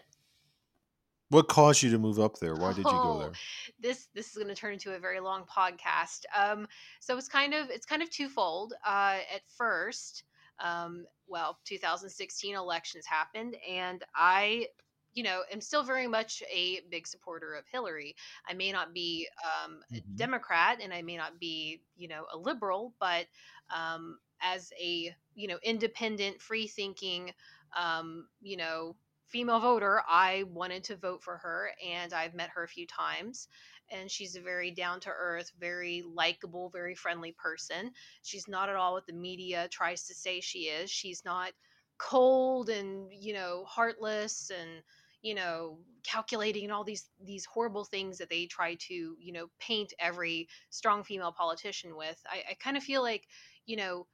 What 1.30 1.48
caused 1.48 1.82
you 1.82 1.90
to 1.90 1.98
move 1.98 2.20
up 2.20 2.38
there? 2.38 2.54
Why 2.54 2.68
did 2.72 2.84
you 2.84 2.84
go 2.84 3.14
Oh, 3.14 3.18
there? 3.20 3.32
this 3.80 4.08
this 4.14 4.28
is 4.28 4.34
going 4.34 4.48
to 4.48 4.54
turn 4.54 4.74
into 4.74 4.94
a 4.94 4.98
very 4.98 5.20
long 5.20 5.44
podcast. 5.44 6.24
Um, 6.36 6.68
so 7.00 7.16
it's 7.16 7.28
kind 7.28 7.54
of 7.54 7.70
it's 7.70 7.86
kind 7.86 8.02
of 8.02 8.10
twofold. 8.10 8.74
Uh, 8.86 9.18
at 9.34 9.40
first, 9.56 10.24
um, 10.60 11.06
well, 11.26 11.58
2016 11.64 12.54
elections 12.54 13.06
happened, 13.06 13.56
and 13.68 14.04
I, 14.14 14.66
you 15.14 15.22
know, 15.22 15.42
am 15.50 15.60
still 15.60 15.82
very 15.84 16.06
much 16.06 16.42
a 16.52 16.80
big 16.90 17.06
supporter 17.06 17.54
of 17.54 17.66
Hillary. 17.68 18.16
I 18.48 18.54
may 18.54 18.72
not 18.72 18.92
be 18.92 19.28
um, 19.64 19.80
a 19.94 20.00
Mhm. 20.00 20.16
Democrat, 20.16 20.80
and 20.82 20.92
I 20.92 21.02
may 21.02 21.16
not 21.16 21.38
be, 21.38 21.82
you 21.96 22.08
know, 22.08 22.26
a 22.32 22.36
liberal, 22.36 22.94
but 23.00 23.26
um, 23.74 24.18
as 24.40 24.72
a 24.80 25.14
you 25.34 25.48
know 25.48 25.58
independent, 25.62 26.40
free 26.42 26.66
thinking, 26.66 27.32
um, 27.76 28.28
you 28.40 28.56
know 28.56 28.96
female 29.26 29.58
voter, 29.58 30.02
I 30.06 30.44
wanted 30.44 30.84
to 30.84 30.96
vote 30.96 31.22
for 31.22 31.38
her, 31.38 31.72
and 31.84 32.12
I've 32.12 32.34
met 32.34 32.50
her 32.50 32.62
a 32.62 32.68
few 32.68 32.86
times. 32.86 33.48
And 33.90 34.10
she's 34.10 34.36
a 34.36 34.40
very 34.40 34.70
down 34.70 35.00
to 35.00 35.10
earth, 35.10 35.50
very 35.58 36.02
likable, 36.02 36.70
very 36.70 36.94
friendly 36.94 37.32
person. 37.32 37.92
She's 38.22 38.46
not 38.48 38.68
at 38.68 38.76
all 38.76 38.94
what 38.94 39.06
the 39.06 39.12
media 39.12 39.68
tries 39.68 40.06
to 40.06 40.14
say 40.14 40.40
she 40.40 40.64
is. 40.68 40.90
She's 40.90 41.24
not 41.24 41.52
cold 41.98 42.68
and 42.70 43.08
you 43.12 43.32
know 43.34 43.64
heartless 43.64 44.50
and 44.50 44.82
you 45.24 45.34
know 45.34 45.78
calculating 46.04 46.64
and 46.64 46.72
all 46.72 46.84
these 46.84 47.08
these 47.24 47.46
horrible 47.46 47.84
things 47.84 48.18
that 48.18 48.28
they 48.28 48.44
try 48.44 48.74
to 48.74 49.16
you 49.18 49.32
know 49.32 49.46
paint 49.58 49.92
every 49.98 50.46
strong 50.70 51.02
female 51.02 51.32
politician 51.32 51.96
with. 51.96 52.22
I, 52.28 52.42
I 52.50 52.54
kind 52.54 52.76
of 52.76 52.84
feel 52.84 53.02
like 53.02 53.26
you 53.66 53.76
know 53.76 54.06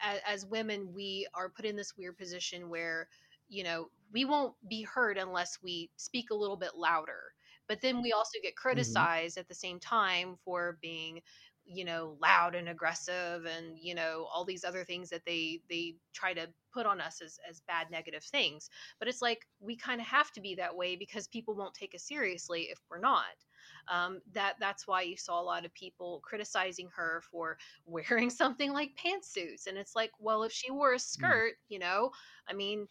as, 0.00 0.20
as 0.26 0.46
women 0.46 0.94
we 0.94 1.26
are 1.34 1.50
put 1.50 1.64
in 1.64 1.76
this 1.76 1.96
weird 1.98 2.16
position 2.16 2.70
where 2.70 3.08
you 3.48 3.64
know 3.64 3.90
we 4.12 4.24
won't 4.24 4.54
be 4.68 4.82
heard 4.82 5.18
unless 5.18 5.58
we 5.62 5.90
speak 5.96 6.30
a 6.30 6.34
little 6.34 6.56
bit 6.56 6.76
louder 6.76 7.20
but 7.68 7.80
then 7.80 8.00
we 8.00 8.10
mm-hmm. 8.10 8.18
also 8.18 8.38
get 8.40 8.50
mm-hmm. 8.50 8.68
criticized 8.68 9.38
at 9.38 9.48
the 9.48 9.54
same 9.54 9.80
time 9.80 10.36
for 10.44 10.78
being 10.80 11.20
you 11.66 11.84
know 11.84 12.16
loud 12.22 12.54
and 12.54 12.68
aggressive 12.68 13.44
and 13.44 13.76
you 13.80 13.94
know 13.94 14.26
all 14.32 14.44
these 14.44 14.64
other 14.64 14.84
things 14.84 15.10
that 15.10 15.24
they 15.26 15.60
they 15.68 15.96
try 16.12 16.32
to 16.32 16.46
put 16.72 16.86
on 16.86 17.00
us 17.00 17.20
as 17.22 17.38
as 17.48 17.60
bad 17.66 17.90
negative 17.90 18.22
things. 18.24 18.70
But 18.98 19.08
it's 19.08 19.22
like 19.22 19.46
we 19.60 19.76
kind 19.76 20.00
of 20.00 20.06
have 20.06 20.30
to 20.32 20.40
be 20.40 20.54
that 20.56 20.76
way 20.76 20.96
because 20.96 21.26
people 21.26 21.54
won't 21.54 21.74
take 21.74 21.94
us 21.94 22.04
seriously 22.04 22.62
if 22.62 22.78
we're 22.90 23.00
not. 23.00 23.24
Um, 23.88 24.20
that 24.32 24.54
that's 24.60 24.86
why 24.86 25.02
you 25.02 25.16
saw 25.16 25.40
a 25.40 25.42
lot 25.42 25.64
of 25.64 25.74
people 25.74 26.20
criticizing 26.24 26.88
her 26.94 27.22
for 27.30 27.58
wearing 27.86 28.30
something 28.30 28.72
like 28.72 28.96
pantsuits. 28.96 29.66
And 29.66 29.76
it's 29.76 29.96
like 29.96 30.10
well 30.18 30.42
if 30.44 30.52
she 30.52 30.70
wore 30.70 30.94
a 30.94 30.98
skirt 30.98 31.54
you 31.68 31.78
know 31.78 32.10
i 32.48 32.52
mean 32.52 32.86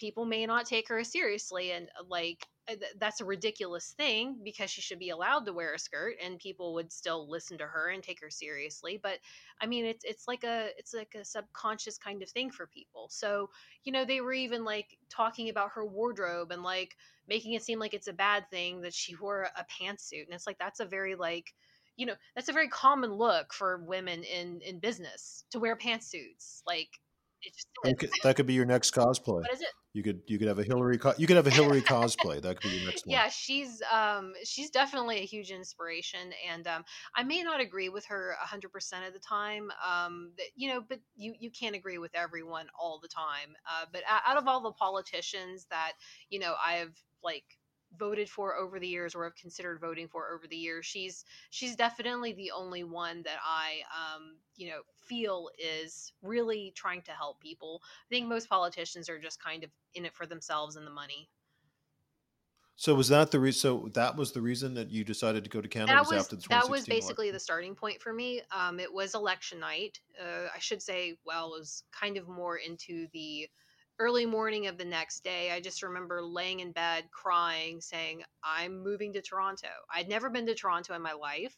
people 0.00 0.24
may 0.24 0.46
not 0.46 0.66
take 0.66 0.88
her 0.88 1.04
seriously 1.04 1.72
and 1.72 1.88
uh, 1.98 2.04
like 2.08 2.46
uh, 2.70 2.74
that's 2.98 3.20
a 3.20 3.24
ridiculous 3.24 3.94
thing 3.96 4.38
because 4.42 4.70
she 4.70 4.80
should 4.80 4.98
be 4.98 5.10
allowed 5.10 5.44
to 5.44 5.52
wear 5.52 5.74
a 5.74 5.78
skirt 5.78 6.14
and 6.24 6.38
people 6.38 6.74
would 6.74 6.90
still 6.90 7.28
listen 7.28 7.58
to 7.58 7.66
her 7.66 7.90
and 7.90 8.02
take 8.02 8.20
her 8.20 8.30
seriously 8.30 8.98
but 9.02 9.18
i 9.60 9.66
mean 9.66 9.84
it's 9.84 10.04
it's 10.04 10.26
like 10.26 10.44
a 10.44 10.68
it's 10.78 10.94
like 10.94 11.14
a 11.14 11.24
subconscious 11.24 11.98
kind 11.98 12.22
of 12.22 12.30
thing 12.30 12.50
for 12.50 12.66
people. 12.66 13.08
So 13.10 13.50
you 13.84 13.92
know 13.92 14.04
they 14.04 14.20
were 14.20 14.32
even 14.32 14.64
like 14.64 14.98
talking 15.08 15.48
about 15.48 15.72
her 15.74 15.84
wardrobe 15.84 16.52
and 16.52 16.62
like 16.62 16.96
making 17.28 17.54
it 17.54 17.62
seem 17.62 17.78
like 17.78 17.94
it's 17.94 18.08
a 18.08 18.12
bad 18.12 18.48
thing 18.50 18.80
that 18.82 18.94
she 18.94 19.14
wore 19.16 19.48
a 19.56 19.64
pantsuit 19.64 20.24
and 20.26 20.34
it's 20.34 20.46
like 20.46 20.58
that's 20.58 20.80
a 20.80 20.84
very 20.84 21.14
like 21.14 21.52
you 21.96 22.06
know 22.06 22.14
that's 22.34 22.48
a 22.48 22.52
very 22.52 22.68
common 22.68 23.12
look 23.12 23.52
for 23.52 23.84
women 23.86 24.22
in 24.24 24.60
in 24.62 24.78
business 24.78 25.44
to 25.50 25.60
wear 25.60 25.76
pantsuits 25.76 26.62
like 26.66 26.88
could, 27.98 28.10
that 28.22 28.36
could 28.36 28.46
be 28.46 28.54
your 28.54 28.66
next 28.66 28.94
cosplay. 28.94 29.42
what 29.42 29.52
is 29.52 29.60
it 29.60 29.68
You 29.94 30.02
could 30.02 30.20
you 30.26 30.38
could 30.38 30.48
have 30.48 30.58
a 30.58 30.64
Hillary 30.64 30.98
co- 30.98 31.14
you 31.18 31.26
could 31.26 31.36
have 31.36 31.46
a 31.46 31.50
Hillary 31.50 31.80
cosplay. 31.94 32.40
That 32.42 32.60
could 32.60 32.70
be 32.70 32.76
your 32.76 32.86
next 32.86 33.06
one. 33.06 33.14
yeah 33.14 33.28
she's 33.28 33.82
um 33.92 34.32
she's 34.44 34.70
definitely 34.70 35.18
a 35.18 35.24
huge 35.24 35.50
inspiration 35.50 36.32
and 36.50 36.66
um 36.66 36.84
i 37.16 37.22
may 37.22 37.42
not 37.42 37.60
agree 37.60 37.88
with 37.88 38.04
her 38.06 38.34
100% 38.44 39.06
of 39.06 39.12
the 39.12 39.18
time 39.18 39.70
um 39.86 40.30
that, 40.36 40.46
you 40.56 40.68
know 40.68 40.80
but 40.88 41.00
you 41.16 41.34
you 41.38 41.50
can't 41.50 41.74
agree 41.74 41.98
with 41.98 42.14
everyone 42.14 42.66
all 42.78 42.98
the 43.00 43.08
time 43.08 43.54
uh 43.68 43.84
but 43.92 44.02
out 44.26 44.36
of 44.36 44.46
all 44.46 44.60
the 44.62 44.72
politicians 44.72 45.66
that 45.70 45.92
you 46.28 46.38
know 46.38 46.54
i've 46.64 46.96
like 47.22 47.44
voted 47.98 48.30
for 48.30 48.54
over 48.54 48.78
the 48.78 48.86
years 48.86 49.14
or 49.16 49.24
have 49.24 49.34
considered 49.34 49.80
voting 49.80 50.06
for 50.06 50.30
over 50.32 50.46
the 50.46 50.56
years 50.56 50.86
she's 50.86 51.24
she's 51.50 51.74
definitely 51.74 52.32
the 52.32 52.52
only 52.52 52.84
one 52.84 53.22
that 53.24 53.38
i 53.44 53.80
um 53.92 54.36
you 54.60 54.68
know 54.68 54.82
feel 54.94 55.48
is 55.58 56.12
really 56.22 56.72
trying 56.76 57.02
to 57.02 57.12
help 57.12 57.40
people 57.40 57.80
i 57.84 58.08
think 58.14 58.28
most 58.28 58.48
politicians 58.48 59.08
are 59.08 59.18
just 59.18 59.42
kind 59.42 59.64
of 59.64 59.70
in 59.94 60.04
it 60.04 60.14
for 60.14 60.26
themselves 60.26 60.76
and 60.76 60.86
the 60.86 60.90
money 60.90 61.28
So 62.76 62.94
was 62.94 63.08
that 63.08 63.30
the 63.30 63.38
reason? 63.38 63.60
So 63.60 63.90
that 63.92 64.16
was 64.16 64.32
the 64.32 64.40
reason 64.40 64.72
that 64.72 64.90
you 64.90 65.04
decided 65.04 65.44
to 65.44 65.50
go 65.50 65.60
to 65.60 65.68
Canada 65.68 65.92
that 65.92 66.08
was 66.08 66.24
after 66.24 66.36
the 66.36 66.48
that 66.48 66.70
was 66.70 66.86
basically 66.86 67.26
election? 67.26 67.34
the 67.34 67.40
starting 67.40 67.74
point 67.74 68.00
for 68.00 68.10
me. 68.10 68.40
Um, 68.50 68.80
it 68.80 68.90
was 68.90 69.14
election 69.14 69.60
night. 69.60 70.00
Uh, 70.18 70.46
I 70.54 70.58
should 70.60 70.80
say, 70.80 71.18
well, 71.26 71.52
it 71.52 71.58
was 71.58 71.84
kind 71.92 72.16
of 72.16 72.26
more 72.26 72.56
into 72.56 73.06
the 73.12 73.50
early 73.98 74.24
morning 74.24 74.66
of 74.66 74.78
the 74.78 74.84
next 74.86 75.22
day. 75.22 75.50
I 75.50 75.60
just 75.60 75.82
remember 75.82 76.22
laying 76.22 76.60
in 76.60 76.72
bed 76.72 77.04
crying, 77.10 77.82
saying, 77.82 78.24
"I'm 78.42 78.82
moving 78.82 79.12
to 79.12 79.20
Toronto." 79.20 79.68
I'd 79.94 80.08
never 80.08 80.30
been 80.30 80.46
to 80.46 80.54
Toronto 80.54 80.94
in 80.94 81.02
my 81.02 81.12
life. 81.12 81.54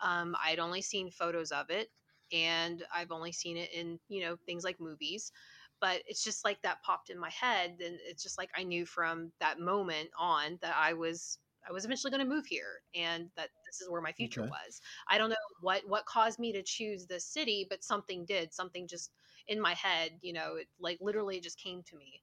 Um, 0.00 0.34
I'd 0.42 0.58
only 0.58 0.80
seen 0.80 1.10
photos 1.10 1.52
of 1.52 1.68
it, 1.68 1.90
and 2.32 2.84
I've 2.92 3.12
only 3.12 3.32
seen 3.32 3.56
it 3.56 3.72
in 3.72 4.00
you 4.08 4.22
know 4.22 4.36
things 4.36 4.64
like 4.64 4.80
movies. 4.80 5.32
But 5.80 6.02
it's 6.06 6.22
just 6.22 6.44
like 6.44 6.62
that 6.62 6.82
popped 6.82 7.10
in 7.10 7.18
my 7.18 7.30
head, 7.30 7.80
and 7.80 7.98
it's 8.02 8.22
just 8.22 8.38
like 8.38 8.50
I 8.56 8.62
knew 8.62 8.86
from 8.86 9.32
that 9.40 9.58
moment 9.58 10.10
on 10.16 10.58
that 10.62 10.76
I 10.76 10.92
was 10.94 11.40
I 11.68 11.72
was 11.72 11.84
eventually 11.84 12.10
going 12.10 12.26
to 12.26 12.34
move 12.34 12.46
here 12.46 12.82
and 12.94 13.30
that 13.36 13.50
this 13.66 13.80
is 13.80 13.88
where 13.90 14.00
my 14.02 14.12
future 14.12 14.42
Okay. 14.42 14.50
was. 14.50 14.80
I 15.08 15.18
don't 15.18 15.30
know 15.30 15.36
what 15.60 15.86
what 15.88 16.06
caused 16.06 16.38
me 16.38 16.52
to 16.52 16.62
choose 16.62 17.06
this 17.06 17.26
city, 17.26 17.66
but 17.68 17.84
something 17.84 18.24
did. 18.24 18.52
Something 18.54 18.86
just 18.88 19.12
in 19.46 19.60
my 19.60 19.74
head, 19.74 20.18
you 20.22 20.32
know, 20.32 20.56
it 20.56 20.68
like 20.78 20.98
literally 21.00 21.40
just 21.40 21.58
came 21.58 21.82
to 21.84 21.96
me. 21.96 22.22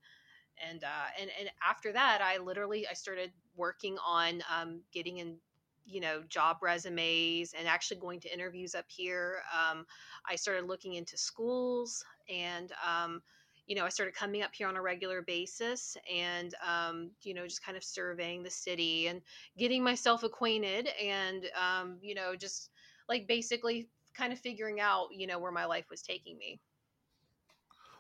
And 0.62 0.84
uh 0.84 1.08
and 1.18 1.30
and 1.40 1.52
after 1.64 1.94
that, 1.94 2.22
I 2.22 2.38
literally 2.38 2.88
I 2.88 2.94
started 2.94 3.34
working 3.56 3.98
on 4.00 4.44
um 4.50 4.84
getting 4.92 5.18
in 5.18 5.42
you 5.90 6.00
know 6.00 6.22
job 6.30 6.58
resumes 6.62 7.54
and 7.58 7.68
actually 7.68 7.98
going 7.98 8.20
to 8.20 8.34
interviews 8.34 8.76
up 8.76 8.86
here 8.88 9.42
um, 9.54 9.86
i 10.30 10.36
started 10.36 10.66
looking 10.66 10.94
into 10.94 11.18
schools 11.18 12.04
and 12.30 12.72
um, 12.88 13.22
you 13.70 13.76
know, 13.76 13.86
I 13.86 13.90
started 13.90 14.16
coming 14.16 14.42
up 14.42 14.50
here 14.52 14.68
on 14.68 14.76
a 14.76 14.82
regular 14.82 15.22
basis 15.22 15.96
and, 16.12 16.56
um, 16.68 17.12
you 17.22 17.36
know, 17.36 17.46
just 17.46 17.64
kind 17.64 17.78
of 17.78 17.84
surveying 17.84 18.42
the 18.42 18.50
city 18.50 19.08
and 19.08 19.22
getting 19.60 19.84
myself 19.84 20.24
acquainted 20.24 20.90
and, 21.00 21.46
um, 21.56 22.00
you 22.02 22.16
know, 22.16 22.36
just 22.36 22.72
like 23.08 23.28
basically 23.28 23.88
kind 24.16 24.34
of 24.34 24.40
figuring 24.40 24.80
out, 24.80 25.10
you 25.12 25.28
know, 25.28 25.38
where 25.38 25.52
my 25.52 25.66
life 25.66 25.86
was 25.92 26.02
taking 26.02 26.36
me. 26.40 26.60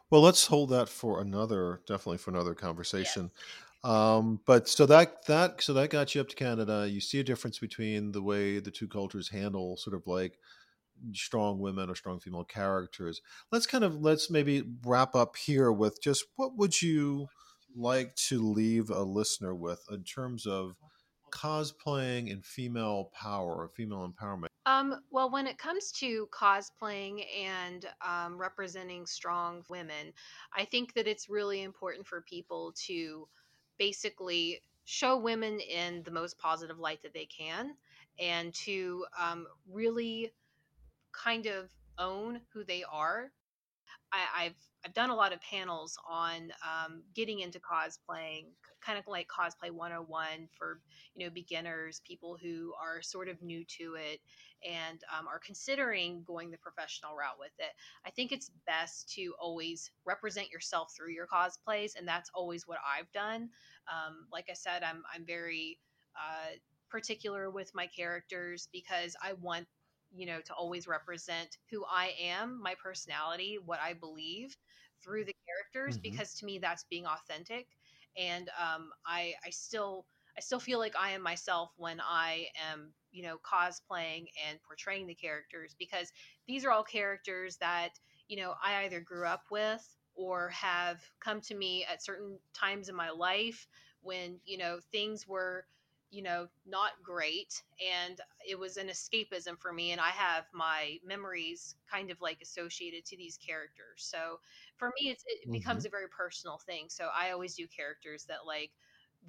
Well, 0.09 0.21
let's 0.21 0.47
hold 0.47 0.71
that 0.71 0.89
for 0.89 1.21
another, 1.21 1.81
definitely 1.85 2.17
for 2.17 2.31
another 2.31 2.55
conversation. 2.55 3.29
Um, 3.83 4.41
but 4.45 4.67
so 4.67 4.85
that 4.87 5.25
that 5.27 5.61
so 5.61 5.73
that 5.73 5.89
got 5.89 6.13
you 6.13 6.21
up 6.21 6.27
to 6.29 6.35
Canada. 6.35 6.87
You 6.89 6.99
see 6.99 7.19
a 7.19 7.23
difference 7.23 7.59
between 7.59 8.11
the 8.11 8.21
way 8.21 8.59
the 8.59 8.71
two 8.71 8.87
cultures 8.87 9.29
handle 9.29 9.77
sort 9.77 9.95
of 9.95 10.05
like 10.05 10.37
strong 11.13 11.59
women 11.59 11.89
or 11.89 11.95
strong 11.95 12.19
female 12.19 12.43
characters. 12.43 13.21
Let's 13.51 13.65
kind 13.65 13.83
of 13.83 14.01
let's 14.01 14.29
maybe 14.29 14.63
wrap 14.83 15.15
up 15.15 15.37
here 15.37 15.71
with 15.71 16.01
just 16.01 16.25
what 16.35 16.57
would 16.57 16.81
you 16.81 17.27
like 17.75 18.15
to 18.15 18.41
leave 18.41 18.89
a 18.89 19.03
listener 19.03 19.55
with 19.55 19.81
in 19.91 20.03
terms 20.03 20.45
of 20.45 20.75
cosplaying 21.31 22.31
and 22.31 22.43
female 22.43 23.11
power 23.13 23.55
or 23.55 23.69
female 23.69 24.11
empowerment. 24.11 24.47
Um, 24.65 24.95
well, 25.09 25.31
when 25.31 25.47
it 25.47 25.57
comes 25.57 25.91
to 25.93 26.27
cosplaying 26.31 27.23
and 27.39 27.85
um, 28.05 28.37
representing 28.37 29.05
strong 29.05 29.63
women, 29.69 30.13
I 30.55 30.65
think 30.65 30.93
that 30.93 31.07
it's 31.07 31.29
really 31.29 31.63
important 31.63 32.05
for 32.05 32.21
people 32.21 32.73
to 32.87 33.27
basically 33.79 34.61
show 34.85 35.17
women 35.17 35.59
in 35.59 36.03
the 36.03 36.11
most 36.11 36.37
positive 36.37 36.79
light 36.79 37.01
that 37.03 37.13
they 37.13 37.25
can 37.25 37.71
and 38.19 38.53
to 38.53 39.05
um, 39.19 39.47
really 39.71 40.31
kind 41.11 41.45
of 41.47 41.69
own 41.97 42.41
who 42.53 42.63
they 42.63 42.83
are. 42.91 43.31
I, 44.11 44.45
I've 44.45 44.55
I've 44.85 44.93
done 44.93 45.09
a 45.09 45.15
lot 45.15 45.33
of 45.33 45.41
panels 45.41 45.97
on 46.09 46.51
um, 46.63 47.03
getting 47.13 47.41
into 47.41 47.59
cosplaying, 47.59 48.45
kind 48.81 48.97
of 48.97 49.05
like 49.07 49.27
cosplay 49.27 49.71
101 49.71 50.47
for 50.57 50.79
you 51.15 51.25
know 51.25 51.31
beginners, 51.31 52.01
people 52.07 52.37
who 52.41 52.73
are 52.81 53.01
sort 53.01 53.27
of 53.27 53.41
new 53.41 53.63
to 53.77 53.95
it 53.95 54.19
and 54.67 55.01
um, 55.17 55.27
are 55.27 55.39
considering 55.39 56.23
going 56.25 56.51
the 56.51 56.57
professional 56.57 57.15
route 57.15 57.37
with 57.39 57.51
it. 57.59 57.71
I 58.05 58.09
think 58.11 58.31
it's 58.31 58.51
best 58.65 59.11
to 59.15 59.33
always 59.39 59.91
represent 60.05 60.49
yourself 60.49 60.93
through 60.95 61.11
your 61.11 61.27
cosplays, 61.27 61.91
and 61.97 62.07
that's 62.07 62.31
always 62.33 62.67
what 62.67 62.79
I've 62.85 63.11
done. 63.11 63.49
Um, 63.91 64.27
like 64.31 64.45
I 64.49 64.53
said, 64.53 64.83
I'm 64.83 65.03
I'm 65.13 65.25
very 65.25 65.77
uh, 66.15 66.55
particular 66.89 67.51
with 67.51 67.71
my 67.75 67.87
characters 67.87 68.67
because 68.71 69.15
I 69.21 69.33
want 69.33 69.67
you 70.11 70.25
know 70.25 70.41
to 70.41 70.53
always 70.53 70.87
represent 70.87 71.57
who 71.69 71.85
I 71.85 72.13
am, 72.21 72.61
my 72.61 72.75
personality, 72.81 73.57
what 73.63 73.79
I 73.79 73.93
believe 73.93 74.55
through 75.03 75.25
the 75.25 75.35
characters 75.47 75.97
Mhm. 75.97 76.01
because 76.01 76.35
to 76.35 76.45
me 76.45 76.59
that's 76.59 76.83
being 76.85 77.05
authentic 77.05 77.67
and 78.17 78.49
um, 78.59 78.91
I 79.05 79.33
I 79.45 79.49
still 79.49 80.05
I 80.37 80.41
still 80.41 80.59
feel 80.59 80.79
like 80.79 80.95
I 80.97 81.11
am 81.11 81.21
myself 81.21 81.71
when 81.77 81.99
I 82.01 82.47
am 82.71 82.93
you 83.11 83.23
know 83.23 83.37
cosplaying 83.39 84.27
and 84.47 84.59
portraying 84.67 85.07
the 85.07 85.15
characters 85.15 85.75
because 85.77 86.11
these 86.47 86.65
are 86.65 86.71
all 86.71 86.83
characters 86.83 87.57
that 87.57 87.91
you 88.27 88.37
know 88.37 88.53
I 88.63 88.83
either 88.85 88.99
grew 89.01 89.25
up 89.25 89.43
with 89.51 89.85
or 90.15 90.49
have 90.49 91.01
come 91.19 91.41
to 91.41 91.55
me 91.55 91.85
at 91.85 92.03
certain 92.03 92.39
times 92.53 92.89
in 92.89 92.95
my 92.95 93.09
life 93.11 93.67
when 94.01 94.39
you 94.45 94.57
know 94.57 94.79
things 94.91 95.27
were 95.27 95.65
you 96.11 96.23
know 96.23 96.47
not 96.65 96.91
great 97.03 97.61
and 97.79 98.19
it 98.47 98.57
was 98.57 98.77
an 98.77 98.87
escapism 98.87 99.59
for 99.59 99.71
me 99.71 99.91
and 99.91 100.01
i 100.01 100.09
have 100.09 100.45
my 100.53 100.97
memories 101.05 101.75
kind 101.91 102.09
of 102.09 102.19
like 102.21 102.39
associated 102.41 103.05
to 103.05 103.15
these 103.15 103.37
characters. 103.37 103.97
So 103.97 104.39
for 104.77 104.91
me 104.99 105.09
it's, 105.09 105.23
it 105.27 105.43
mm-hmm. 105.43 105.51
becomes 105.51 105.85
a 105.85 105.89
very 105.89 106.07
personal 106.07 106.57
thing 106.57 106.85
so 106.87 107.09
i 107.15 107.31
always 107.31 107.55
do 107.55 107.67
characters 107.67 108.25
that 108.25 108.45
like 108.45 108.71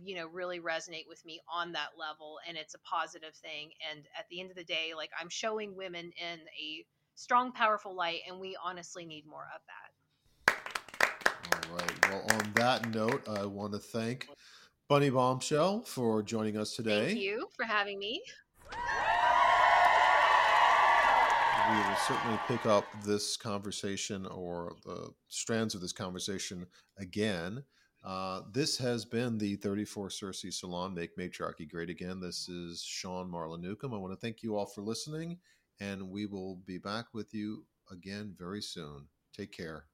you 0.02 0.14
know 0.14 0.26
really 0.28 0.60
resonate 0.60 1.08
with 1.08 1.24
me 1.24 1.40
on 1.52 1.72
that 1.72 1.90
level 1.98 2.38
and 2.48 2.56
it's 2.56 2.74
a 2.74 2.78
positive 2.78 3.34
thing 3.34 3.70
and 3.90 4.06
at 4.18 4.26
the 4.30 4.40
end 4.40 4.48
of 4.50 4.56
the 4.56 4.64
day 4.64 4.92
like 4.96 5.10
i'm 5.20 5.28
showing 5.28 5.74
women 5.76 6.12
in 6.16 6.38
a 6.60 6.84
strong 7.20 7.52
powerful 7.52 7.94
light 7.94 8.20
and 8.26 8.40
we 8.40 8.56
honestly 8.64 9.04
need 9.04 9.26
more 9.26 9.46
of 9.54 9.60
that. 9.66 10.56
All 11.52 11.76
right. 11.76 12.08
Well, 12.08 12.24
on 12.32 12.52
that 12.54 12.94
note, 12.94 13.28
I 13.28 13.44
want 13.44 13.72
to 13.72 13.78
thank 13.78 14.26
Bunny 14.90 15.08
Bombshell 15.08 15.82
for 15.82 16.20
joining 16.20 16.56
us 16.56 16.74
today. 16.74 17.06
thank 17.06 17.20
you 17.20 17.46
for 17.56 17.64
having 17.64 17.96
me 18.00 18.20
we 21.70 21.76
will 21.76 21.96
certainly 21.96 22.40
pick 22.48 22.66
up 22.66 22.84
this 23.04 23.36
conversation 23.36 24.26
or 24.26 24.72
the 24.84 25.12
strands 25.28 25.76
of 25.76 25.80
this 25.80 25.92
conversation 25.92 26.66
again. 26.98 27.62
Uh, 28.04 28.40
this 28.52 28.76
has 28.76 29.04
been 29.04 29.38
the 29.38 29.54
34 29.54 30.08
Cersei 30.08 30.52
Salon 30.52 30.92
Make 30.92 31.16
Matriarchy 31.16 31.70
Great 31.70 31.88
Again. 31.88 32.18
This 32.18 32.48
is 32.48 32.82
Sean 32.82 33.30
Marlon 33.30 33.60
Newcomb. 33.60 33.94
I 33.94 33.98
want 33.98 34.12
to 34.12 34.18
thank 34.18 34.42
you 34.42 34.56
all 34.56 34.66
for 34.66 34.82
listening, 34.82 35.38
and 35.78 36.10
we 36.10 36.26
will 36.26 36.56
be 36.66 36.78
back 36.78 37.14
with 37.14 37.32
you 37.32 37.64
again 37.92 38.34
very 38.36 38.62
soon. 38.62 39.06
Take 39.32 39.52
care. 39.52 39.84